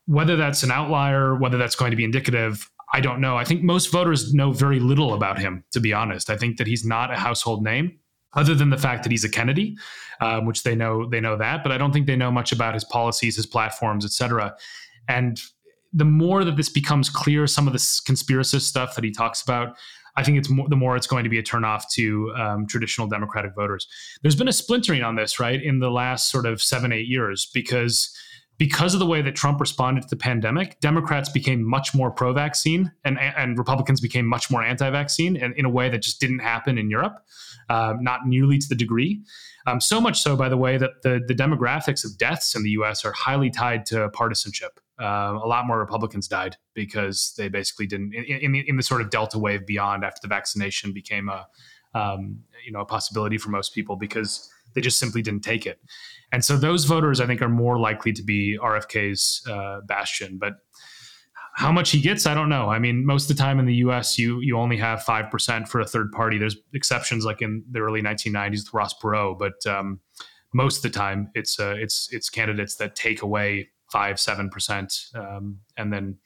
Whether 0.05 0.35
that's 0.35 0.63
an 0.63 0.71
outlier, 0.71 1.35
whether 1.35 1.57
that's 1.57 1.75
going 1.75 1.91
to 1.91 1.97
be 1.97 2.03
indicative, 2.03 2.69
I 2.93 3.01
don't 3.01 3.19
know. 3.19 3.35
I 3.35 3.43
think 3.43 3.63
most 3.63 3.91
voters 3.91 4.33
know 4.33 4.51
very 4.51 4.79
little 4.79 5.13
about 5.13 5.38
him, 5.38 5.63
to 5.71 5.79
be 5.79 5.91
honest. 5.91 6.29
I 6.29 6.38
think 6.38 6.57
that 6.57 6.67
he's 6.67 6.85
not 6.85 7.11
a 7.11 7.17
household 7.17 7.63
name, 7.63 7.99
other 8.33 8.55
than 8.55 8.69
the 8.69 8.77
fact 8.77 9.03
that 9.03 9.11
he's 9.11 9.25
a 9.25 9.29
Kennedy, 9.29 9.77
um, 10.21 10.45
which 10.45 10.63
they 10.63 10.75
know 10.75 11.09
they 11.09 11.19
know 11.19 11.35
that. 11.35 11.63
But 11.63 11.73
I 11.73 11.77
don't 11.77 11.91
think 11.91 12.07
they 12.07 12.15
know 12.15 12.31
much 12.31 12.51
about 12.51 12.73
his 12.73 12.85
policies, 12.85 13.35
his 13.35 13.45
platforms, 13.45 14.05
etc. 14.05 14.55
And 15.09 15.41
the 15.93 16.05
more 16.05 16.43
that 16.43 16.55
this 16.55 16.69
becomes 16.69 17.09
clear, 17.09 17.47
some 17.47 17.67
of 17.67 17.73
this 17.73 17.99
conspiracist 17.99 18.61
stuff 18.61 18.95
that 18.95 19.03
he 19.03 19.11
talks 19.11 19.41
about, 19.41 19.75
I 20.18 20.24
think 20.24 20.39
it's 20.39 20.49
more, 20.49 20.68
the 20.68 20.76
more 20.76 20.95
it's 20.95 21.07
going 21.07 21.24
to 21.24 21.30
be 21.30 21.38
a 21.38 21.43
turnoff 21.43 21.84
to 21.91 22.34
um, 22.36 22.65
traditional 22.68 23.07
Democratic 23.07 23.53
voters. 23.55 23.88
There's 24.24 24.36
been 24.36 24.47
a 24.47 24.53
splintering 24.53 25.03
on 25.03 25.15
this, 25.15 25.39
right, 25.39 25.61
in 25.61 25.80
the 25.80 25.91
last 25.91 26.32
sort 26.32 26.47
of 26.47 26.61
seven, 26.61 26.91
eight 26.91 27.07
years, 27.07 27.45
because 27.53 28.13
because 28.57 28.95
of 28.95 28.99
the 28.99 29.05
way 29.05 29.22
that 29.22 29.36
Trump 29.36 29.59
responded 29.59 30.01
to 30.01 30.07
the 30.09 30.15
pandemic, 30.15 30.80
Democrats 30.80 31.30
became 31.30 31.63
much 31.63 31.93
more 31.93 32.09
pro-vaccine, 32.09 32.91
and 33.05 33.20
and 33.20 33.57
Republicans 33.57 34.01
became 34.01 34.26
much 34.26 34.49
more 34.49 34.63
anti-vaccine, 34.63 35.38
and 35.38 35.55
in 35.55 35.65
a 35.65 35.70
way 35.70 35.89
that 35.89 36.01
just 36.01 36.20
didn't 36.20 36.39
happen 36.39 36.80
in 36.80 36.89
Europe, 36.89 37.20
uh, 37.70 37.93
not 37.99 38.26
nearly 38.26 38.57
to 38.57 38.68
the 38.68 38.76
degree. 38.76 39.22
Um, 39.68 39.80
so 39.80 40.01
much 40.01 40.20
so, 40.22 40.36
by 40.36 40.49
the 40.49 40.57
way, 40.57 40.78
that 40.78 41.03
the 41.03 41.22
the 41.28 41.36
demographics 41.36 42.03
of 42.03 42.18
deaths 42.18 42.55
in 42.55 42.63
the 42.63 42.72
U.S. 42.72 43.05
are 43.05 43.11
highly 43.11 43.51
tied 43.51 43.86
to 43.88 44.09
partisanship. 44.09 44.80
Uh, 45.00 45.39
a 45.43 45.48
lot 45.48 45.66
more 45.68 45.80
Republicans 45.80 46.28
died 46.28 46.58
because 46.74 47.34
they 47.38 47.50
basically 47.50 47.86
didn't 47.86 48.14
in, 48.16 48.24
in, 48.24 48.52
the, 48.52 48.70
in, 48.70 48.78
the, 48.78 48.84
sort 48.84 49.00
of 49.00 49.12
Delta 49.12 49.38
wave 49.38 49.66
beyond 49.66 50.04
after 50.04 50.20
the 50.24 50.28
vaccination 50.28 50.91
became 50.91 51.30
a 51.30 51.45
um, 51.93 52.39
you 52.66 52.72
know 52.72 52.80
a 52.80 52.86
possibility 52.86 53.38
for 53.38 53.50
most 53.50 53.74
people 53.74 53.95
because 53.95 54.50
they 54.74 54.82
just 54.82 55.00
simply 55.00 55.22
didn't 55.22 55.43
take 55.43 55.66
it. 55.66 55.80
And 56.32 56.43
so 56.43 56.58
those 56.58 56.86
voters, 56.86 57.20
I 57.20 57.26
think, 57.26 57.41
are 57.41 57.50
more 57.50 57.80
likely 57.80 58.12
to 58.14 58.24
be 58.24 58.58
RFK's 58.62 59.43
uh, 59.50 59.82
bastion. 59.88 60.38
But 60.38 60.56
how 61.56 61.72
much 61.72 61.89
he 61.89 62.02
gets, 62.02 62.28
I 62.28 62.36
don't 62.36 62.50
know. 62.50 62.70
I 62.70 62.78
mean, 62.78 63.06
most 63.06 63.30
of 63.30 63.36
the 63.36 63.41
time 63.41 63.60
in 63.60 63.66
the 63.66 63.76
U.S., 63.76 64.20
you 64.20 64.39
you 64.41 64.58
only 64.58 64.78
have 64.78 65.04
five 65.04 65.32
percent 65.32 65.68
for 65.68 65.80
a 65.80 65.86
third 65.86 66.12
party. 66.12 66.38
There's 66.38 66.58
exceptions 66.74 67.26
like 67.26 67.41
in 67.41 67.64
the 67.72 67.80
early 67.80 68.02
1990s 68.02 68.66
with 68.66 68.74
Ross 68.74 68.93
Perot, 69.02 69.39
but 69.39 69.66
um, 69.66 70.00
most 70.54 70.78
of 70.78 70.84
the 70.84 70.98
time, 70.98 71.32
it's 71.34 71.60
uh, 71.60 71.76
it's 71.78 72.10
it's 72.12 72.30
candidates 72.30 72.76
that 72.76 72.95
take 72.95 73.24
away 73.24 73.70
five 73.91 74.19
seven 74.19 74.49
percent, 74.49 74.93
um, 75.15 75.59
and 75.77 75.91
then 75.91 76.17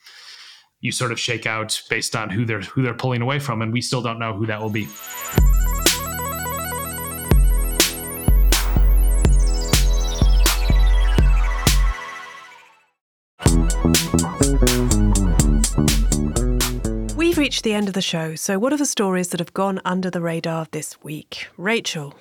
you 0.80 0.91
sort 0.91 1.12
of 1.12 1.20
shake 1.20 1.45
out 1.45 1.80
based 1.89 2.16
on 2.16 2.30
who 2.30 2.45
they're 2.45 2.62
who 2.62 2.82
they're 2.82 2.93
pulling 2.93 3.22
away 3.22 3.39
from, 3.39 3.62
and 3.62 3.72
we 3.72 3.82
still 3.82 4.01
don't 4.01 4.20
know 4.20 4.34
who 4.34 4.45
that 4.47 4.62
will 4.62 4.70
be. 4.70 4.88
We've 17.16 17.38
reached 17.38 17.64
the 17.64 17.74
end 17.74 17.88
of 17.88 17.93
the 17.93 18.01
show, 18.01 18.36
so 18.36 18.59
what 18.59 18.74
are 18.74 18.78
the 18.78 18.86
stories 18.86 19.30
that 19.30 19.39
have 19.39 19.53
gone 19.53 19.80
under 19.86 20.09
the 20.09 20.22
radar 20.22 20.68
this 20.72 21.01
week? 21.03 21.47
Rachel. 21.57 22.16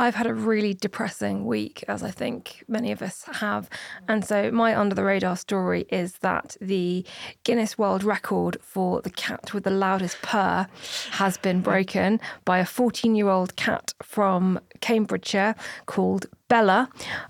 I've 0.00 0.14
had 0.14 0.28
a 0.28 0.34
really 0.34 0.74
depressing 0.74 1.44
week, 1.44 1.82
as 1.88 2.04
I 2.04 2.12
think 2.12 2.62
many 2.68 2.92
of 2.92 3.02
us 3.02 3.24
have. 3.40 3.68
And 4.06 4.24
so, 4.24 4.52
my 4.52 4.78
under 4.78 4.94
the 4.94 5.02
radar 5.02 5.36
story 5.36 5.86
is 5.90 6.12
that 6.18 6.56
the 6.60 7.04
Guinness 7.42 7.76
World 7.76 8.04
Record 8.04 8.58
for 8.62 9.02
the 9.02 9.10
cat 9.10 9.52
with 9.52 9.64
the 9.64 9.72
loudest 9.72 10.22
purr 10.22 10.68
has 11.10 11.36
been 11.36 11.62
broken 11.62 12.20
by 12.44 12.60
a 12.60 12.64
14 12.64 13.16
year 13.16 13.28
old 13.28 13.56
cat 13.56 13.92
from 14.00 14.60
Cambridgeshire 14.80 15.56
called 15.86 16.26
Bella, 16.48 16.88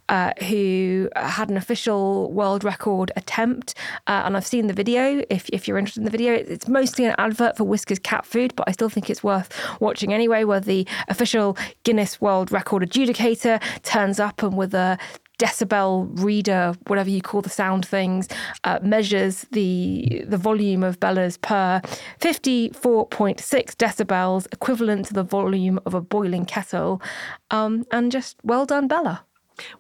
uh, 0.09 0.33
who 0.49 1.09
had 1.17 1.51
an 1.51 1.57
official 1.57 2.33
world 2.33 2.65
record 2.65 3.11
attempt. 3.17 3.75
Uh, 4.07 4.23
and 4.25 4.37
I've 4.37 4.47
seen 4.47 4.69
the 4.69 4.73
video. 4.73 5.23
If, 5.29 5.49
if 5.51 5.67
you're 5.67 5.79
interested 5.79 6.01
in 6.01 6.05
the 6.05 6.11
video, 6.11 6.35
it's 6.35 6.69
mostly 6.69 7.05
an 7.05 7.15
advert 7.19 7.57
for 7.57 7.65
Whiskas 7.65 8.03
cat 8.03 8.25
food, 8.25 8.55
but 8.57 8.69
I 8.69 8.73
still 8.73 8.89
think 8.89 9.11
it's 9.11 9.25
worth 9.25 9.53
watching 9.81 10.15
anyway, 10.15 10.45
where 10.45 10.61
the 10.61 10.87
official 11.09 11.57
Guinness 11.83 12.21
World 12.21 12.53
Record 12.53 12.89
adjudicator 12.89 13.61
turns 13.83 14.21
up 14.21 14.43
and 14.43 14.57
with 14.57 14.75
a 14.75 14.99
decibel 15.39 16.09
reader, 16.23 16.75
whatever 16.87 17.11
you 17.11 17.23
call 17.23 17.43
the 17.43 17.49
sound 17.49 17.87
things, 17.87 18.29
uh, 18.65 18.79
measures 18.83 19.47
the 19.53 20.25
the 20.27 20.37
volume 20.37 20.83
of 20.83 21.01
Bella's 21.01 21.37
purr 21.37 21.81
54.6 22.21 23.39
decibels, 23.77 24.47
equivalent 24.53 25.07
to 25.07 25.15
the 25.15 25.23
volume 25.23 25.81
of 25.87 25.95
a 25.95 26.01
boiling 26.01 26.45
kettle. 26.45 27.01
Um, 27.51 27.87
and 27.91 28.13
just 28.13 28.37
well 28.43 28.67
done, 28.67 28.89
Bella. 28.89 29.25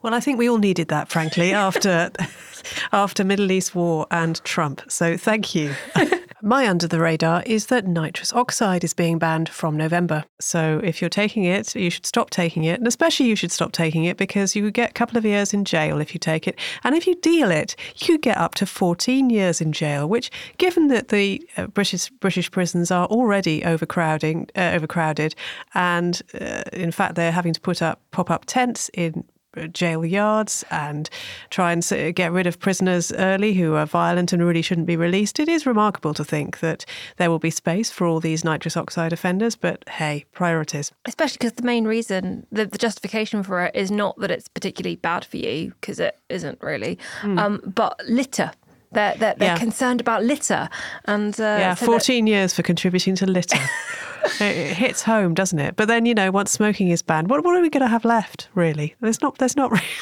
Well, 0.02 0.14
I 0.14 0.20
think 0.20 0.38
we 0.38 0.48
all 0.48 0.58
needed 0.58 0.88
that, 0.88 1.08
frankly, 1.08 1.52
after 1.52 2.10
after 2.92 3.24
Middle 3.24 3.50
East 3.50 3.74
war 3.74 4.06
and 4.10 4.42
Trump. 4.44 4.82
So 4.88 5.16
thank 5.16 5.54
you. 5.54 5.74
My 6.40 6.68
under 6.68 6.86
the 6.86 7.00
radar 7.00 7.42
is 7.46 7.66
that 7.66 7.84
nitrous 7.84 8.32
oxide 8.32 8.84
is 8.84 8.94
being 8.94 9.18
banned 9.18 9.48
from 9.48 9.76
November. 9.76 10.24
So 10.40 10.80
if 10.84 11.00
you're 11.00 11.10
taking 11.10 11.42
it, 11.42 11.74
you 11.74 11.90
should 11.90 12.06
stop 12.06 12.30
taking 12.30 12.62
it. 12.62 12.78
And 12.78 12.86
especially 12.86 13.26
you 13.26 13.34
should 13.34 13.50
stop 13.50 13.72
taking 13.72 14.04
it 14.04 14.16
because 14.16 14.54
you 14.54 14.70
get 14.70 14.90
a 14.90 14.92
couple 14.92 15.18
of 15.18 15.24
years 15.24 15.52
in 15.52 15.64
jail 15.64 16.00
if 16.00 16.14
you 16.14 16.20
take 16.20 16.46
it. 16.46 16.56
And 16.84 16.94
if 16.94 17.08
you 17.08 17.16
deal 17.16 17.50
it, 17.50 17.74
you 17.96 18.18
get 18.18 18.36
up 18.36 18.54
to 18.56 18.66
14 18.66 19.30
years 19.30 19.60
in 19.60 19.72
jail, 19.72 20.08
which, 20.08 20.30
given 20.58 20.86
that 20.88 21.08
the 21.08 21.44
uh, 21.56 21.66
British 21.66 22.08
British 22.10 22.50
prisons 22.52 22.92
are 22.92 23.06
already 23.06 23.64
overcrowding, 23.64 24.48
uh, 24.54 24.70
overcrowded, 24.74 25.34
and 25.74 26.22
uh, 26.40 26.62
in 26.72 26.92
fact 26.92 27.16
they're 27.16 27.32
having 27.32 27.52
to 27.52 27.60
put 27.60 27.82
up 27.82 28.00
pop 28.12 28.30
up 28.30 28.44
tents 28.46 28.90
in 28.94 29.24
jail 29.72 30.04
yards 30.04 30.64
and 30.70 31.08
try 31.50 31.72
and 31.72 31.86
get 32.14 32.32
rid 32.32 32.46
of 32.46 32.58
prisoners 32.58 33.12
early 33.12 33.54
who 33.54 33.74
are 33.74 33.86
violent 33.86 34.32
and 34.32 34.44
really 34.44 34.62
shouldn't 34.62 34.86
be 34.86 34.96
released. 34.96 35.40
It 35.40 35.48
is 35.48 35.66
remarkable 35.66 36.14
to 36.14 36.24
think 36.24 36.60
that 36.60 36.84
there 37.16 37.30
will 37.30 37.38
be 37.38 37.50
space 37.50 37.90
for 37.90 38.06
all 38.06 38.20
these 38.20 38.44
nitrous 38.44 38.76
oxide 38.76 39.12
offenders, 39.12 39.56
but 39.56 39.88
hey, 39.88 40.24
priorities. 40.32 40.92
Especially 41.06 41.38
because 41.38 41.54
the 41.54 41.62
main 41.62 41.86
reason, 41.86 42.46
the, 42.52 42.66
the, 42.66 42.78
justification 42.78 43.42
for 43.42 43.64
it 43.64 43.74
is 43.74 43.90
not 43.90 44.18
that 44.18 44.30
it's 44.30 44.48
particularly 44.48 44.96
bad 44.96 45.24
for 45.24 45.36
you, 45.36 45.72
because 45.80 45.98
it 45.98 46.18
isn't 46.28 46.60
really, 46.62 46.98
mm. 47.22 47.38
um, 47.38 47.60
but 47.74 48.00
litter. 48.06 48.52
They're, 48.92 49.14
they're, 49.16 49.34
they're 49.34 49.48
yeah. 49.48 49.58
concerned 49.58 50.00
about 50.00 50.24
litter. 50.24 50.68
And 51.04 51.38
uh, 51.40 51.56
yeah, 51.58 51.74
so 51.74 51.86
14 51.86 52.26
years 52.26 52.54
for 52.54 52.62
contributing 52.62 53.14
to 53.16 53.26
litter. 53.26 53.58
it 54.40 54.76
hits 54.76 55.02
home, 55.02 55.34
doesn't 55.34 55.58
it? 55.58 55.76
But 55.76 55.88
then, 55.88 56.06
you 56.06 56.14
know, 56.14 56.30
once 56.30 56.50
smoking 56.50 56.88
is 56.88 57.02
banned, 57.02 57.28
what, 57.28 57.44
what 57.44 57.56
are 57.56 57.60
we 57.60 57.70
going 57.70 57.82
to 57.82 57.88
have 57.88 58.04
left, 58.04 58.48
really? 58.54 58.94
There's 59.00 59.20
not, 59.20 59.38
there's 59.38 59.56
not 59.56 59.70
really. 59.70 59.84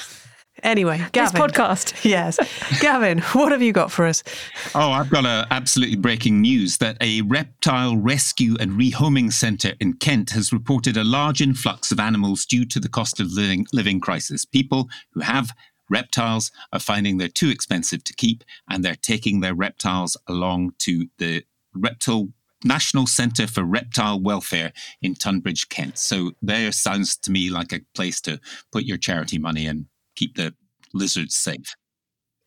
Anyway, 0.62 0.97
Gavin. 1.12 1.32
This 1.32 1.32
podcast. 1.32 2.05
yes. 2.09 2.39
Gavin, 2.80 3.18
what 3.18 3.53
have 3.53 3.61
you 3.61 3.74
got 3.74 3.93
for 3.93 4.07
us? 4.07 4.22
Oh, 4.74 4.91
I've 4.91 5.11
got 5.11 5.26
a 5.26 5.47
absolutely 5.51 5.97
breaking 5.97 6.41
news 6.41 6.78
that 6.78 6.97
a 7.03 7.20
reptile 7.22 7.97
rescue 7.97 8.57
and 8.59 8.72
rehoming 8.72 9.32
centre 9.32 9.74
in 9.80 9.93
Kent 9.95 10.30
has 10.30 10.55
reported 10.55 10.97
a 10.97 11.05
large 11.05 11.43
influx 11.43 11.93
of 11.93 12.01
animals 12.01 12.47
due 12.47 12.64
to 12.64 12.80
the 12.80 12.89
cost 12.89 13.20
of 13.20 13.32
living, 13.32 13.66
living 13.74 14.01
crisis. 14.01 14.47
People 14.47 14.89
who 15.12 15.20
have 15.20 15.53
reptiles 15.89 16.51
are 16.72 16.80
finding 16.80 17.18
they're 17.18 17.28
too 17.28 17.49
expensive 17.49 18.05
to 18.05 18.14
keep 18.14 18.45
and 18.68 18.84
they're 18.84 18.97
taking 18.97 19.41
their 19.41 19.55
reptiles 19.55 20.16
along 20.26 20.72
to 20.78 21.09
the 21.18 21.45
reptile 21.74 22.28
National 22.64 23.07
Centre 23.07 23.47
for 23.47 23.62
Reptile 23.62 24.18
Welfare 24.20 24.72
in 25.03 25.14
Tunbridge, 25.14 25.68
Kent. 25.68 25.99
So 25.99 26.32
there 26.43 26.72
sounds 26.72 27.16
to 27.18 27.30
me 27.30 27.51
like 27.51 27.72
a 27.72 27.80
place 27.95 28.20
to 28.22 28.41
put 28.72 28.84
your 28.84 28.97
charity 28.97 29.39
money 29.39 29.66
and 29.66 29.87
keep 30.16 30.37
the 30.37 30.55
lizards 30.95 31.34
safe. 31.34 31.76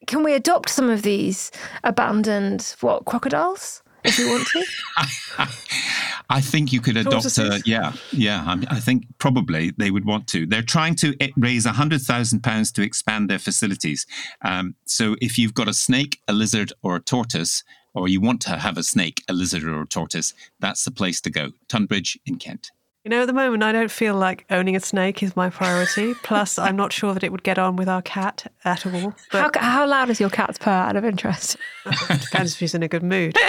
Can 0.07 0.23
we 0.23 0.33
adopt 0.33 0.69
some 0.69 0.89
of 0.89 1.03
these 1.03 1.51
abandoned 1.83 2.75
what 2.81 3.05
crocodiles? 3.05 3.83
if 4.03 4.17
we 4.17 4.25
want 4.29 4.47
to? 4.47 4.65
I 6.29 6.41
think 6.41 6.71
you 6.71 6.79
could 6.79 6.95
adopt 6.95 7.37
a 7.39 7.61
yeah, 7.65 7.93
yeah. 8.11 8.43
I, 8.45 8.75
I, 8.75 8.79
think 8.79 9.05
probably 9.17 9.71
they 9.77 9.89
would 9.89 10.05
want 10.05 10.27
to. 10.27 10.45
They're 10.45 10.61
trying 10.61 10.95
to 10.97 11.15
raise 11.35 11.65
a 11.65 11.71
hundred 11.71 12.01
thousand 12.01 12.41
pounds 12.43 12.71
to 12.73 12.83
expand 12.83 13.29
their 13.29 13.39
facilities. 13.39 14.05
Um, 14.43 14.75
so 14.85 15.15
if 15.21 15.39
you've 15.39 15.55
got 15.55 15.67
a 15.67 15.73
snake, 15.73 16.19
a 16.27 16.33
lizard, 16.33 16.71
or 16.83 16.95
a 16.95 16.99
tortoise, 16.99 17.63
or 17.95 18.07
you 18.07 18.21
want 18.21 18.41
to 18.41 18.57
have 18.57 18.77
a 18.77 18.83
snake, 18.83 19.23
a 19.27 19.33
lizard, 19.33 19.63
or 19.63 19.81
a 19.81 19.87
tortoise, 19.87 20.35
that's 20.59 20.85
the 20.85 20.91
place 20.91 21.19
to 21.21 21.31
go. 21.31 21.51
Tunbridge 21.67 22.19
in 22.27 22.37
Kent. 22.37 22.71
You 23.05 23.09
know, 23.09 23.21
at 23.21 23.27
the 23.27 23.33
moment, 23.33 23.63
I 23.63 23.71
don't 23.71 23.89
feel 23.89 24.15
like 24.15 24.45
owning 24.49 24.75
a 24.75 24.79
snake 24.79 25.23
is 25.23 25.35
my 25.35 25.49
priority. 25.49 26.13
Plus, 26.23 26.59
I'm 26.59 26.75
not 26.75 26.91
sure 26.91 27.13
that 27.13 27.23
it 27.23 27.31
would 27.31 27.43
get 27.43 27.57
on 27.57 27.75
with 27.77 27.87
our 27.87 28.01
cat 28.01 28.51
at 28.65 28.85
all. 28.85 29.15
How, 29.29 29.49
how 29.55 29.87
loud 29.87 30.09
is 30.09 30.19
your 30.19 30.29
cat's 30.29 30.57
purr 30.59 30.69
out 30.69 30.95
of 30.97 31.05
interest? 31.05 31.55
depends 31.85 32.53
if 32.53 32.57
she's 32.59 32.75
in 32.75 32.83
a 32.83 32.87
good 32.87 33.03
mood. 33.03 33.35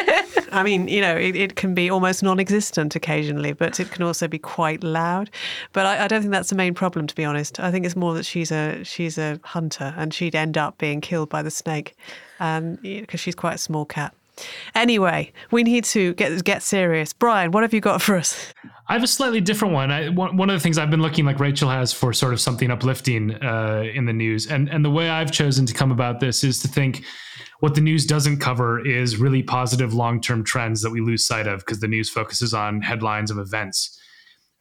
I 0.53 0.63
mean, 0.63 0.89
you 0.89 1.01
know, 1.01 1.17
it, 1.17 1.37
it, 1.37 1.57
can 1.57 1.75
be 1.75 1.91
almost 1.91 2.23
non 2.23 2.41
existent 2.41 2.97
occasionally, 2.97 3.53
but 3.53 3.81
it 3.81 3.91
can 3.91 4.03
also 4.03 4.29
be 4.29 4.39
quite 4.39 4.83
loud. 4.83 5.31
But 5.73 5.87
I, 5.87 6.05
I, 6.05 6.09
don't 6.09 6.21
think 6.21 6.33
that's 6.33 6.51
the 6.51 6.57
main 6.57 6.75
problem, 6.75 7.07
to 7.07 7.15
be 7.15 7.25
honest. 7.25 7.61
I 7.61 7.71
think 7.71 7.87
it's 7.87 7.97
more 7.97 8.15
that 8.15 8.25
she's 8.25 8.51
a 8.51 8.83
she's 8.85 9.19
a 9.19 9.39
hunter 9.45 9.95
and 9.97 10.13
she'd 10.13 10.35
end 10.35 10.59
up 10.59 10.79
being 10.79 11.01
killed 11.01 11.29
by 11.29 11.43
the 11.43 11.51
snake 11.51 11.97
because 12.39 12.69
um, 13.15 13.17
she's 13.17 13.35
quite 13.35 13.55
a 13.55 13.59
small 13.59 13.85
cat. 13.85 14.15
Anyway, 14.75 15.33
we 15.51 15.63
need 15.63 15.85
to 15.85 16.15
get 16.15 16.45
get 16.45 16.63
serious. 16.63 17.13
Brian, 17.13 17.51
what 17.51 17.63
have 17.63 17.75
you 17.75 17.81
got 17.81 18.01
for 18.03 18.17
us? 18.17 18.53
I 18.89 18.95
have 18.95 19.03
a 19.03 19.09
slightly 19.09 19.41
different 19.41 19.75
one. 19.75 19.91
I, 19.91 20.09
one, 20.09 20.37
one 20.37 20.51
of 20.51 20.55
the 20.55 20.61
things 20.61 20.79
I've 20.79 20.91
been 20.91 21.03
looking 21.03 21.25
like 21.25 21.39
Rachel 21.39 21.71
has 21.71 21.93
for 21.93 22.13
sort 22.13 22.33
of 22.33 22.41
something 22.41 22.71
uplifting 22.71 23.33
uh, 23.43 23.85
in 23.95 24.07
the 24.07 24.13
news, 24.13 24.47
and 24.47 24.69
and 24.69 24.85
the 24.85 24.91
way 24.91 25.09
I've 25.09 25.31
chosen 25.31 25.67
to 25.67 25.75
come 25.75 25.93
about 25.93 26.21
this 26.21 26.43
is 26.43 26.61
to 26.61 26.69
think 26.69 27.05
what 27.61 27.75
the 27.75 27.81
news 27.81 28.07
doesn't 28.07 28.39
cover 28.39 28.85
is 28.85 29.17
really 29.17 29.43
positive 29.43 29.95
long 29.95 30.21
term 30.21 30.43
trends 30.43 30.83
that 30.83 30.91
we 30.91 31.01
lose 31.01 31.25
sight 31.25 31.47
of 31.47 31.61
because 31.61 31.81
the 31.81 31.89
news 31.89 32.11
focuses 32.11 32.53
on 32.53 32.83
headlines 32.83 33.31
of 33.31 33.39
events. 33.39 33.99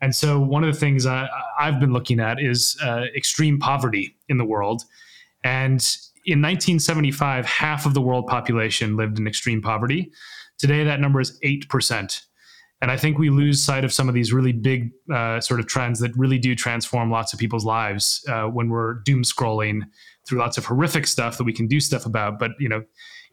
And 0.02 0.16
so, 0.16 0.40
one 0.40 0.64
of 0.64 0.74
the 0.74 0.80
things 0.80 1.06
I, 1.06 1.28
have 1.58 1.80
been 1.80 1.92
looking 1.92 2.20
at 2.20 2.42
is 2.42 2.78
uh, 2.84 3.06
extreme 3.16 3.60
poverty 3.60 4.16
in 4.30 4.38
the 4.38 4.46
world. 4.46 4.84
And 5.44 5.82
in 6.26 6.42
1975, 6.42 7.46
half 7.46 7.86
of 7.86 7.94
the 7.94 8.02
world 8.02 8.28
population 8.28 8.96
lived 8.96 9.18
in 9.18 9.28
extreme 9.28 9.62
poverty. 9.62 10.12
Today, 10.58 10.84
that 10.84 11.00
number 11.00 11.20
is 11.20 11.40
8%. 11.40 12.22
And 12.82 12.92
I 12.92 12.98
think 12.98 13.18
we 13.18 13.30
lose 13.30 13.62
sight 13.62 13.84
of 13.84 13.92
some 13.92 14.08
of 14.08 14.16
these 14.16 14.32
really 14.32 14.54
big 14.54 14.92
uh, 15.14 15.42
sort 15.42 15.60
of 15.60 15.68
trends 15.68 16.00
that 16.00 16.16
really 16.16 16.38
do 16.38 16.56
transform 16.56 17.12
lots 17.12 17.34
of 17.34 17.40
people's 17.40 17.66
lives 17.66 18.24
uh, 18.30 18.44
when 18.44 18.70
we're 18.70 18.96
doom 19.06 19.24
scrolling 19.24 19.82
through 20.30 20.40
lots 20.40 20.58
of 20.58 20.66
horrific 20.66 21.08
stuff 21.08 21.38
that 21.38 21.44
we 21.44 21.52
can 21.52 21.68
do 21.68 21.80
stuff 21.80 22.06
about. 22.06 22.38
But, 22.40 22.52
you 22.60 22.70
know, 22.70 22.84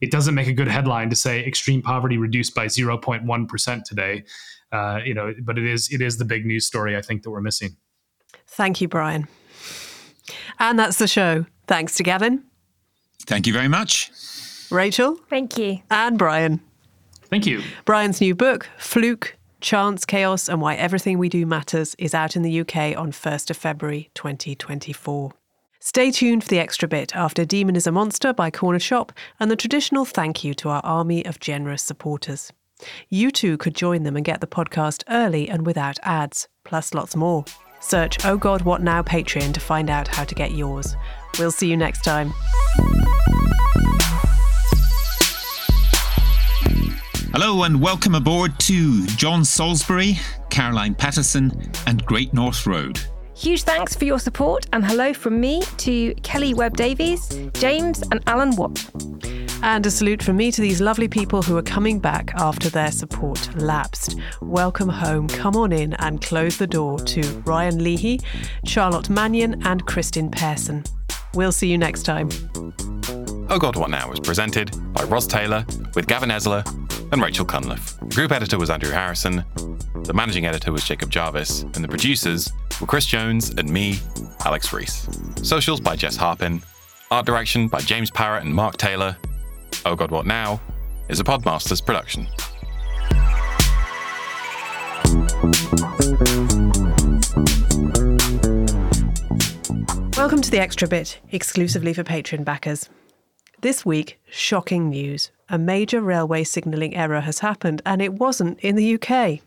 it 0.01 0.11
doesn't 0.11 0.35
make 0.35 0.47
a 0.47 0.53
good 0.53 0.67
headline 0.67 1.09
to 1.11 1.15
say 1.15 1.45
extreme 1.45 1.81
poverty 1.81 2.17
reduced 2.17 2.55
by 2.55 2.65
0.1% 2.65 3.83
today. 3.83 4.23
Uh, 4.71 4.99
you 5.05 5.13
know, 5.13 5.33
but 5.43 5.57
it 5.57 5.65
is 5.65 5.89
it 5.93 6.01
is 6.01 6.17
the 6.17 6.25
big 6.25 6.45
news 6.45 6.65
story 6.65 6.97
I 6.97 7.01
think 7.01 7.23
that 7.23 7.31
we're 7.31 7.39
missing. 7.39 7.77
Thank 8.47 8.81
you, 8.81 8.89
Brian. 8.89 9.27
And 10.59 10.77
that's 10.77 10.97
the 10.97 11.07
show. 11.07 11.45
Thanks 11.67 11.95
to 11.95 12.03
Gavin. 12.03 12.43
Thank 13.21 13.47
you 13.47 13.53
very 13.53 13.69
much. 13.69 14.11
Rachel. 14.69 15.17
Thank 15.29 15.57
you. 15.57 15.79
And 15.89 16.17
Brian. 16.17 16.59
Thank 17.29 17.45
you. 17.45 17.61
Brian's 17.85 18.19
new 18.19 18.35
book, 18.35 18.69
Fluke 18.77 19.37
Chance, 19.61 20.05
Chaos, 20.05 20.47
and 20.49 20.61
Why 20.61 20.75
Everything 20.75 21.17
We 21.17 21.29
Do 21.29 21.45
Matters, 21.45 21.95
is 21.97 22.13
out 22.13 22.35
in 22.35 22.41
the 22.41 22.61
UK 22.61 22.97
on 22.97 23.11
1st 23.11 23.49
of 23.49 23.57
February 23.57 24.09
2024. 24.13 25.33
Stay 25.89 26.11
tuned 26.11 26.43
for 26.43 26.49
the 26.49 26.59
extra 26.59 26.85
bit 26.85 27.15
after 27.15 27.45
Demon 27.45 27.77
is 27.77 27.87
a 27.87 27.93
Monster 27.93 28.33
by 28.33 28.51
Cornershop 28.51 29.11
and 29.39 29.49
the 29.49 29.55
traditional 29.55 30.03
thank 30.03 30.43
you 30.43 30.53
to 30.55 30.67
our 30.67 30.81
army 30.83 31.25
of 31.25 31.39
generous 31.39 31.81
supporters. 31.81 32.51
You 33.07 33.31
too 33.31 33.57
could 33.57 33.73
join 33.73 34.03
them 34.03 34.17
and 34.17 34.25
get 34.25 34.41
the 34.41 34.47
podcast 34.47 35.05
early 35.09 35.47
and 35.47 35.65
without 35.65 35.97
ads, 36.03 36.49
plus 36.65 36.93
lots 36.93 37.15
more. 37.15 37.45
Search 37.79 38.25
Oh 38.25 38.35
God 38.35 38.63
What 38.63 38.81
Now 38.83 39.01
Patreon 39.01 39.53
to 39.53 39.61
find 39.61 39.89
out 39.89 40.09
how 40.09 40.25
to 40.25 40.35
get 40.35 40.51
yours. 40.51 40.97
We'll 41.39 41.51
see 41.51 41.69
you 41.69 41.77
next 41.77 42.03
time. 42.03 42.33
Hello 47.31 47.63
and 47.63 47.79
welcome 47.79 48.15
aboard 48.15 48.59
to 48.59 49.07
John 49.15 49.45
Salisbury, 49.45 50.19
Caroline 50.49 50.95
Patterson, 50.95 51.71
and 51.85 52.05
Great 52.05 52.33
North 52.33 52.67
Road. 52.67 52.99
Huge 53.37 53.61
thanks 53.61 53.95
for 53.95 54.05
your 54.05 54.17
support, 54.17 54.65
and 54.73 54.83
hello 54.83 55.13
from 55.13 55.39
me 55.39 55.61
to 55.77 56.15
Kelly 56.23 56.55
Webb 56.55 56.75
Davies, 56.75 57.29
James, 57.53 58.01
and 58.11 58.19
Alan 58.25 58.55
Watt. 58.55 58.83
And 59.61 59.85
a 59.85 59.91
salute 59.91 60.23
from 60.23 60.37
me 60.37 60.51
to 60.51 60.59
these 60.59 60.81
lovely 60.81 61.07
people 61.07 61.43
who 61.43 61.55
are 61.55 61.61
coming 61.61 61.99
back 61.99 62.33
after 62.33 62.67
their 62.67 62.91
support 62.91 63.55
lapsed. 63.61 64.19
Welcome 64.41 64.89
home, 64.89 65.27
come 65.27 65.55
on 65.55 65.71
in 65.71 65.93
and 65.93 66.19
close 66.19 66.57
the 66.57 66.65
door 66.65 66.97
to 66.97 67.21
Ryan 67.45 67.83
Leahy, 67.83 68.19
Charlotte 68.65 69.07
Mannion, 69.07 69.61
and 69.67 69.85
Kristin 69.85 70.31
Pearson. 70.31 70.83
We'll 71.35 71.51
see 71.51 71.67
you 71.67 71.77
next 71.77 72.03
time. 72.03 72.29
Oh 73.49 73.57
God, 73.57 73.77
What 73.77 73.89
Now 73.89 74.09
was 74.09 74.19
presented 74.19 74.71
by 74.93 75.03
Ros 75.03 75.25
Taylor 75.25 75.65
with 75.95 76.05
Gavin 76.05 76.29
Esler 76.29 76.65
and 77.13 77.21
Rachel 77.21 77.45
Cunliffe. 77.45 77.97
Group 78.09 78.33
editor 78.33 78.59
was 78.59 78.69
Andrew 78.69 78.91
Harrison, 78.91 79.45
the 80.03 80.13
managing 80.13 80.45
editor 80.45 80.73
was 80.73 80.83
Jacob 80.83 81.09
Jarvis, 81.09 81.61
and 81.61 81.75
the 81.75 81.87
producers 81.87 82.51
were 82.81 82.87
Chris 82.87 83.05
Jones 83.05 83.51
and 83.51 83.69
me, 83.69 83.99
Alex 84.43 84.73
Rees. 84.73 85.07
Socials 85.43 85.79
by 85.79 85.95
Jess 85.95 86.17
Harpin, 86.17 86.61
art 87.09 87.25
direction 87.25 87.69
by 87.69 87.79
James 87.79 88.11
Parrott 88.11 88.43
and 88.43 88.53
Mark 88.53 88.75
Taylor. 88.75 89.15
Oh 89.85 89.95
God, 89.95 90.11
What 90.11 90.25
Now 90.25 90.59
is 91.07 91.21
a 91.21 91.23
Podmasters 91.23 91.83
production. 91.83 92.27
Welcome 100.17 100.41
to 100.41 100.51
the 100.51 100.59
Extra 100.59 100.89
Bit, 100.89 101.19
exclusively 101.31 101.93
for 101.93 102.03
Patreon 102.03 102.43
backers. 102.43 102.89
This 103.61 103.83
week, 103.83 104.19
shocking 104.29 104.89
news. 104.89 105.31
A 105.49 105.57
major 105.57 105.99
railway 105.99 106.43
signalling 106.43 106.95
error 106.95 107.21
has 107.21 107.39
happened, 107.39 107.81
and 107.87 108.03
it 108.03 108.13
wasn't 108.13 108.59
in 108.59 108.75
the 108.75 108.93
UK. 108.93 109.39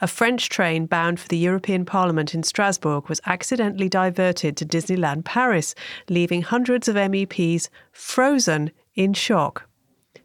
A 0.00 0.08
French 0.08 0.48
train 0.48 0.86
bound 0.86 1.20
for 1.20 1.28
the 1.28 1.36
European 1.36 1.84
Parliament 1.84 2.34
in 2.34 2.42
Strasbourg 2.42 3.08
was 3.08 3.20
accidentally 3.26 3.88
diverted 3.88 4.56
to 4.56 4.66
Disneyland 4.66 5.24
Paris, 5.24 5.76
leaving 6.08 6.42
hundreds 6.42 6.88
of 6.88 6.96
MEPs 6.96 7.68
frozen 7.92 8.72
in 8.96 9.14
shock. 9.14 9.68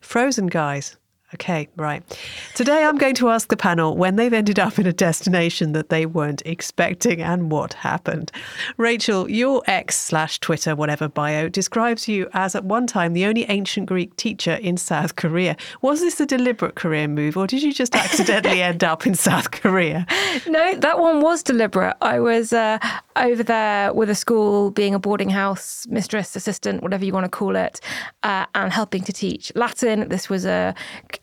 Frozen, 0.02 0.48
guys. 0.48 0.98
Okay, 1.36 1.68
right. 1.78 2.04
Today 2.54 2.84
I'm 2.84 2.98
going 2.98 3.16
to 3.16 3.30
ask 3.30 3.48
the 3.48 3.58
panel 3.58 3.98
when 3.98 4.18
they've 4.18 4.34
ended 4.34 4.60
up 4.60 4.78
in 4.78 4.86
a 4.86 4.94
destination 4.94 5.72
that 5.72 5.90
they 5.90 6.06
weren't 6.06 6.44
expecting 6.46 7.22
and 7.22 7.52
what 7.52 7.74
happened. 7.74 8.32
Rachel, 8.78 9.30
your 9.30 9.64
ex 9.66 9.98
slash 10.00 10.40
Twitter, 10.40 10.76
whatever 10.76 11.08
bio, 11.08 11.50
describes 11.50 12.08
you 12.08 12.30
as 12.34 12.56
at 12.56 12.66
one 12.66 12.86
time 12.86 13.14
the 13.14 13.26
only 13.26 13.46
ancient 13.46 13.88
Greek 13.88 14.16
teacher 14.16 14.54
in 14.54 14.78
South 14.78 15.16
Korea. 15.16 15.58
Was 15.82 16.02
this 16.02 16.20
a 16.20 16.26
deliberate 16.26 16.76
career 16.76 17.08
move 17.08 17.36
or 17.36 17.48
did 17.48 17.64
you 17.64 17.74
just 17.74 17.96
accidentally 17.96 18.62
end 18.62 18.84
up 18.84 19.08
in 19.08 19.16
South 19.16 19.50
Korea? 19.50 20.06
No, 20.48 20.76
that 20.76 21.00
one 21.00 21.22
was 21.22 21.42
deliberate. 21.42 21.96
I 22.02 22.20
was 22.20 22.54
uh, 22.54 22.78
over 23.16 23.44
there 23.44 23.94
with 23.94 24.10
a 24.10 24.16
school, 24.16 24.72
being 24.72 24.94
a 24.94 25.00
boarding 25.00 25.30
house 25.30 25.86
mistress, 25.90 26.36
assistant, 26.36 26.82
whatever 26.82 27.06
you 27.06 27.14
want 27.14 27.26
to 27.26 27.30
call 27.30 27.56
it, 27.56 27.80
uh, 28.24 28.46
and 28.56 28.72
helping 28.72 29.04
to 29.04 29.14
teach 29.14 29.52
Latin. 29.56 30.10
This 30.10 30.30
was 30.30 30.46
a 30.46 30.74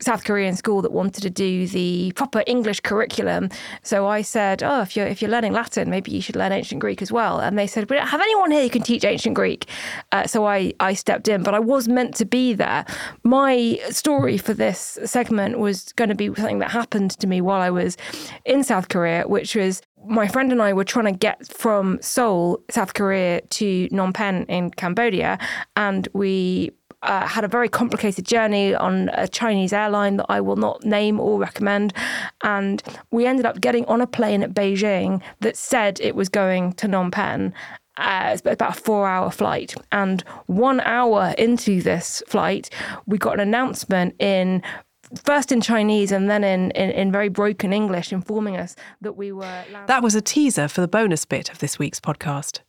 South 0.01 0.25
Korean 0.25 0.57
school 0.57 0.83
that 0.83 0.93
wanted 0.93 1.23
to 1.23 1.31
do 1.31 1.67
the 1.67 2.13
proper 2.17 2.43
English 2.47 2.81
curriculum. 2.81 3.49
So 3.83 4.07
I 4.07 4.23
said, 4.23 4.63
"Oh, 4.63 4.81
if 4.83 4.97
you're 4.97 5.07
if 5.07 5.21
you're 5.21 5.31
learning 5.31 5.53
Latin, 5.53 5.91
maybe 5.91 6.11
you 6.11 6.21
should 6.21 6.37
learn 6.37 6.53
ancient 6.53 6.81
Greek 6.81 7.03
as 7.03 7.13
well." 7.13 7.41
And 7.41 7.59
they 7.59 7.67
said, 7.67 7.89
"We 7.91 7.97
don't 7.97 8.09
have 8.09 8.21
anyone 8.21 8.51
here 8.51 8.63
who 8.63 8.71
can 8.71 8.83
teach 8.83 9.05
ancient 9.05 9.35
Greek." 9.35 9.67
Uh, 10.13 10.27
so 10.27 10.47
I 10.47 10.73
I 10.81 10.95
stepped 10.95 11.29
in, 11.29 11.43
but 11.43 11.55
I 11.55 11.59
was 11.59 11.89
meant 11.89 12.15
to 12.17 12.25
be 12.25 12.55
there. 12.55 12.85
My 13.25 13.81
story 13.91 14.39
for 14.39 14.55
this 14.55 14.99
segment 15.05 15.59
was 15.59 15.93
going 15.95 16.09
to 16.09 16.15
be 16.15 16.27
something 16.27 16.59
that 16.61 16.71
happened 16.71 17.13
to 17.13 17.27
me 17.27 17.41
while 17.41 17.61
I 17.61 17.71
was 17.71 17.97
in 18.45 18.65
South 18.65 18.89
Korea, 18.89 19.27
which 19.27 19.55
was 19.55 19.83
my 20.07 20.29
friend 20.29 20.53
and 20.53 20.63
I 20.63 20.73
were 20.73 20.85
trying 20.85 21.13
to 21.13 21.19
get 21.19 21.47
from 21.47 21.99
Seoul, 22.01 22.63
South 22.71 22.95
Korea, 22.95 23.41
to 23.43 23.89
Phnom 23.89 24.15
Penh 24.15 24.45
in 24.45 24.71
Cambodia, 24.71 25.39
and 25.77 26.09
we 26.13 26.73
uh, 27.03 27.27
had 27.27 27.45
a 27.45 27.49
very 27.49 27.69
complicated 27.69 28.27
journey 28.27 28.75
on 28.75 29.11
a 29.15 29.27
Chinese 29.27 29.73
airline 29.73 30.17
that 30.19 30.27
I 30.29 30.41
will 30.41 30.57
not 30.57 30.85
name 30.85 31.19
or 31.19 31.39
recommend. 31.39 31.95
And 32.43 32.83
we 33.11 33.27
ended 33.27 33.47
up 33.47 33.61
getting 33.61 33.85
on 33.87 34.01
a 34.01 34.07
plane 34.07 34.43
at 34.43 34.53
Beijing 34.53 35.23
that 35.41 35.57
said 35.57 35.99
it 36.01 36.15
was 36.15 36.29
going 36.29 36.73
to 36.75 36.89
Phnom 36.89 37.13
Penh. 37.13 37.55
Uh, 37.97 38.31
it's 38.33 38.41
about 38.41 38.77
a 38.77 38.81
four 38.81 39.07
hour 39.07 39.31
flight. 39.31 39.75
And 39.93 40.23
one 40.47 40.81
hour 40.81 41.35
into 41.39 41.83
this 41.83 42.23
flight, 42.27 42.71
we 43.07 43.19
got 43.19 43.35
an 43.35 43.41
announcement 43.41 44.15
in 44.19 44.63
first 45.25 45.53
in 45.53 45.61
Chinese 45.61 46.13
and 46.13 46.31
then 46.31 46.45
in, 46.45 46.71
in, 46.73 46.91
in, 46.91 47.13
very 47.13 47.29
broken 47.29 47.73
English, 47.73 48.13
informing 48.13 48.57
us 48.57 48.77
that 49.01 49.15
we 49.15 49.33
were. 49.33 49.65
That 49.87 50.03
was 50.03 50.15
a 50.15 50.21
teaser 50.21 50.69
for 50.69 50.81
the 50.81 50.89
bonus 50.89 51.25
bit 51.25 51.51
of 51.51 51.59
this 51.59 51.79
week's 51.79 52.01
podcast. 52.01 52.61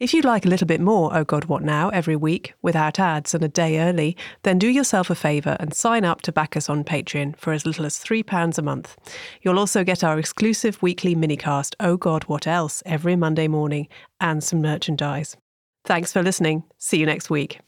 If 0.00 0.14
you'd 0.14 0.24
like 0.24 0.46
a 0.46 0.48
little 0.48 0.66
bit 0.66 0.80
more 0.80 1.16
Oh 1.16 1.24
God 1.24 1.46
What 1.46 1.64
Now 1.64 1.88
every 1.88 2.14
week 2.14 2.54
without 2.62 3.00
ads 3.00 3.34
and 3.34 3.42
a 3.42 3.48
day 3.48 3.80
early, 3.80 4.16
then 4.44 4.56
do 4.56 4.68
yourself 4.68 5.10
a 5.10 5.16
favour 5.16 5.56
and 5.58 5.74
sign 5.74 6.04
up 6.04 6.22
to 6.22 6.32
back 6.32 6.56
us 6.56 6.68
on 6.68 6.84
Patreon 6.84 7.36
for 7.36 7.52
as 7.52 7.66
little 7.66 7.84
as 7.84 7.98
£3 7.98 8.58
a 8.58 8.62
month. 8.62 8.96
You'll 9.42 9.58
also 9.58 9.82
get 9.82 10.04
our 10.04 10.16
exclusive 10.16 10.80
weekly 10.82 11.16
minicast 11.16 11.74
Oh 11.80 11.96
God 11.96 12.24
What 12.24 12.46
Else 12.46 12.80
every 12.86 13.16
Monday 13.16 13.48
morning 13.48 13.88
and 14.20 14.42
some 14.44 14.62
merchandise. 14.62 15.36
Thanks 15.84 16.12
for 16.12 16.22
listening. 16.22 16.62
See 16.76 16.98
you 16.98 17.06
next 17.06 17.28
week. 17.28 17.58